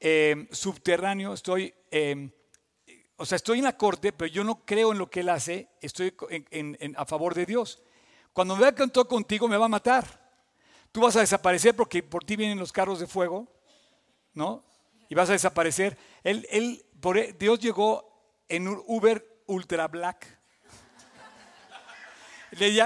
eh, 0.00 0.48
subterráneo, 0.50 1.32
estoy 1.32 1.74
eh, 1.90 2.30
o 3.18 3.24
sea, 3.24 3.36
estoy 3.36 3.58
en 3.58 3.64
la 3.64 3.76
corte, 3.76 4.12
pero 4.12 4.30
yo 4.30 4.44
no 4.44 4.64
creo 4.64 4.92
en 4.92 4.98
lo 4.98 5.08
que 5.08 5.20
él 5.20 5.30
hace, 5.30 5.70
estoy 5.80 6.14
a 6.96 7.04
favor 7.06 7.34
de 7.34 7.46
Dios. 7.46 7.82
Cuando 8.32 8.54
me 8.54 8.62
vea 8.62 8.74
que 8.74 8.86
contigo, 9.04 9.48
me 9.48 9.56
va 9.56 9.64
a 9.64 9.68
matar. 9.68 10.04
Tú 10.92 11.00
vas 11.00 11.16
a 11.16 11.20
desaparecer 11.20 11.74
porque 11.74 12.02
por 12.02 12.24
ti 12.24 12.36
vienen 12.36 12.58
los 12.58 12.72
carros 12.72 13.00
de 13.00 13.06
fuego, 13.06 13.48
¿no? 14.34 14.64
Y 15.08 15.14
vas 15.14 15.30
a 15.30 15.32
desaparecer. 15.32 15.96
Él, 16.22 16.46
él, 16.50 16.84
por, 17.00 17.16
e, 17.16 17.32
Dios 17.32 17.58
llegó 17.58 18.44
en 18.48 18.68
un 18.68 18.82
Uber 18.86 19.42
Ultra 19.46 19.88
Black. 19.88 20.35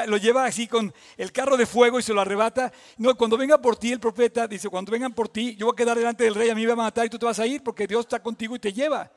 Lo 0.07 0.16
lleva 0.16 0.45
así 0.45 0.66
con 0.66 0.93
el 1.16 1.33
carro 1.33 1.57
de 1.57 1.66
fuego 1.66 1.99
y 1.99 2.03
se 2.03 2.12
lo 2.12 2.21
arrebata. 2.21 2.73
No, 2.99 3.16
cuando 3.16 3.37
venga 3.37 3.61
por 3.61 3.77
ti 3.77 3.93
el 3.93 4.01
profeta, 4.01 4.47
dice, 4.47 4.68
cuando 4.68 4.93
vengan 4.93 5.12
por 5.12 5.29
ti, 5.29 5.57
yo 5.57 5.66
voy 5.66 5.73
a 5.75 5.77
quedar 5.77 5.97
delante 5.97 6.25
del 6.25 6.35
rey, 6.35 6.51
a 6.51 6.55
mí 6.55 6.62
me 6.62 6.68
va 6.68 6.73
a 6.75 6.87
matar 6.87 7.07
y 7.07 7.11
tú 7.11 7.18
te 7.18 7.27
vas 7.27 7.39
a 7.39 7.47
ir 7.47 7.62
porque 7.62 7.87
Dios 7.87 8.01
está 8.01 8.23
contigo 8.23 8.57
y 8.57 8.59
te 8.59 8.73
lleva. 8.73 9.11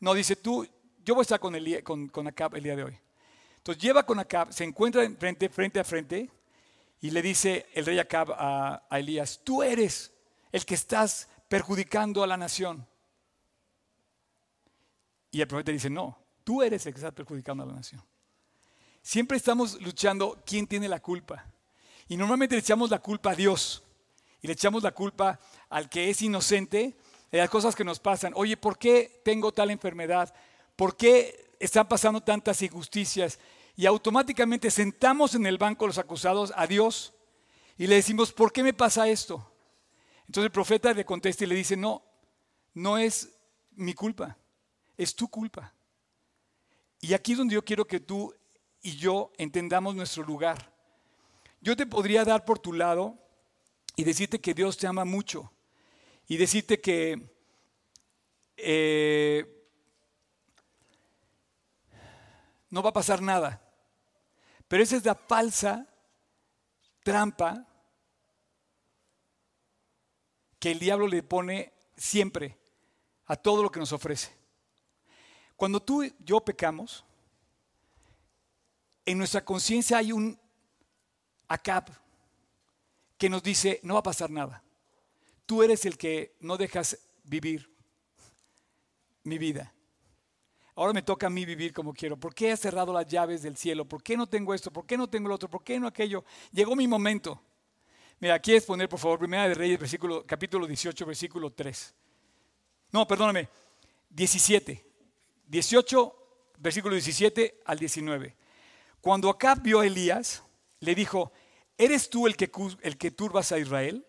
No, 0.00 0.14
dice 0.14 0.36
tú, 0.36 0.66
yo 1.04 1.14
voy 1.14 1.22
a 1.22 1.22
estar 1.22 1.40
con, 1.40 1.54
el, 1.54 1.82
con, 1.82 2.26
Acab 2.26 2.56
el 2.56 2.62
día 2.62 2.76
de 2.76 2.84
hoy. 2.84 2.98
Entonces 3.58 3.82
lleva 3.82 4.04
con 4.04 4.18
Acab, 4.18 4.52
se 4.52 4.64
encuentra 4.64 5.08
frente, 5.18 5.48
frente 5.48 5.80
a 5.80 5.84
frente 5.84 6.30
y 7.00 7.10
le 7.10 7.22
dice 7.22 7.66
el 7.74 7.86
rey 7.86 7.98
Acab 7.98 8.32
a, 8.32 8.86
Elías, 8.90 9.40
tú 9.44 9.62
eres 9.62 10.12
el 10.52 10.64
que 10.64 10.74
estás 10.74 11.28
perjudicando 11.48 12.22
a 12.22 12.26
la 12.26 12.36
nación. 12.36 12.86
Y 15.30 15.40
el 15.40 15.48
profeta 15.48 15.72
dice, 15.72 15.90
no, 15.90 16.18
tú 16.44 16.62
eres 16.62 16.86
el 16.86 16.92
que 16.92 16.98
estás 16.98 17.12
perjudicando 17.12 17.62
a 17.62 17.66
la 17.66 17.74
nación. 17.74 18.02
Siempre 19.06 19.36
estamos 19.36 19.80
luchando 19.80 20.42
quién 20.44 20.66
tiene 20.66 20.88
la 20.88 20.98
culpa. 20.98 21.46
Y 22.08 22.16
normalmente 22.16 22.56
le 22.56 22.58
echamos 22.58 22.90
la 22.90 22.98
culpa 22.98 23.30
a 23.30 23.34
Dios. 23.36 23.84
Y 24.42 24.48
le 24.48 24.54
echamos 24.54 24.82
la 24.82 24.90
culpa 24.90 25.38
al 25.68 25.88
que 25.88 26.10
es 26.10 26.22
inocente 26.22 26.96
las 27.30 27.48
cosas 27.48 27.76
que 27.76 27.84
nos 27.84 28.00
pasan. 28.00 28.32
Oye, 28.34 28.56
¿por 28.56 28.76
qué 28.76 29.20
tengo 29.24 29.52
tal 29.52 29.70
enfermedad? 29.70 30.34
¿Por 30.74 30.96
qué 30.96 31.54
están 31.60 31.86
pasando 31.86 32.20
tantas 32.20 32.60
injusticias? 32.62 33.38
Y 33.76 33.86
automáticamente 33.86 34.72
sentamos 34.72 35.36
en 35.36 35.46
el 35.46 35.56
banco 35.56 35.86
los 35.86 35.98
acusados 35.98 36.52
a 36.56 36.66
Dios 36.66 37.14
y 37.78 37.86
le 37.86 37.94
decimos, 37.94 38.32
¿por 38.32 38.52
qué 38.52 38.64
me 38.64 38.74
pasa 38.74 39.06
esto? 39.06 39.52
Entonces 40.26 40.46
el 40.46 40.50
profeta 40.50 40.92
le 40.92 41.04
contesta 41.04 41.44
y 41.44 41.46
le 41.46 41.54
dice, 41.54 41.76
no, 41.76 42.02
no 42.74 42.98
es 42.98 43.38
mi 43.70 43.94
culpa, 43.94 44.36
es 44.96 45.14
tu 45.14 45.28
culpa. 45.28 45.72
Y 47.00 47.14
aquí 47.14 47.32
es 47.32 47.38
donde 47.38 47.54
yo 47.54 47.64
quiero 47.64 47.86
que 47.86 48.00
tú 48.00 48.34
y 48.86 48.96
yo 48.98 49.32
entendamos 49.36 49.96
nuestro 49.96 50.22
lugar. 50.22 50.72
Yo 51.60 51.76
te 51.76 51.86
podría 51.86 52.24
dar 52.24 52.44
por 52.44 52.60
tu 52.60 52.72
lado 52.72 53.18
y 53.96 54.04
decirte 54.04 54.40
que 54.40 54.54
Dios 54.54 54.76
te 54.76 54.86
ama 54.86 55.04
mucho 55.04 55.50
y 56.28 56.36
decirte 56.36 56.80
que 56.80 57.36
eh, 58.56 59.66
no 62.70 62.80
va 62.80 62.90
a 62.90 62.92
pasar 62.92 63.20
nada. 63.20 63.60
Pero 64.68 64.84
esa 64.84 64.94
es 64.94 65.04
la 65.04 65.16
falsa 65.16 65.84
trampa 67.02 67.66
que 70.60 70.70
el 70.70 70.78
diablo 70.78 71.08
le 71.08 71.24
pone 71.24 71.72
siempre 71.96 72.56
a 73.26 73.34
todo 73.34 73.64
lo 73.64 73.70
que 73.72 73.80
nos 73.80 73.92
ofrece. 73.92 74.32
Cuando 75.56 75.82
tú 75.82 76.04
y 76.04 76.14
yo 76.20 76.40
pecamos, 76.40 77.04
en 79.06 79.18
nuestra 79.18 79.44
conciencia 79.44 79.98
hay 79.98 80.12
un 80.12 80.38
acap 81.48 81.88
que 83.16 83.30
nos 83.30 83.42
dice, 83.42 83.80
no 83.82 83.94
va 83.94 84.00
a 84.00 84.02
pasar 84.02 84.30
nada. 84.30 84.62
Tú 85.46 85.62
eres 85.62 85.86
el 85.86 85.96
que 85.96 86.34
no 86.40 86.56
dejas 86.56 86.98
vivir 87.24 87.70
mi 89.22 89.38
vida. 89.38 89.72
Ahora 90.74 90.92
me 90.92 91.02
toca 91.02 91.28
a 91.28 91.30
mí 91.30 91.46
vivir 91.46 91.72
como 91.72 91.94
quiero. 91.94 92.18
¿Por 92.18 92.34
qué 92.34 92.50
he 92.50 92.56
cerrado 92.56 92.92
las 92.92 93.06
llaves 93.06 93.42
del 93.42 93.56
cielo? 93.56 93.86
¿Por 93.86 94.02
qué 94.02 94.16
no 94.16 94.26
tengo 94.26 94.52
esto? 94.52 94.70
¿Por 94.70 94.84
qué 94.84 94.98
no 94.98 95.08
tengo 95.08 95.28
lo 95.28 95.36
otro? 95.36 95.48
¿Por 95.48 95.64
qué 95.64 95.80
no 95.80 95.86
aquello? 95.86 96.24
Llegó 96.52 96.76
mi 96.76 96.86
momento. 96.86 97.40
Mira, 98.18 98.38
¿quieres 98.40 98.64
poner, 98.64 98.88
por 98.88 98.98
favor, 98.98 99.18
Primera 99.18 99.48
de 99.48 99.54
Reyes, 99.54 99.78
capítulo 100.26 100.66
18, 100.66 101.06
versículo 101.06 101.52
3? 101.52 101.94
No, 102.92 103.06
perdóname, 103.06 103.48
17. 104.10 104.84
18, 105.46 106.16
versículo 106.58 106.94
17 106.94 107.62
al 107.64 107.78
19. 107.78 108.36
Cuando 109.06 109.30
Acab 109.30 109.62
vio 109.62 109.78
a 109.78 109.86
Elías, 109.86 110.42
le 110.80 110.92
dijo, 110.92 111.30
¿eres 111.78 112.10
tú 112.10 112.26
el 112.26 112.36
que, 112.36 112.50
el 112.82 112.98
turbas 113.14 113.52
a 113.52 113.58
Israel? 113.60 114.04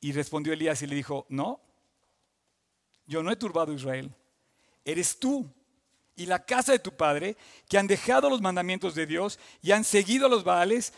Y 0.00 0.12
respondió 0.12 0.54
Elías 0.54 0.80
y 0.80 0.86
le 0.86 0.94
dijo, 0.94 1.26
no, 1.28 1.60
yo 3.04 3.22
no 3.22 3.30
he 3.30 3.36
turbado 3.36 3.72
a 3.72 3.74
Israel, 3.74 4.10
eres 4.86 5.18
tú 5.18 5.46
y 6.16 6.24
la 6.24 6.42
casa 6.46 6.72
de 6.72 6.78
tu 6.78 6.96
padre 6.96 7.36
que 7.68 7.76
han 7.76 7.86
dejado 7.86 8.30
los 8.30 8.40
mandamientos 8.40 8.94
de 8.94 9.04
Dios 9.04 9.38
y 9.60 9.72
han 9.72 9.84
seguido 9.84 10.24
a 10.24 10.30
los 10.30 10.44
Baales. 10.44 10.94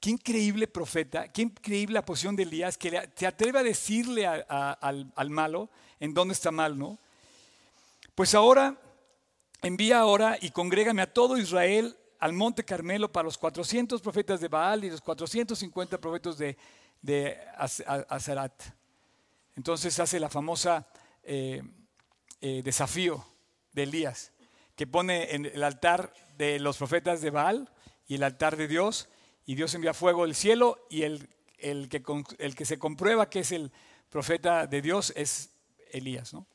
Qué 0.00 0.10
increíble 0.10 0.66
profeta, 0.66 1.28
qué 1.32 1.40
increíble 1.40 1.94
la 1.94 2.04
posición 2.04 2.36
de 2.36 2.42
Elías 2.42 2.76
que 2.76 3.08
se 3.16 3.26
atreve 3.26 3.58
a 3.58 3.62
decirle 3.62 4.26
al, 4.26 5.10
al 5.16 5.30
malo 5.30 5.70
en 5.98 6.12
dónde 6.12 6.34
está 6.34 6.50
mal, 6.50 6.78
¿no? 6.78 6.98
Pues 8.14 8.34
ahora 8.34 8.78
envía 9.62 10.00
ahora 10.00 10.38
y 10.40 10.50
congrégame 10.50 11.02
a 11.02 11.12
todo 11.12 11.36
Israel 11.36 11.96
al 12.18 12.32
monte 12.32 12.64
Carmelo 12.64 13.10
para 13.10 13.24
los 13.24 13.38
400 13.38 14.00
profetas 14.02 14.40
de 14.40 14.48
Baal 14.48 14.84
y 14.84 14.90
los 14.90 15.00
450 15.00 15.98
profetas 15.98 16.36
de, 16.36 16.56
de 17.00 17.38
Azarat. 17.56 18.62
Entonces 19.56 19.98
hace 19.98 20.20
la 20.20 20.28
famosa 20.28 20.86
eh, 21.22 21.62
eh, 22.40 22.62
desafío 22.62 23.24
de 23.72 23.84
Elías, 23.84 24.32
que 24.76 24.86
pone 24.86 25.34
en 25.34 25.46
el 25.46 25.62
altar 25.62 26.12
de 26.36 26.58
los 26.58 26.78
profetas 26.78 27.20
de 27.20 27.30
Baal 27.30 27.70
y 28.06 28.14
el 28.16 28.22
altar 28.22 28.56
de 28.56 28.68
Dios, 28.68 29.08
y 29.46 29.54
Dios 29.54 29.74
envía 29.74 29.94
fuego 29.94 30.24
del 30.24 30.34
cielo, 30.34 30.86
y 30.90 31.02
el, 31.02 31.28
el, 31.58 31.88
que, 31.88 32.02
el 32.38 32.54
que 32.54 32.64
se 32.64 32.78
comprueba 32.78 33.28
que 33.28 33.40
es 33.40 33.52
el 33.52 33.72
profeta 34.10 34.66
de 34.66 34.82
Dios 34.82 35.12
es 35.16 35.50
Elías. 35.92 36.32
¿no? 36.32 36.46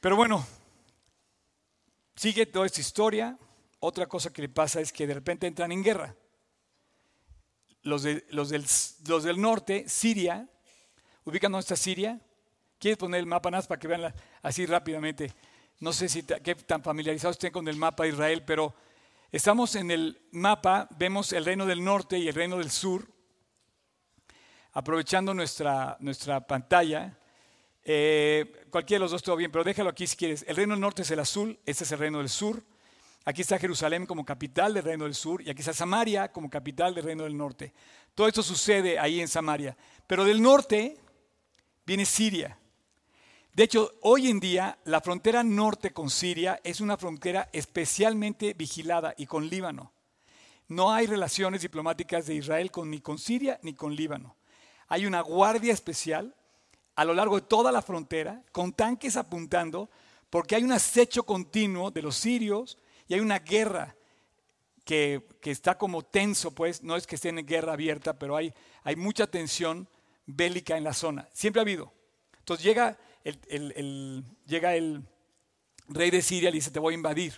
Pero 0.00 0.16
bueno, 0.16 0.44
sigue 2.14 2.46
toda 2.46 2.66
esta 2.66 2.80
historia. 2.80 3.38
Otra 3.80 4.06
cosa 4.06 4.32
que 4.32 4.42
le 4.42 4.48
pasa 4.48 4.80
es 4.80 4.92
que 4.92 5.06
de 5.06 5.14
repente 5.14 5.46
entran 5.46 5.72
en 5.72 5.82
guerra 5.82 6.14
los, 7.82 8.06
los, 8.30 8.48
del, 8.50 8.64
los 9.06 9.24
del 9.24 9.40
norte, 9.40 9.88
Siria, 9.88 10.48
ubican 11.24 11.52
dónde 11.52 11.62
está 11.62 11.76
Siria. 11.76 12.20
¿Quieres 12.78 12.98
poner 12.98 13.20
el 13.20 13.26
mapa 13.26 13.50
más 13.50 13.66
para 13.66 13.78
que 13.78 13.88
vean 13.88 14.12
así 14.42 14.66
rápidamente? 14.66 15.32
No 15.80 15.92
sé 15.92 16.08
si 16.08 16.22
qué 16.22 16.54
tan 16.54 16.82
familiarizados 16.82 17.36
estén 17.36 17.52
con 17.52 17.66
el 17.68 17.76
mapa 17.76 18.04
de 18.04 18.10
Israel, 18.10 18.42
pero 18.44 18.74
estamos 19.30 19.74
en 19.76 19.90
el 19.90 20.20
mapa, 20.32 20.88
vemos 20.96 21.32
el 21.32 21.44
reino 21.44 21.66
del 21.66 21.82
norte 21.82 22.18
y 22.18 22.28
el 22.28 22.34
reino 22.34 22.58
del 22.58 22.70
sur. 22.70 23.06
Aprovechando 24.72 25.34
nuestra, 25.34 25.96
nuestra 26.00 26.40
pantalla, 26.46 27.18
eh, 27.84 28.66
cualquiera 28.70 28.98
de 28.98 29.04
los 29.04 29.10
dos 29.10 29.22
todo 29.22 29.36
bien, 29.36 29.50
pero 29.50 29.64
déjalo 29.64 29.90
aquí 29.90 30.06
si 30.06 30.16
quieres. 30.16 30.44
El 30.46 30.56
reino 30.56 30.74
del 30.74 30.80
norte 30.80 31.02
es 31.02 31.10
el 31.10 31.20
azul, 31.20 31.58
este 31.66 31.84
es 31.84 31.92
el 31.92 31.98
reino 31.98 32.18
del 32.18 32.28
sur. 32.28 32.62
Aquí 33.24 33.42
está 33.42 33.58
Jerusalén 33.58 34.06
como 34.06 34.24
capital 34.24 34.74
del 34.74 34.82
reino 34.82 35.04
del 35.04 35.14
sur 35.14 35.42
y 35.42 35.50
aquí 35.50 35.60
está 35.60 35.72
Samaria 35.72 36.32
como 36.32 36.50
capital 36.50 36.94
del 36.94 37.04
reino 37.04 37.24
del 37.24 37.36
norte. 37.36 37.72
Todo 38.14 38.26
esto 38.26 38.42
sucede 38.42 38.98
ahí 38.98 39.20
en 39.20 39.28
Samaria. 39.28 39.76
Pero 40.06 40.24
del 40.24 40.42
norte 40.42 40.96
viene 41.86 42.04
Siria. 42.04 42.58
De 43.54 43.64
hecho, 43.64 43.94
hoy 44.00 44.28
en 44.28 44.40
día 44.40 44.78
la 44.84 45.00
frontera 45.00 45.44
norte 45.44 45.92
con 45.92 46.10
Siria 46.10 46.60
es 46.64 46.80
una 46.80 46.96
frontera 46.96 47.48
especialmente 47.52 48.54
vigilada 48.54 49.14
y 49.16 49.26
con 49.26 49.48
Líbano. 49.48 49.92
No 50.68 50.92
hay 50.92 51.06
relaciones 51.06 51.62
diplomáticas 51.62 52.26
de 52.26 52.34
Israel 52.34 52.70
con, 52.70 52.90
ni 52.90 53.00
con 53.00 53.18
Siria 53.18 53.60
ni 53.62 53.74
con 53.74 53.94
Líbano. 53.94 54.36
Hay 54.88 55.06
una 55.06 55.20
guardia 55.20 55.72
especial 55.72 56.34
a 57.02 57.04
lo 57.04 57.14
largo 57.14 57.34
de 57.34 57.46
toda 57.46 57.72
la 57.72 57.82
frontera 57.82 58.44
con 58.52 58.72
tanques 58.72 59.16
apuntando 59.16 59.90
porque 60.30 60.54
hay 60.54 60.62
un 60.62 60.70
acecho 60.70 61.24
continuo 61.24 61.90
de 61.90 62.00
los 62.00 62.16
sirios 62.16 62.78
y 63.08 63.14
hay 63.14 63.20
una 63.20 63.40
guerra 63.40 63.96
que, 64.84 65.26
está 65.42 65.76
como 65.76 66.04
tenso, 66.04 66.52
pues 66.52 66.82
no 66.84 66.96
es 66.96 67.08
que 67.08 67.16
estén 67.16 67.40
en 67.40 67.46
guerra 67.46 67.72
abierta, 67.72 68.16
pero 68.18 68.36
hay, 68.36 68.54
mucha 68.96 69.26
tensión 69.26 69.88
bélica 70.26 70.76
en 70.76 70.84
la 70.84 70.94
zona. 70.94 71.28
Siempre 71.32 71.58
ha 71.60 71.64
habido. 71.64 71.92
Entonces 72.38 72.64
llega 72.64 72.96
el, 73.24 74.24
llega 74.46 74.76
el 74.76 75.02
rey 75.88 76.10
de 76.10 76.22
Siria 76.22 76.50
y 76.50 76.52
le 76.52 76.58
dice, 76.58 76.70
te 76.70 76.78
voy 76.78 76.94
a 76.94 76.96
invadir. 76.96 77.34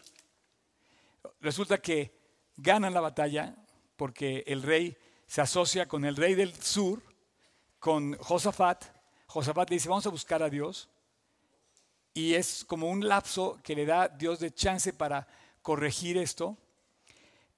Resulta 1.41 1.79
que 1.79 2.15
ganan 2.57 2.93
la 2.93 3.01
batalla 3.01 3.57
porque 3.97 4.45
el 4.47 4.63
rey 4.63 4.95
se 5.27 5.41
asocia 5.41 5.89
con 5.89 6.05
el 6.05 6.17
rey 6.17 6.35
del 6.35 6.55
sur, 6.55 7.03
con 7.79 8.15
Josafat. 8.19 8.94
Josafat 9.35 9.69
le 9.69 9.75
dice, 9.75 9.89
vamos 9.89 10.07
a 10.07 10.11
buscar 10.11 10.45
a 10.45 10.49
Dios. 10.49 10.89
Y 12.13 12.35
es 12.35 12.65
como 12.65 12.89
un 12.89 13.09
lapso 13.09 13.59
que 13.65 13.75
le 13.75 13.85
da 13.85 14.07
Dios 14.07 14.39
de 14.39 14.55
chance 14.55 14.93
para 14.93 15.27
corregir 15.61 16.17
esto. 16.17 16.57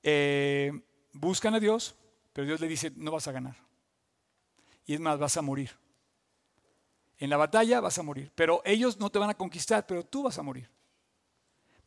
Eh, 0.02 0.72
buscan 1.12 1.54
a 1.54 1.60
Dios, 1.60 1.94
pero 2.32 2.46
Dios 2.46 2.62
le 2.62 2.68
dice, 2.68 2.92
no 2.96 3.10
vas 3.10 3.28
a 3.28 3.32
ganar. 3.32 3.56
Y 4.86 4.94
es 4.94 5.00
más, 5.00 5.18
vas 5.18 5.36
a 5.36 5.42
morir. 5.42 5.70
En 7.18 7.28
la 7.28 7.36
batalla 7.36 7.80
vas 7.80 7.98
a 7.98 8.02
morir, 8.02 8.32
pero 8.34 8.62
ellos 8.64 8.98
no 8.98 9.10
te 9.10 9.18
van 9.18 9.28
a 9.28 9.36
conquistar, 9.36 9.86
pero 9.86 10.02
tú 10.02 10.22
vas 10.22 10.38
a 10.38 10.42
morir. 10.42 10.70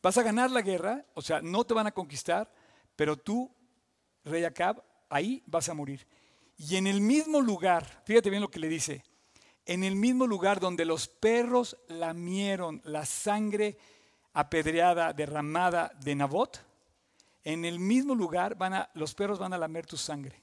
Vas 0.00 0.18
a 0.18 0.22
ganar 0.22 0.52
la 0.52 0.62
guerra, 0.62 1.04
o 1.14 1.22
sea, 1.22 1.42
no 1.42 1.64
te 1.64 1.74
van 1.74 1.88
a 1.88 1.92
conquistar, 1.92 2.48
pero 2.94 3.16
tú, 3.16 3.52
rey 4.22 4.44
Acab, 4.44 4.84
ahí 5.08 5.42
vas 5.46 5.68
a 5.68 5.74
morir. 5.74 6.06
Y 6.56 6.76
en 6.76 6.86
el 6.86 7.00
mismo 7.00 7.40
lugar, 7.40 8.04
fíjate 8.04 8.30
bien 8.30 8.42
lo 8.42 8.52
que 8.52 8.60
le 8.60 8.68
dice, 8.68 9.02
en 9.70 9.84
el 9.84 9.94
mismo 9.94 10.26
lugar 10.26 10.58
donde 10.58 10.84
los 10.84 11.06
perros 11.06 11.76
lamieron 11.86 12.82
la 12.84 13.06
sangre 13.06 13.78
apedreada, 14.32 15.12
derramada 15.12 15.92
de 16.00 16.16
Nabot, 16.16 16.60
en 17.44 17.64
el 17.64 17.78
mismo 17.78 18.16
lugar 18.16 18.56
van 18.56 18.74
a, 18.74 18.90
los 18.94 19.14
perros 19.14 19.38
van 19.38 19.52
a 19.52 19.58
lamer 19.58 19.86
tu 19.86 19.96
sangre. 19.96 20.42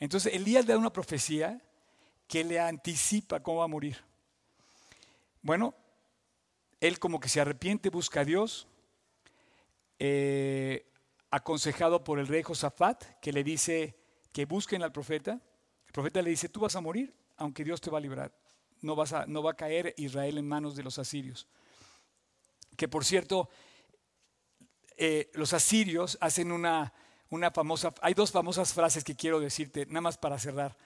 Entonces 0.00 0.34
Elías 0.34 0.66
le 0.66 0.72
da 0.72 0.80
una 0.80 0.92
profecía 0.92 1.62
que 2.26 2.42
le 2.42 2.58
anticipa 2.58 3.40
cómo 3.40 3.58
va 3.58 3.66
a 3.66 3.68
morir. 3.68 4.02
Bueno, 5.40 5.76
él 6.80 6.98
como 6.98 7.20
que 7.20 7.28
se 7.28 7.40
arrepiente, 7.40 7.88
busca 7.88 8.22
a 8.22 8.24
Dios, 8.24 8.66
eh, 10.00 10.90
aconsejado 11.30 12.02
por 12.02 12.18
el 12.18 12.26
rey 12.26 12.42
Josafat, 12.42 13.20
que 13.20 13.32
le 13.32 13.44
dice 13.44 13.94
que 14.32 14.44
busquen 14.44 14.82
al 14.82 14.90
profeta. 14.90 15.40
El 15.86 15.92
profeta 15.92 16.20
le 16.20 16.30
dice, 16.30 16.48
tú 16.48 16.58
vas 16.58 16.74
a 16.74 16.80
morir, 16.80 17.14
aunque 17.36 17.64
Dios 17.64 17.80
te 17.80 17.90
va 17.90 17.98
a 17.98 18.00
librar. 18.00 18.32
No, 18.80 18.94
vas 18.96 19.12
a, 19.12 19.26
no 19.26 19.42
va 19.42 19.52
a 19.52 19.56
caer 19.56 19.94
Israel 19.96 20.38
en 20.38 20.46
manos 20.46 20.76
de 20.76 20.82
los 20.82 20.98
asirios. 20.98 21.48
Que 22.76 22.88
por 22.88 23.04
cierto, 23.04 23.48
eh, 24.96 25.30
los 25.34 25.52
asirios 25.52 26.18
hacen 26.20 26.52
una, 26.52 26.92
una 27.30 27.50
famosa, 27.50 27.94
hay 28.00 28.14
dos 28.14 28.30
famosas 28.30 28.72
frases 28.72 29.04
que 29.04 29.16
quiero 29.16 29.40
decirte, 29.40 29.86
nada 29.86 30.02
más 30.02 30.18
para 30.18 30.38
cerrar. 30.38 30.76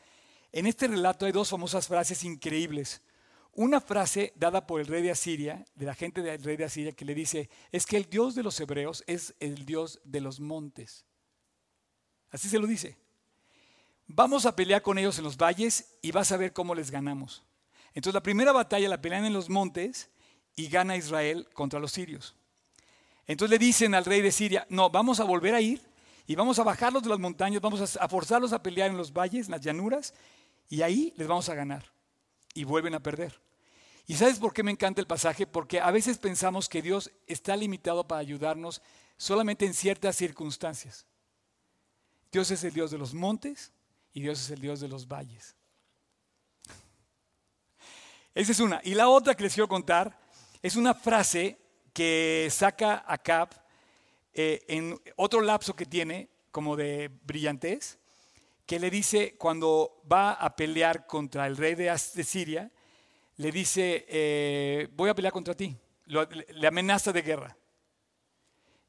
En 0.52 0.66
este 0.66 0.88
relato 0.88 1.26
hay 1.26 1.32
dos 1.32 1.50
famosas 1.50 1.86
frases 1.86 2.24
increíbles. 2.24 3.02
Una 3.52 3.80
frase 3.80 4.32
dada 4.36 4.66
por 4.66 4.80
el 4.80 4.86
rey 4.86 5.02
de 5.02 5.10
Asiria, 5.10 5.64
de 5.74 5.86
la 5.86 5.94
gente 5.94 6.22
del 6.22 6.42
rey 6.42 6.56
de 6.56 6.64
Asiria, 6.64 6.92
que 6.92 7.04
le 7.04 7.14
dice, 7.14 7.50
es 7.72 7.86
que 7.86 7.96
el 7.96 8.08
Dios 8.08 8.34
de 8.34 8.42
los 8.42 8.58
hebreos 8.60 9.02
es 9.06 9.34
el 9.40 9.66
Dios 9.66 10.00
de 10.04 10.20
los 10.20 10.40
montes. 10.40 11.04
Así 12.30 12.48
se 12.48 12.58
lo 12.58 12.66
dice. 12.66 12.96
Vamos 14.08 14.46
a 14.46 14.56
pelear 14.56 14.80
con 14.80 14.96
ellos 14.98 15.18
en 15.18 15.24
los 15.24 15.36
valles 15.36 15.98
y 16.00 16.12
vas 16.12 16.32
a 16.32 16.38
ver 16.38 16.54
cómo 16.54 16.74
les 16.74 16.90
ganamos. 16.90 17.44
Entonces 17.94 18.14
la 18.14 18.22
primera 18.22 18.52
batalla 18.52 18.88
la 18.88 19.00
pelean 19.00 19.26
en 19.26 19.34
los 19.34 19.50
montes 19.50 20.10
y 20.56 20.68
gana 20.68 20.96
Israel 20.96 21.46
contra 21.52 21.78
los 21.78 21.92
sirios. 21.92 22.34
Entonces 23.26 23.50
le 23.50 23.64
dicen 23.64 23.94
al 23.94 24.06
rey 24.06 24.22
de 24.22 24.32
Siria, 24.32 24.66
no, 24.70 24.88
vamos 24.88 25.20
a 25.20 25.24
volver 25.24 25.54
a 25.54 25.60
ir 25.60 25.82
y 26.26 26.34
vamos 26.34 26.58
a 26.58 26.64
bajarlos 26.64 27.02
de 27.02 27.10
las 27.10 27.18
montañas, 27.18 27.60
vamos 27.60 27.96
a 27.96 28.08
forzarlos 28.08 28.54
a 28.54 28.62
pelear 28.62 28.90
en 28.90 28.96
los 28.96 29.12
valles, 29.12 29.46
en 29.46 29.52
las 29.52 29.60
llanuras, 29.60 30.14
y 30.70 30.80
ahí 30.80 31.12
les 31.16 31.28
vamos 31.28 31.48
a 31.50 31.54
ganar. 31.54 31.84
Y 32.54 32.64
vuelven 32.64 32.94
a 32.94 33.00
perder. 33.00 33.38
¿Y 34.06 34.14
sabes 34.14 34.38
por 34.38 34.54
qué 34.54 34.62
me 34.62 34.70
encanta 34.70 35.02
el 35.02 35.06
pasaje? 35.06 35.46
Porque 35.46 35.80
a 35.80 35.90
veces 35.90 36.16
pensamos 36.16 36.70
que 36.70 36.80
Dios 36.80 37.10
está 37.26 37.54
limitado 37.56 38.08
para 38.08 38.20
ayudarnos 38.20 38.80
solamente 39.18 39.66
en 39.66 39.74
ciertas 39.74 40.16
circunstancias. 40.16 41.06
Dios 42.32 42.50
es 42.50 42.64
el 42.64 42.72
Dios 42.72 42.90
de 42.90 42.98
los 42.98 43.12
montes 43.12 43.72
y 44.18 44.20
Dios 44.20 44.40
es 44.40 44.50
el 44.50 44.60
Dios 44.60 44.80
de 44.80 44.88
los 44.88 45.06
valles. 45.06 45.54
Esa 48.34 48.50
es 48.50 48.58
una. 48.58 48.80
Y 48.82 48.94
la 48.94 49.08
otra 49.08 49.36
que 49.36 49.44
les 49.44 49.54
quiero 49.54 49.68
contar 49.68 50.18
es 50.60 50.74
una 50.74 50.92
frase 50.92 51.56
que 51.92 52.48
saca 52.50 53.04
a 53.06 53.16
Cap 53.18 53.54
eh, 54.34 54.64
en 54.66 55.00
otro 55.14 55.40
lapso 55.40 55.76
que 55.76 55.86
tiene, 55.86 56.30
como 56.50 56.74
de 56.74 57.12
brillantez, 57.22 58.00
que 58.66 58.80
le 58.80 58.90
dice 58.90 59.36
cuando 59.38 60.02
va 60.10 60.32
a 60.32 60.56
pelear 60.56 61.06
contra 61.06 61.46
el 61.46 61.56
rey 61.56 61.76
de, 61.76 61.96
Siria, 61.96 62.72
le 63.36 63.52
dice, 63.52 64.04
eh, 64.08 64.88
voy 64.94 65.10
a 65.10 65.14
pelear 65.14 65.32
contra 65.32 65.54
ti, 65.54 65.76
le 66.06 66.66
amenaza 66.66 67.12
de 67.12 67.22
guerra. 67.22 67.56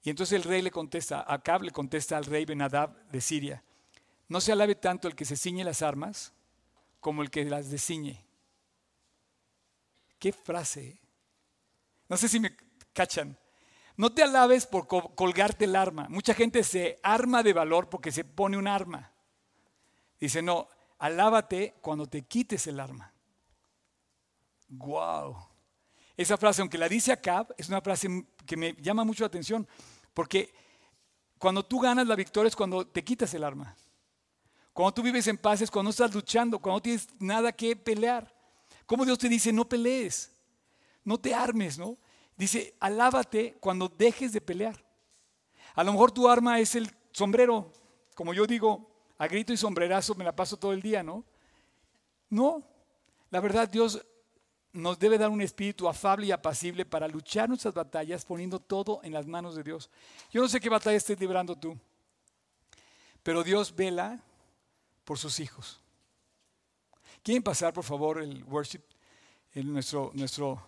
Y 0.01 0.09
entonces 0.09 0.35
el 0.35 0.43
rey 0.43 0.63
le 0.63 0.71
contesta, 0.71 1.23
Acab 1.31 1.61
le 1.61 1.69
contesta 1.69 2.17
al 2.17 2.25
rey 2.25 2.45
Benadab 2.45 2.95
de 3.11 3.21
Siria, 3.21 3.63
no 4.29 4.39
se 4.39 4.51
alabe 4.51 4.75
tanto 4.75 5.07
el 5.07 5.15
que 5.15 5.25
se 5.25 5.35
ciñe 5.35 5.63
las 5.63 5.81
armas 5.81 6.33
como 6.99 7.23
el 7.23 7.31
que 7.31 7.43
las 7.45 7.69
desciñe. 7.69 8.23
¿Qué 10.19 10.31
frase? 10.31 10.87
¿eh? 10.87 10.99
No 12.07 12.15
sé 12.15 12.27
si 12.27 12.39
me 12.39 12.55
cachan. 12.93 13.37
No 13.97 14.13
te 14.13 14.23
alabes 14.23 14.65
por 14.65 14.87
colgarte 14.87 15.65
el 15.65 15.75
arma. 15.75 16.07
Mucha 16.09 16.33
gente 16.33 16.63
se 16.63 16.99
arma 17.03 17.43
de 17.43 17.53
valor 17.53 17.89
porque 17.89 18.11
se 18.11 18.23
pone 18.23 18.57
un 18.57 18.67
arma. 18.67 19.11
Dice, 20.19 20.41
no, 20.41 20.69
alábate 20.99 21.75
cuando 21.81 22.05
te 22.05 22.21
quites 22.21 22.67
el 22.67 22.79
arma. 22.79 23.11
Wow. 24.69 25.37
Esa 26.15 26.37
frase, 26.37 26.61
aunque 26.61 26.77
la 26.77 26.87
dice 26.87 27.11
Acab, 27.11 27.53
es 27.57 27.67
una 27.69 27.81
frase 27.81 28.25
que 28.45 28.57
me 28.57 28.73
llama 28.73 29.03
mucho 29.03 29.23
la 29.23 29.27
atención, 29.27 29.67
porque 30.13 30.53
cuando 31.37 31.65
tú 31.65 31.79
ganas 31.79 32.07
la 32.07 32.15
victoria 32.15 32.49
es 32.49 32.55
cuando 32.55 32.85
te 32.85 33.03
quitas 33.03 33.33
el 33.33 33.43
arma. 33.43 33.75
Cuando 34.73 34.93
tú 34.93 35.01
vives 35.01 35.27
en 35.27 35.37
paz 35.37 35.61
es 35.61 35.71
cuando 35.71 35.87
no 35.87 35.91
estás 35.91 36.13
luchando, 36.13 36.59
cuando 36.59 36.77
no 36.77 36.81
tienes 36.81 37.07
nada 37.19 37.51
que 37.51 37.75
pelear. 37.75 38.33
Como 38.85 39.05
Dios 39.05 39.17
te 39.17 39.29
dice, 39.29 39.51
no 39.51 39.67
pelees, 39.67 40.31
no 41.03 41.17
te 41.17 41.33
armes, 41.33 41.77
¿no? 41.77 41.97
Dice, 42.37 42.75
alábate 42.79 43.57
cuando 43.59 43.89
dejes 43.89 44.31
de 44.31 44.41
pelear. 44.41 44.83
A 45.75 45.83
lo 45.83 45.91
mejor 45.91 46.11
tu 46.11 46.27
arma 46.27 46.59
es 46.59 46.75
el 46.75 46.89
sombrero, 47.11 47.71
como 48.15 48.33
yo 48.33 48.47
digo, 48.47 48.89
a 49.17 49.27
grito 49.27 49.51
y 49.51 49.57
sombrerazo 49.57 50.15
me 50.15 50.23
la 50.23 50.35
paso 50.35 50.57
todo 50.57 50.71
el 50.73 50.81
día, 50.81 51.03
¿no? 51.03 51.25
No, 52.29 52.63
la 53.29 53.39
verdad 53.41 53.67
Dios 53.67 54.05
nos 54.71 54.99
debe 54.99 55.17
dar 55.17 55.29
un 55.29 55.41
espíritu 55.41 55.87
afable 55.87 56.27
y 56.27 56.31
apacible 56.31 56.85
para 56.85 57.07
luchar 57.07 57.49
nuestras 57.49 57.73
batallas 57.73 58.23
poniendo 58.23 58.59
todo 58.59 59.01
en 59.03 59.13
las 59.13 59.25
manos 59.27 59.55
de 59.55 59.63
Dios. 59.63 59.89
Yo 60.31 60.41
no 60.41 60.47
sé 60.47 60.59
qué 60.59 60.69
batalla 60.69 60.97
estés 60.97 61.19
librando 61.19 61.55
tú, 61.55 61.77
pero 63.23 63.43
Dios 63.43 63.75
vela 63.75 64.23
por 65.09 65.17
sus 65.17 65.39
hijos. 65.39 65.79
¿Quieren 67.23 67.41
pasar, 67.41 67.73
por 67.73 67.83
favor, 67.83 68.21
el 68.21 68.43
worship, 68.43 68.81
en 69.55 69.73
nuestro, 69.73 70.11
nuestro 70.13 70.63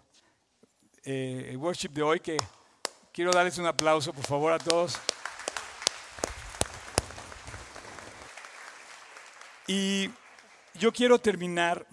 eh, 1.03 1.55
worship 1.59 1.89
de 1.89 2.01
hoy? 2.01 2.19
Que 2.19 2.37
quiero 3.13 3.31
darles 3.31 3.59
un 3.59 3.67
aplauso, 3.67 4.11
por 4.11 4.25
favor, 4.25 4.51
a 4.51 4.57
todos. 4.57 4.97
Y 9.67 10.09
yo 10.73 10.91
quiero 10.91 11.19
terminar, 11.19 11.85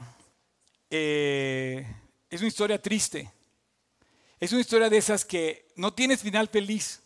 eh, 0.89 1.87
es 2.31 2.41
una 2.41 2.49
historia 2.49 2.81
triste, 2.81 3.31
Es 4.41 4.53
una 4.53 4.63
historia 4.63 4.89
de 4.89 4.97
esas 4.97 5.23
que 5.23 5.67
no 5.77 5.93
tienes 5.93 6.23
final 6.23 6.49
feliz. 6.49 7.03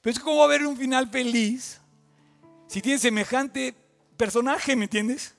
Pero 0.00 0.16
es 0.16 0.20
como 0.20 0.38
va 0.38 0.44
a 0.44 0.46
haber 0.46 0.66
un 0.66 0.78
final 0.78 1.10
feliz 1.10 1.82
si 2.66 2.80
tienes 2.80 3.02
semejante 3.02 3.74
personaje, 4.20 4.76
¿me 4.76 4.84
entiendes? 4.84 5.34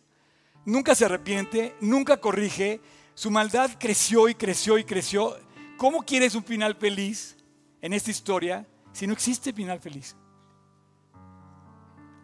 Nunca 0.66 0.96
se 0.96 1.06
arrepiente, 1.06 1.76
nunca 1.82 2.18
corrige, 2.18 2.82
su 3.14 3.30
maldad 3.30 3.70
creció 3.80 4.28
y 4.28 4.34
creció 4.34 4.80
y 4.80 4.84
creció. 4.84 5.38
¿Cómo 5.78 6.02
quieres 6.02 6.34
un 6.34 6.44
final 6.44 6.76
feliz 6.76 7.38
en 7.80 7.94
esta 7.94 8.10
historia 8.10 8.66
si 8.92 9.06
no 9.06 9.14
existe 9.14 9.54
final 9.54 9.80
feliz? 9.80 10.16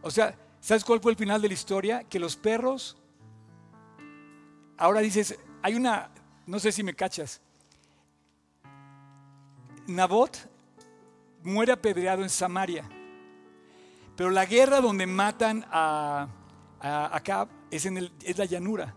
O 0.01 0.10
sea, 0.10 0.36
¿sabes 0.60 0.84
cuál 0.84 0.99
fue 0.99 1.12
el 1.12 1.18
final 1.18 1.39
de 1.43 1.47
la 1.47 1.53
historia? 1.53 2.03
Que 2.05 2.18
los 2.18 2.36
perros, 2.36 2.97
ahora 4.80 5.01
dices, 5.01 5.38
hay 5.62 5.76
una, 5.76 6.10
no 6.47 6.58
sé 6.58 6.72
si 6.72 6.82
me 6.82 6.95
cachas, 6.95 7.39
Nabot 9.86 10.36
muere 11.43 11.72
apedreado 11.72 12.24
en 12.24 12.30
Samaria. 12.32 12.84
Pero 14.16 14.32
la 14.32 14.45
guerra 14.47 14.82
donde 14.82 15.05
matan 15.05 15.64
a, 15.70 16.30
Acab 16.80 17.49
es, 17.71 17.86
en 17.86 17.97
el, 17.97 18.11
es 18.23 18.38
la 18.38 18.45
llanura. 18.45 18.95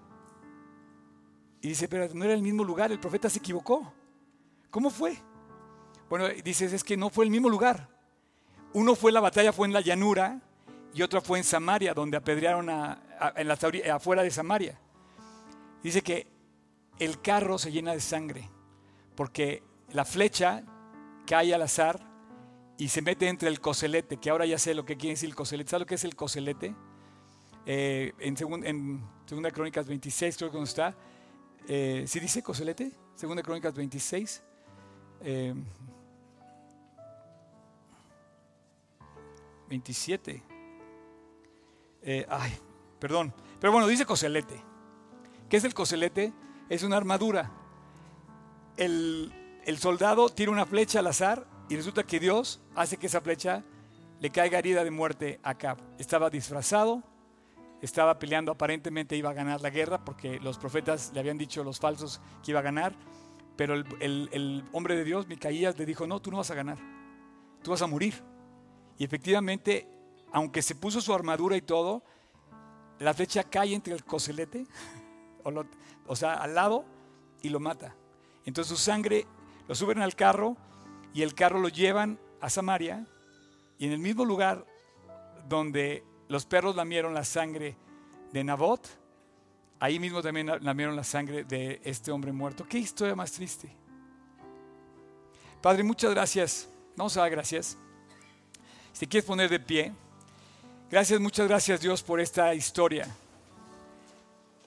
Y 1.62 1.68
dice, 1.68 1.88
pero 1.88 2.08
no 2.14 2.24
era 2.24 2.34
el 2.34 2.42
mismo 2.42 2.64
lugar, 2.64 2.90
el 2.90 3.00
profeta 3.00 3.28
se 3.28 3.38
equivocó. 3.38 3.92
¿Cómo 4.70 4.90
fue? 4.90 5.16
Bueno, 6.08 6.28
dices, 6.28 6.72
es 6.72 6.82
que 6.82 6.96
no 6.96 7.10
fue 7.10 7.24
el 7.24 7.30
mismo 7.30 7.48
lugar. 7.48 7.88
Uno 8.72 8.94
fue 8.94 9.12
la 9.12 9.20
batalla, 9.20 9.52
fue 9.52 9.66
en 9.66 9.72
la 9.72 9.80
llanura, 9.80 10.40
y 10.92 11.02
otra 11.02 11.20
fue 11.20 11.38
en 11.38 11.44
Samaria, 11.44 11.94
donde 11.94 12.16
apedrearon 12.16 12.68
a, 12.70 13.02
en 13.36 13.48
la, 13.48 13.58
afuera 13.94 14.22
de 14.22 14.30
Samaria. 14.30 14.78
Dice 15.82 16.02
que 16.02 16.26
el 16.98 17.20
carro 17.20 17.58
se 17.58 17.72
llena 17.72 17.92
de 17.92 18.00
sangre, 18.00 18.48
porque 19.14 19.62
la 19.92 20.04
flecha 20.04 20.62
cae 21.26 21.54
al 21.54 21.62
azar 21.62 22.00
y 22.76 22.88
se 22.88 23.02
mete 23.02 23.28
entre 23.28 23.48
el 23.48 23.60
coselete, 23.60 24.16
que 24.16 24.30
ahora 24.30 24.46
ya 24.46 24.58
sé 24.58 24.74
lo 24.74 24.84
que 24.84 24.96
quiere 24.96 25.14
decir 25.14 25.28
el 25.28 25.34
coselete. 25.34 25.70
¿Sabes 25.70 25.82
lo 25.82 25.86
que 25.86 25.94
es 25.94 26.04
el 26.04 26.16
coselete? 26.16 26.74
Eh, 27.72 28.12
en, 28.18 28.36
en, 28.66 29.00
Segunda 29.26 29.52
Crónicas 29.52 29.86
26, 29.86 30.36
creo 30.36 30.50
que 30.50 30.58
no 30.58 30.64
está. 30.64 30.92
Eh, 31.68 32.04
¿Sí 32.04 32.18
dice 32.18 32.42
coselete? 32.42 32.90
Segunda 33.14 33.44
Crónicas 33.44 33.72
26. 33.72 34.42
27. 39.68 40.42
Eh, 42.02 42.26
ay, 42.28 42.58
perdón. 42.98 43.32
Pero 43.60 43.72
bueno, 43.72 43.86
dice 43.86 44.04
coselete. 44.04 44.60
¿Qué 45.48 45.56
es 45.56 45.62
el 45.62 45.72
coselete? 45.72 46.32
Es 46.68 46.82
una 46.82 46.96
armadura. 46.96 47.52
El, 48.76 49.32
el 49.64 49.78
soldado 49.78 50.28
tira 50.28 50.50
una 50.50 50.66
flecha 50.66 50.98
al 50.98 51.06
azar 51.06 51.46
y 51.68 51.76
resulta 51.76 52.02
que 52.02 52.18
Dios 52.18 52.60
hace 52.74 52.96
que 52.96 53.06
esa 53.06 53.20
flecha 53.20 53.62
le 54.18 54.30
caiga 54.30 54.58
herida 54.58 54.82
de 54.82 54.90
muerte 54.90 55.38
a 55.44 55.50
Acab. 55.50 55.78
Estaba 56.00 56.30
disfrazado, 56.30 57.04
estaba 57.82 58.18
peleando, 58.18 58.52
aparentemente 58.52 59.16
iba 59.16 59.30
a 59.30 59.34
ganar 59.34 59.60
la 59.60 59.70
guerra 59.70 60.04
porque 60.04 60.38
los 60.40 60.58
profetas 60.58 61.12
le 61.14 61.20
habían 61.20 61.38
dicho 61.38 61.64
los 61.64 61.78
falsos 61.78 62.20
que 62.42 62.50
iba 62.50 62.60
a 62.60 62.62
ganar, 62.62 62.94
pero 63.56 63.74
el, 63.74 64.64
hombre 64.72 64.96
de 64.96 65.04
Dios, 65.04 65.26
Micaías, 65.26 65.78
le 65.78 65.86
dijo, 65.86 66.06
no, 66.06 66.20
tú 66.20 66.30
no 66.30 66.38
vas 66.38 66.50
a 66.50 66.54
ganar, 66.54 66.78
tú 67.62 67.70
vas 67.70 67.82
a 67.82 67.86
morir. 67.86 68.14
Y 68.98 69.04
efectivamente, 69.04 69.88
aunque 70.32 70.62
se 70.62 70.74
puso 70.74 71.00
su 71.00 71.12
armadura 71.12 71.56
y 71.56 71.62
todo, 71.62 72.02
la 72.98 73.14
flecha 73.14 73.44
cae 73.44 73.74
entre 73.74 73.94
el 73.94 74.04
coselete, 74.04 74.66
o, 75.44 75.52
o 76.06 76.16
sea, 76.16 76.34
al 76.34 76.54
lado, 76.54 76.84
y 77.42 77.48
lo 77.48 77.60
mata. 77.60 77.94
Entonces 78.44 78.76
su 78.76 78.82
sangre 78.82 79.26
lo 79.68 79.74
suben 79.74 80.00
al 80.00 80.14
carro 80.14 80.56
y 81.12 81.22
el 81.22 81.34
carro 81.34 81.58
lo 81.58 81.68
llevan 81.68 82.18
a 82.40 82.50
Samaria 82.50 83.06
y 83.78 83.86
en 83.86 83.92
el 83.92 83.98
mismo 83.98 84.24
lugar 84.24 84.66
donde 85.48 86.04
los 86.30 86.46
perros 86.46 86.76
lamieron 86.76 87.12
la 87.12 87.24
sangre 87.24 87.74
de 88.32 88.44
Nabot, 88.44 88.88
ahí 89.80 89.98
mismo 89.98 90.22
también 90.22 90.46
lamieron 90.62 90.94
la 90.94 91.02
sangre 91.02 91.42
de 91.42 91.80
este 91.82 92.12
hombre 92.12 92.30
muerto. 92.30 92.64
Qué 92.68 92.78
historia 92.78 93.16
más 93.16 93.32
triste. 93.32 93.68
Padre, 95.60 95.82
muchas 95.82 96.12
gracias. 96.12 96.68
Vamos 96.94 97.16
a 97.16 97.22
dar 97.22 97.30
gracias. 97.30 97.76
Si 98.92 99.08
quieres 99.08 99.26
poner 99.26 99.50
de 99.50 99.58
pie, 99.58 99.92
gracias, 100.88 101.18
muchas 101.18 101.48
gracias 101.48 101.80
Dios 101.80 102.00
por 102.00 102.20
esta 102.20 102.54
historia. 102.54 103.08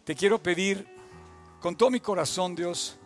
Te 0.03 0.15
quiero 0.15 0.43
pedir 0.43 0.85
con 1.61 1.77
todo 1.77 1.89
mi 1.91 2.01
corazón, 2.01 2.55
Dios, 2.55 2.97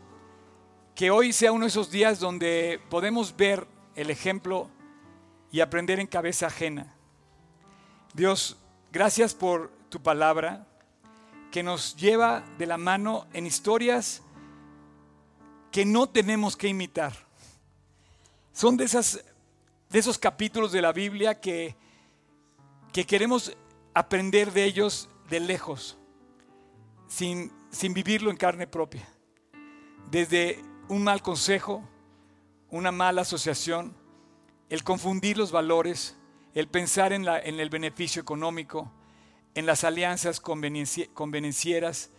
que 0.95 1.11
hoy 1.11 1.31
sea 1.31 1.51
uno 1.51 1.65
de 1.65 1.69
esos 1.69 1.91
días 1.91 2.19
donde 2.19 2.81
podemos 2.89 3.37
ver 3.37 3.67
el 3.93 4.09
ejemplo 4.09 4.67
y 5.51 5.59
aprender 5.59 5.99
en 5.99 6.07
cabeza 6.07 6.47
ajena. 6.47 6.96
Dios, 8.13 8.57
gracias 8.91 9.33
por 9.33 9.71
tu 9.89 10.01
palabra 10.01 10.65
que 11.51 11.63
nos 11.63 11.95
lleva 11.95 12.43
de 12.57 12.65
la 12.65 12.77
mano 12.77 13.27
en 13.33 13.45
historias 13.45 14.21
que 15.71 15.85
no 15.85 16.07
tenemos 16.07 16.57
que 16.57 16.67
imitar. 16.67 17.13
Son 18.53 18.75
de, 18.75 18.85
esas, 18.85 19.23
de 19.89 19.99
esos 19.99 20.17
capítulos 20.17 20.71
de 20.71 20.81
la 20.81 20.91
Biblia 20.91 21.39
que, 21.39 21.75
que 22.91 23.05
queremos 23.05 23.55
aprender 23.93 24.51
de 24.51 24.63
ellos 24.63 25.09
de 25.29 25.39
lejos, 25.39 25.97
sin, 27.07 27.51
sin 27.69 27.93
vivirlo 27.93 28.31
en 28.31 28.37
carne 28.37 28.65
propia. 28.65 29.07
Desde 30.09 30.63
un 30.87 31.03
mal 31.03 31.21
consejo, 31.21 31.87
una 32.71 32.91
mala 32.91 33.21
asociación, 33.21 33.95
el 34.69 34.83
confundir 34.83 35.37
los 35.37 35.51
valores, 35.51 36.16
el 36.57 36.67
pensar 36.67 37.13
en, 37.13 37.27
el 37.27 37.69
beneficio 37.69 38.19
económico, 38.19 38.91
en 39.53 39.67
las 39.67 39.83
alianzas 39.83 40.41
convenencieras, 40.41 42.09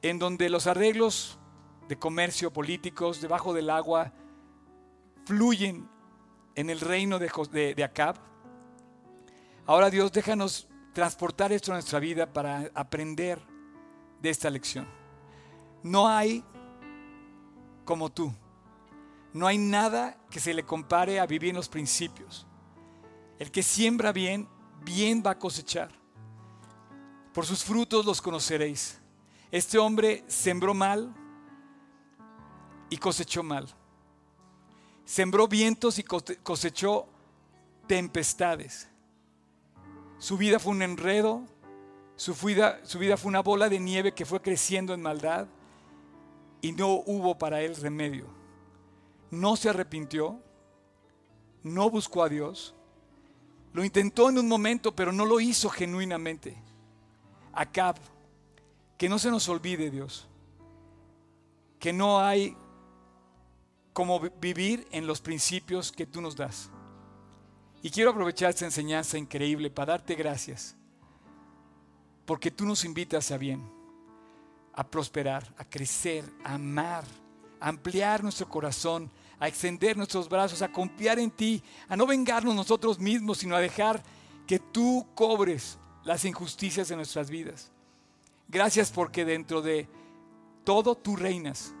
en 0.00 0.20
donde 0.20 0.48
los 0.48 0.68
arreglos 0.68 1.40
de 1.88 1.98
comercio 1.98 2.52
políticos 2.52 3.20
debajo 3.20 3.52
del 3.52 3.70
agua 3.70 4.12
fluyen 5.26 5.88
en 6.54 6.70
el 6.70 6.78
reino 6.78 7.18
de, 7.18 7.28
de, 7.50 7.74
de 7.74 7.82
Acab. 7.82 8.14
Ahora 9.66 9.90
Dios, 9.90 10.12
déjanos 10.12 10.68
transportar 10.92 11.50
esto 11.50 11.72
a 11.72 11.74
nuestra 11.74 11.98
vida 11.98 12.32
para 12.32 12.70
aprender 12.76 13.42
de 14.22 14.30
esta 14.30 14.50
lección. 14.50 14.86
No 15.82 16.06
hay 16.06 16.44
como 17.84 18.08
tú. 18.12 18.32
No 19.32 19.48
hay 19.48 19.58
nada 19.58 20.16
que 20.30 20.38
se 20.38 20.54
le 20.54 20.62
compare 20.62 21.18
a 21.18 21.26
vivir 21.26 21.50
en 21.50 21.56
los 21.56 21.68
principios. 21.68 22.46
El 23.38 23.50
que 23.50 23.62
siembra 23.62 24.12
bien, 24.12 24.48
bien 24.84 25.22
va 25.24 25.32
a 25.32 25.38
cosechar. 25.38 25.90
Por 27.32 27.46
sus 27.46 27.64
frutos 27.64 28.06
los 28.06 28.22
conoceréis. 28.22 29.00
Este 29.50 29.78
hombre 29.78 30.24
sembró 30.26 30.74
mal 30.74 31.14
y 32.90 32.96
cosechó 32.96 33.42
mal. 33.42 33.68
Sembró 35.04 35.48
vientos 35.48 35.98
y 35.98 36.04
cosechó 36.04 37.06
tempestades. 37.86 38.88
Su 40.18 40.38
vida 40.38 40.58
fue 40.58 40.72
un 40.72 40.82
enredo, 40.82 41.42
su 42.16 42.34
vida, 42.34 42.80
fue 43.16 43.28
una 43.28 43.40
bola 43.40 43.68
de 43.68 43.80
nieve 43.80 44.14
que 44.14 44.24
fue 44.24 44.40
creciendo 44.40 44.94
en 44.94 45.02
maldad 45.02 45.46
y 46.62 46.72
no 46.72 47.02
hubo 47.06 47.36
para 47.36 47.60
él 47.60 47.76
remedio. 47.76 48.26
No 49.30 49.56
se 49.56 49.68
arrepintió, 49.68 50.40
no 51.62 51.90
buscó 51.90 52.22
a 52.22 52.28
Dios, 52.28 52.74
lo 53.74 53.84
intentó 53.84 54.30
en 54.30 54.38
un 54.38 54.48
momento, 54.48 54.96
pero 54.96 55.12
no 55.12 55.26
lo 55.26 55.38
hizo 55.40 55.68
genuinamente. 55.68 56.56
Acab, 57.52 57.96
que 58.96 59.10
no 59.10 59.18
se 59.18 59.30
nos 59.30 59.46
olvide 59.50 59.90
Dios, 59.90 60.26
que 61.78 61.92
no 61.92 62.20
hay 62.20 62.56
como 63.92 64.18
vivir 64.40 64.88
en 64.90 65.06
los 65.06 65.20
principios 65.20 65.92
que 65.92 66.06
tú 66.06 66.22
nos 66.22 66.36
das. 66.36 66.70
Y 67.82 67.90
quiero 67.90 68.12
aprovechar 68.12 68.48
esta 68.48 68.64
enseñanza 68.64 69.18
increíble 69.18 69.68
para 69.68 69.92
darte 69.92 70.14
gracias, 70.14 70.74
porque 72.24 72.50
tú 72.50 72.64
nos 72.64 72.86
invitas 72.86 73.30
a 73.30 73.36
bien 73.36 73.74
a 74.74 74.84
prosperar, 74.84 75.52
a 75.56 75.64
crecer, 75.64 76.24
a 76.42 76.54
amar, 76.54 77.04
a 77.60 77.68
ampliar 77.68 78.22
nuestro 78.22 78.48
corazón, 78.48 79.10
a 79.44 79.48
extender 79.48 79.94
nuestros 79.94 80.26
brazos, 80.26 80.62
a 80.62 80.72
confiar 80.72 81.18
en 81.18 81.30
ti, 81.30 81.62
a 81.86 81.98
no 81.98 82.06
vengarnos 82.06 82.54
nosotros 82.54 82.98
mismos, 82.98 83.36
sino 83.36 83.54
a 83.54 83.60
dejar 83.60 84.02
que 84.46 84.58
tú 84.58 85.06
cobres 85.14 85.78
las 86.02 86.24
injusticias 86.24 86.88
de 86.88 86.96
nuestras 86.96 87.28
vidas. 87.28 87.70
Gracias 88.48 88.90
porque 88.90 89.26
dentro 89.26 89.60
de 89.60 89.86
todo 90.64 90.94
tú 90.94 91.14
reinas. 91.14 91.74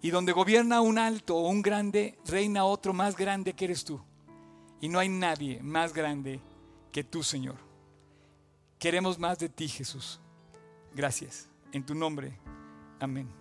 Y 0.00 0.08
donde 0.08 0.32
gobierna 0.32 0.80
un 0.80 0.98
alto 0.98 1.36
o 1.36 1.50
un 1.50 1.60
grande, 1.60 2.18
reina 2.24 2.64
otro 2.64 2.94
más 2.94 3.14
grande 3.14 3.52
que 3.52 3.66
eres 3.66 3.84
tú. 3.84 4.00
Y 4.80 4.88
no 4.88 4.98
hay 4.98 5.10
nadie 5.10 5.60
más 5.62 5.92
grande 5.92 6.40
que 6.92 7.04
tú, 7.04 7.22
Señor. 7.22 7.56
Queremos 8.78 9.18
más 9.18 9.38
de 9.38 9.50
ti, 9.50 9.68
Jesús. 9.68 10.18
Gracias. 10.94 11.46
En 11.72 11.84
tu 11.84 11.94
nombre. 11.94 12.38
Amén. 12.98 13.39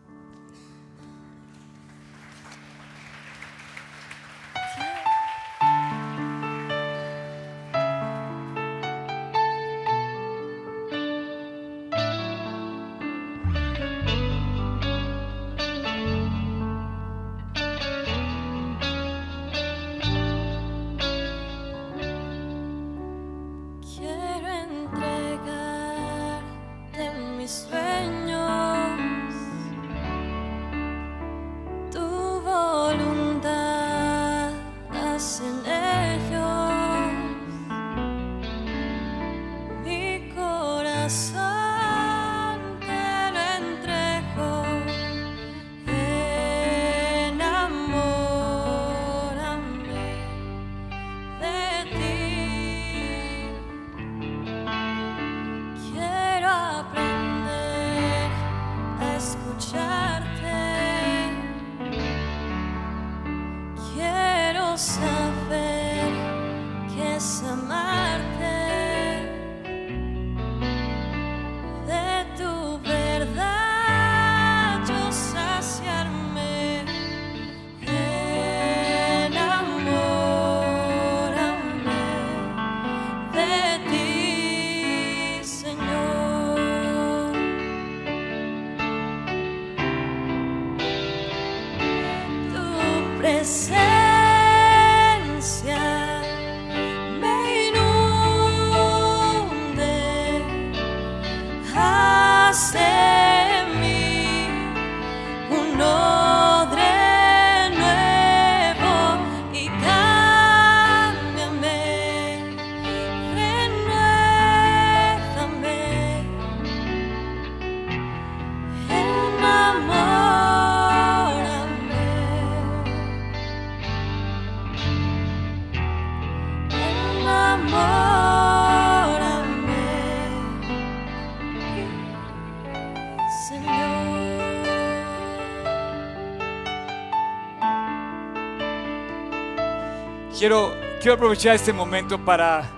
Quiero, 141.00 141.14
aprovechar 141.14 141.56
este 141.56 141.72
momento 141.72 142.20
para 142.26 142.70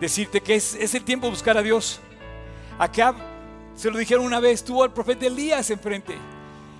decirte 0.00 0.40
que 0.40 0.56
es, 0.56 0.74
es 0.74 0.96
el 0.96 1.04
tiempo 1.04 1.26
de 1.26 1.30
buscar 1.30 1.56
a 1.56 1.62
Dios. 1.62 2.00
Acá 2.76 3.14
se 3.76 3.88
lo 3.88 3.98
dijeron 3.98 4.26
una 4.26 4.40
vez, 4.40 4.64
tuvo 4.64 4.82
al 4.82 4.92
profeta 4.92 5.26
Elías 5.26 5.70
enfrente 5.70 6.18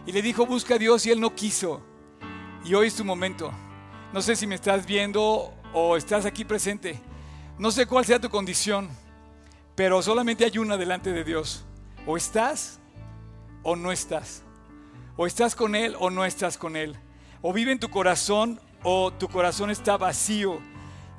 y 0.06 0.10
le 0.10 0.20
dijo 0.22 0.44
busca 0.44 0.74
a 0.74 0.78
Dios 0.78 1.06
y 1.06 1.12
él 1.12 1.20
no 1.20 1.36
quiso. 1.36 1.80
Y 2.64 2.74
hoy 2.74 2.88
es 2.88 2.96
tu 2.96 3.04
momento. 3.04 3.52
No 4.12 4.20
sé 4.20 4.34
si 4.34 4.48
me 4.48 4.56
estás 4.56 4.86
viendo 4.86 5.54
o 5.72 5.96
estás 5.96 6.26
aquí 6.26 6.44
presente. 6.44 7.00
No 7.58 7.70
sé 7.70 7.86
cuál 7.86 8.04
sea 8.04 8.18
tu 8.18 8.28
condición, 8.28 8.88
pero 9.76 10.02
solamente 10.02 10.46
hay 10.46 10.58
una 10.58 10.76
delante 10.76 11.12
de 11.12 11.22
Dios. 11.22 11.64
O 12.08 12.16
estás 12.16 12.80
o 13.62 13.76
no 13.76 13.92
estás. 13.92 14.42
O 15.16 15.28
estás 15.28 15.54
con 15.54 15.76
Él 15.76 15.94
o 16.00 16.10
no 16.10 16.24
estás 16.24 16.58
con 16.58 16.74
Él. 16.74 16.96
O 17.40 17.52
vive 17.52 17.70
en 17.70 17.78
tu 17.78 17.88
corazón 17.88 18.60
o 18.82 19.12
tu 19.12 19.28
corazón 19.28 19.70
está 19.70 19.96
vacío. 19.96 20.58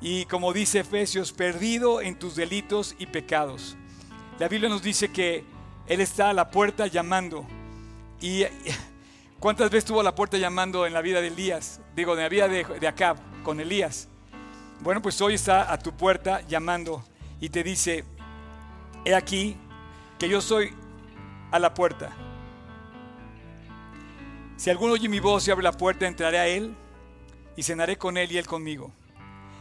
Y 0.00 0.24
como 0.26 0.52
dice 0.52 0.80
Efesios, 0.80 1.32
perdido 1.32 2.00
en 2.00 2.18
tus 2.18 2.36
delitos 2.36 2.94
y 2.98 3.06
pecados. 3.06 3.76
La 4.38 4.48
Biblia 4.48 4.70
nos 4.70 4.82
dice 4.82 5.12
que 5.12 5.44
Él 5.86 6.00
está 6.00 6.30
a 6.30 6.32
la 6.32 6.50
puerta 6.50 6.86
llamando. 6.86 7.46
Y 8.20 8.44
¿cuántas 9.40 9.70
veces 9.70 9.84
estuvo 9.84 10.00
a 10.00 10.04
la 10.04 10.14
puerta 10.14 10.38
llamando 10.38 10.86
en 10.86 10.94
la 10.94 11.02
vida 11.02 11.20
de 11.20 11.28
Elías? 11.28 11.80
Digo, 11.94 12.14
en 12.14 12.20
la 12.20 12.28
vida 12.28 12.48
de, 12.48 12.64
de 12.64 12.88
Acab, 12.88 13.18
con 13.42 13.60
Elías. 13.60 14.08
Bueno, 14.80 15.02
pues 15.02 15.20
hoy 15.20 15.34
está 15.34 15.70
a 15.70 15.78
tu 15.78 15.92
puerta 15.92 16.40
llamando 16.48 17.04
y 17.40 17.50
te 17.50 17.62
dice, 17.62 18.04
he 19.04 19.14
aquí 19.14 19.56
que 20.18 20.28
yo 20.28 20.40
soy 20.40 20.72
a 21.50 21.58
la 21.58 21.74
puerta. 21.74 22.10
Si 24.56 24.70
alguno 24.70 24.94
oye 24.94 25.08
mi 25.08 25.20
voz 25.20 25.48
y 25.48 25.50
abre 25.50 25.64
la 25.64 25.72
puerta, 25.72 26.06
entraré 26.06 26.38
a 26.38 26.46
él 26.46 26.74
y 27.56 27.62
cenaré 27.62 27.96
con 27.96 28.16
él 28.16 28.30
y 28.32 28.38
él 28.38 28.46
conmigo. 28.46 28.92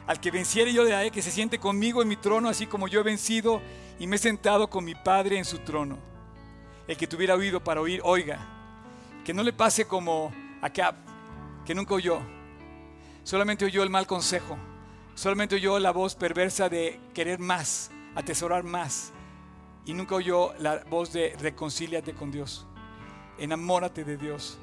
Al 0.09 0.19
que 0.19 0.31
venciere 0.31 0.73
yo 0.73 0.83
le 0.83 0.89
daré 0.89 1.11
que 1.11 1.21
se 1.21 1.29
siente 1.29 1.59
conmigo 1.59 2.01
en 2.01 2.07
mi 2.07 2.15
trono, 2.15 2.49
así 2.49 2.65
como 2.65 2.87
yo 2.87 2.99
he 2.99 3.03
vencido 3.03 3.61
y 3.99 4.07
me 4.07 4.15
he 4.15 4.19
sentado 4.19 4.67
con 4.67 4.83
mi 4.83 4.95
Padre 4.95 5.37
en 5.37 5.45
su 5.45 5.59
trono. 5.59 5.99
El 6.87 6.97
que 6.97 7.05
tuviera 7.05 7.35
oído 7.35 7.63
para 7.63 7.79
oír, 7.79 8.01
oiga. 8.03 8.39
Que 9.23 9.35
no 9.35 9.43
le 9.43 9.53
pase 9.53 9.85
como 9.85 10.33
a 10.63 10.69
Cap, 10.71 10.95
que 11.63 11.75
nunca 11.75 11.93
oyó. 11.93 12.21
Solamente 13.23 13.65
oyó 13.65 13.83
el 13.83 13.91
mal 13.91 14.07
consejo. 14.07 14.57
Solamente 15.13 15.53
oyó 15.53 15.77
la 15.77 15.91
voz 15.91 16.15
perversa 16.15 16.69
de 16.69 16.99
querer 17.13 17.37
más, 17.37 17.91
atesorar 18.15 18.63
más. 18.63 19.11
Y 19.85 19.93
nunca 19.93 20.15
oyó 20.15 20.55
la 20.57 20.83
voz 20.89 21.13
de 21.13 21.35
reconcíliate 21.39 22.15
con 22.15 22.31
Dios. 22.31 22.65
Enamórate 23.37 24.03
de 24.03 24.17
Dios. 24.17 24.57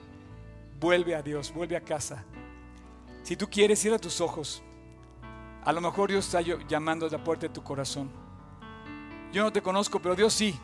Vuelve 0.81 1.15
a 1.15 1.23
Dios, 1.23 1.55
vuelve 1.55 1.77
a 1.77 1.83
casa. 1.83 2.25
Si 3.23 3.37
tú 3.37 3.49
quieres, 3.49 3.79
cierra 3.79 4.01
tus 4.01 4.21
ojos. 4.21 4.65
A 5.67 5.73
lo 5.73 5.81
mejor 5.81 6.11
Dios 6.11 6.25
está 6.25 6.41
llamando 6.41 7.07
a 7.07 7.11
la 7.11 7.23
puerta 7.23 7.49
de 7.49 7.53
tu 7.53 7.61
corazón. 7.61 8.09
Yo 9.33 9.43
no 9.43 9.53
te 9.53 9.61
conozco, 9.61 10.01
pero 10.01 10.15
Dios 10.15 10.33
sí. 10.33 10.57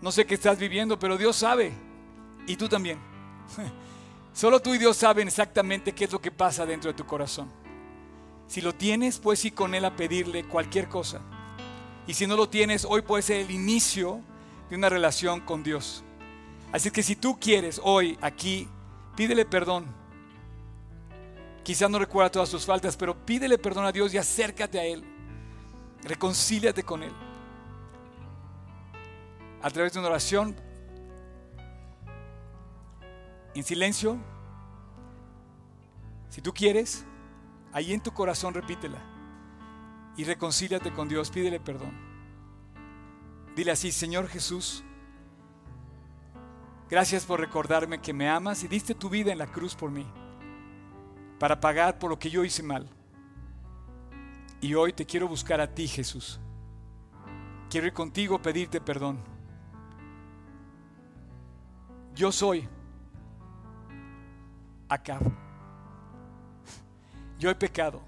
No 0.00 0.12
sé 0.12 0.24
qué 0.24 0.34
estás 0.34 0.56
viviendo, 0.56 1.00
pero 1.00 1.18
Dios 1.18 1.34
sabe. 1.34 1.72
Y 2.46 2.54
tú 2.54 2.68
también. 2.68 3.00
Solo 4.32 4.60
tú 4.60 4.72
y 4.72 4.78
Dios 4.78 4.96
saben 4.96 5.26
exactamente 5.26 5.92
qué 5.92 6.04
es 6.04 6.12
lo 6.12 6.20
que 6.20 6.30
pasa 6.30 6.64
dentro 6.64 6.92
de 6.92 6.96
tu 6.96 7.04
corazón. 7.04 7.50
Si 8.46 8.60
lo 8.60 8.72
tienes, 8.72 9.18
puedes 9.18 9.44
ir 9.44 9.52
con 9.52 9.74
Él 9.74 9.84
a 9.84 9.96
pedirle 9.96 10.44
cualquier 10.44 10.88
cosa. 10.88 11.20
Y 12.06 12.14
si 12.14 12.28
no 12.28 12.36
lo 12.36 12.48
tienes, 12.48 12.84
hoy 12.84 13.02
puede 13.02 13.24
ser 13.24 13.38
el 13.40 13.50
inicio 13.50 14.20
de 14.70 14.76
una 14.76 14.88
relación 14.88 15.40
con 15.40 15.64
Dios. 15.64 16.04
Así 16.70 16.92
que 16.92 17.02
si 17.02 17.16
tú 17.16 17.38
quieres 17.40 17.80
hoy 17.82 18.16
aquí, 18.20 18.68
pídele 19.16 19.44
perdón. 19.44 19.99
Quizás 21.62 21.90
no 21.90 21.98
recuerda 21.98 22.30
todas 22.30 22.50
tus 22.50 22.64
faltas, 22.64 22.96
pero 22.96 23.14
pídele 23.14 23.58
perdón 23.58 23.84
a 23.84 23.92
Dios 23.92 24.12
y 24.14 24.18
acércate 24.18 24.78
a 24.78 24.84
Él. 24.84 25.04
Reconcíliate 26.02 26.82
con 26.82 27.02
Él. 27.02 27.12
A 29.62 29.70
través 29.70 29.92
de 29.92 29.98
una 29.98 30.08
oración, 30.08 30.56
en 33.54 33.62
silencio, 33.62 34.18
si 36.30 36.40
tú 36.40 36.54
quieres, 36.54 37.04
ahí 37.72 37.92
en 37.92 38.00
tu 38.00 38.12
corazón 38.12 38.54
repítela. 38.54 38.98
Y 40.16 40.24
reconcíliate 40.24 40.92
con 40.92 41.08
Dios, 41.08 41.30
pídele 41.30 41.60
perdón. 41.60 41.92
Dile 43.54 43.72
así, 43.72 43.90
Señor 43.92 44.28
Jesús, 44.28 44.84
gracias 46.88 47.26
por 47.26 47.40
recordarme 47.40 48.00
que 48.00 48.12
me 48.12 48.28
amas 48.28 48.62
y 48.62 48.68
diste 48.68 48.94
tu 48.94 49.10
vida 49.10 49.32
en 49.32 49.38
la 49.38 49.46
cruz 49.46 49.74
por 49.74 49.90
mí, 49.90 50.06
para 51.40 51.58
pagar 51.58 51.98
por 51.98 52.10
lo 52.10 52.18
que 52.18 52.28
yo 52.28 52.44
hice 52.44 52.62
mal. 52.62 52.86
Y 54.60 54.74
hoy 54.74 54.92
te 54.92 55.06
quiero 55.06 55.26
buscar 55.26 55.58
a 55.58 55.74
ti, 55.74 55.88
Jesús. 55.88 56.38
Quiero 57.70 57.86
ir 57.86 57.94
contigo 57.94 58.36
a 58.36 58.42
pedirte 58.42 58.78
perdón. 58.78 59.18
Yo 62.14 62.30
soy 62.30 62.68
acá. 64.86 65.18
Yo 67.38 67.48
he 67.48 67.54
pecado. 67.54 68.02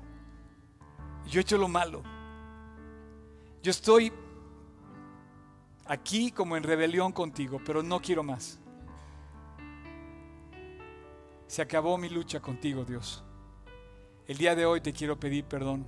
Yo 1.27 1.41
he 1.41 1.43
hecho 1.43 1.57
lo 1.57 1.69
malo. 1.69 2.03
Yo 3.63 3.71
estoy 3.71 4.13
aquí 5.87 6.33
como 6.33 6.55
en 6.55 6.65
rebelión 6.65 7.13
contigo, 7.13 7.63
pero 7.65 7.83
no 7.83 7.99
quiero 8.03 8.23
más. 8.23 8.59
Se 11.53 11.61
acabó 11.61 11.99
mi 11.99 12.09
lucha 12.09 12.41
contigo, 12.41 12.83
Dios. 12.83 13.23
El 14.27 14.39
día 14.39 14.55
de 14.55 14.65
hoy 14.65 14.81
te 14.81 14.95
quiero 14.95 15.21
pedir 15.21 15.45
perdón 15.45 15.87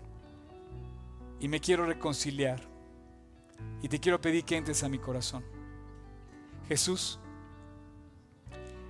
y 1.41 1.49
me 1.49 1.59
quiero 1.59 1.87
reconciliar 1.87 2.61
y 3.81 3.89
te 3.89 3.99
quiero 3.99 4.21
pedir 4.21 4.45
que 4.45 4.59
entres 4.59 4.83
a 4.83 4.91
mi 4.91 4.99
corazón. 4.99 5.43
Jesús, 6.69 7.19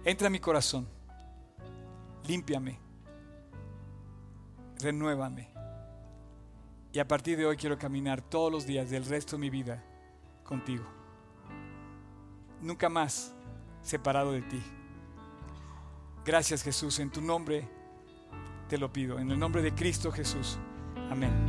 entra 0.04 0.26
a 0.26 0.30
mi 0.30 0.40
corazón, 0.40 0.88
límpiame, 2.26 2.80
renuévame. 4.80 5.52
Y 6.92 6.98
a 6.98 7.06
partir 7.06 7.38
de 7.38 7.46
hoy 7.46 7.56
quiero 7.56 7.78
caminar 7.78 8.20
todos 8.20 8.50
los 8.50 8.66
días 8.66 8.90
del 8.90 9.04
resto 9.04 9.36
de 9.36 9.42
mi 9.42 9.50
vida 9.50 9.80
contigo. 10.42 10.86
Nunca 12.60 12.88
más 12.88 13.32
separado 13.80 14.32
de 14.32 14.42
ti. 14.42 14.60
Gracias 16.24 16.62
Jesús, 16.62 16.98
en 17.00 17.10
tu 17.10 17.20
nombre 17.20 17.68
te 18.68 18.78
lo 18.78 18.90
pido, 18.92 19.18
en 19.18 19.30
el 19.30 19.38
nombre 19.38 19.60
de 19.60 19.74
Cristo 19.74 20.10
Jesús. 20.10 20.58
Amén. 21.10 21.43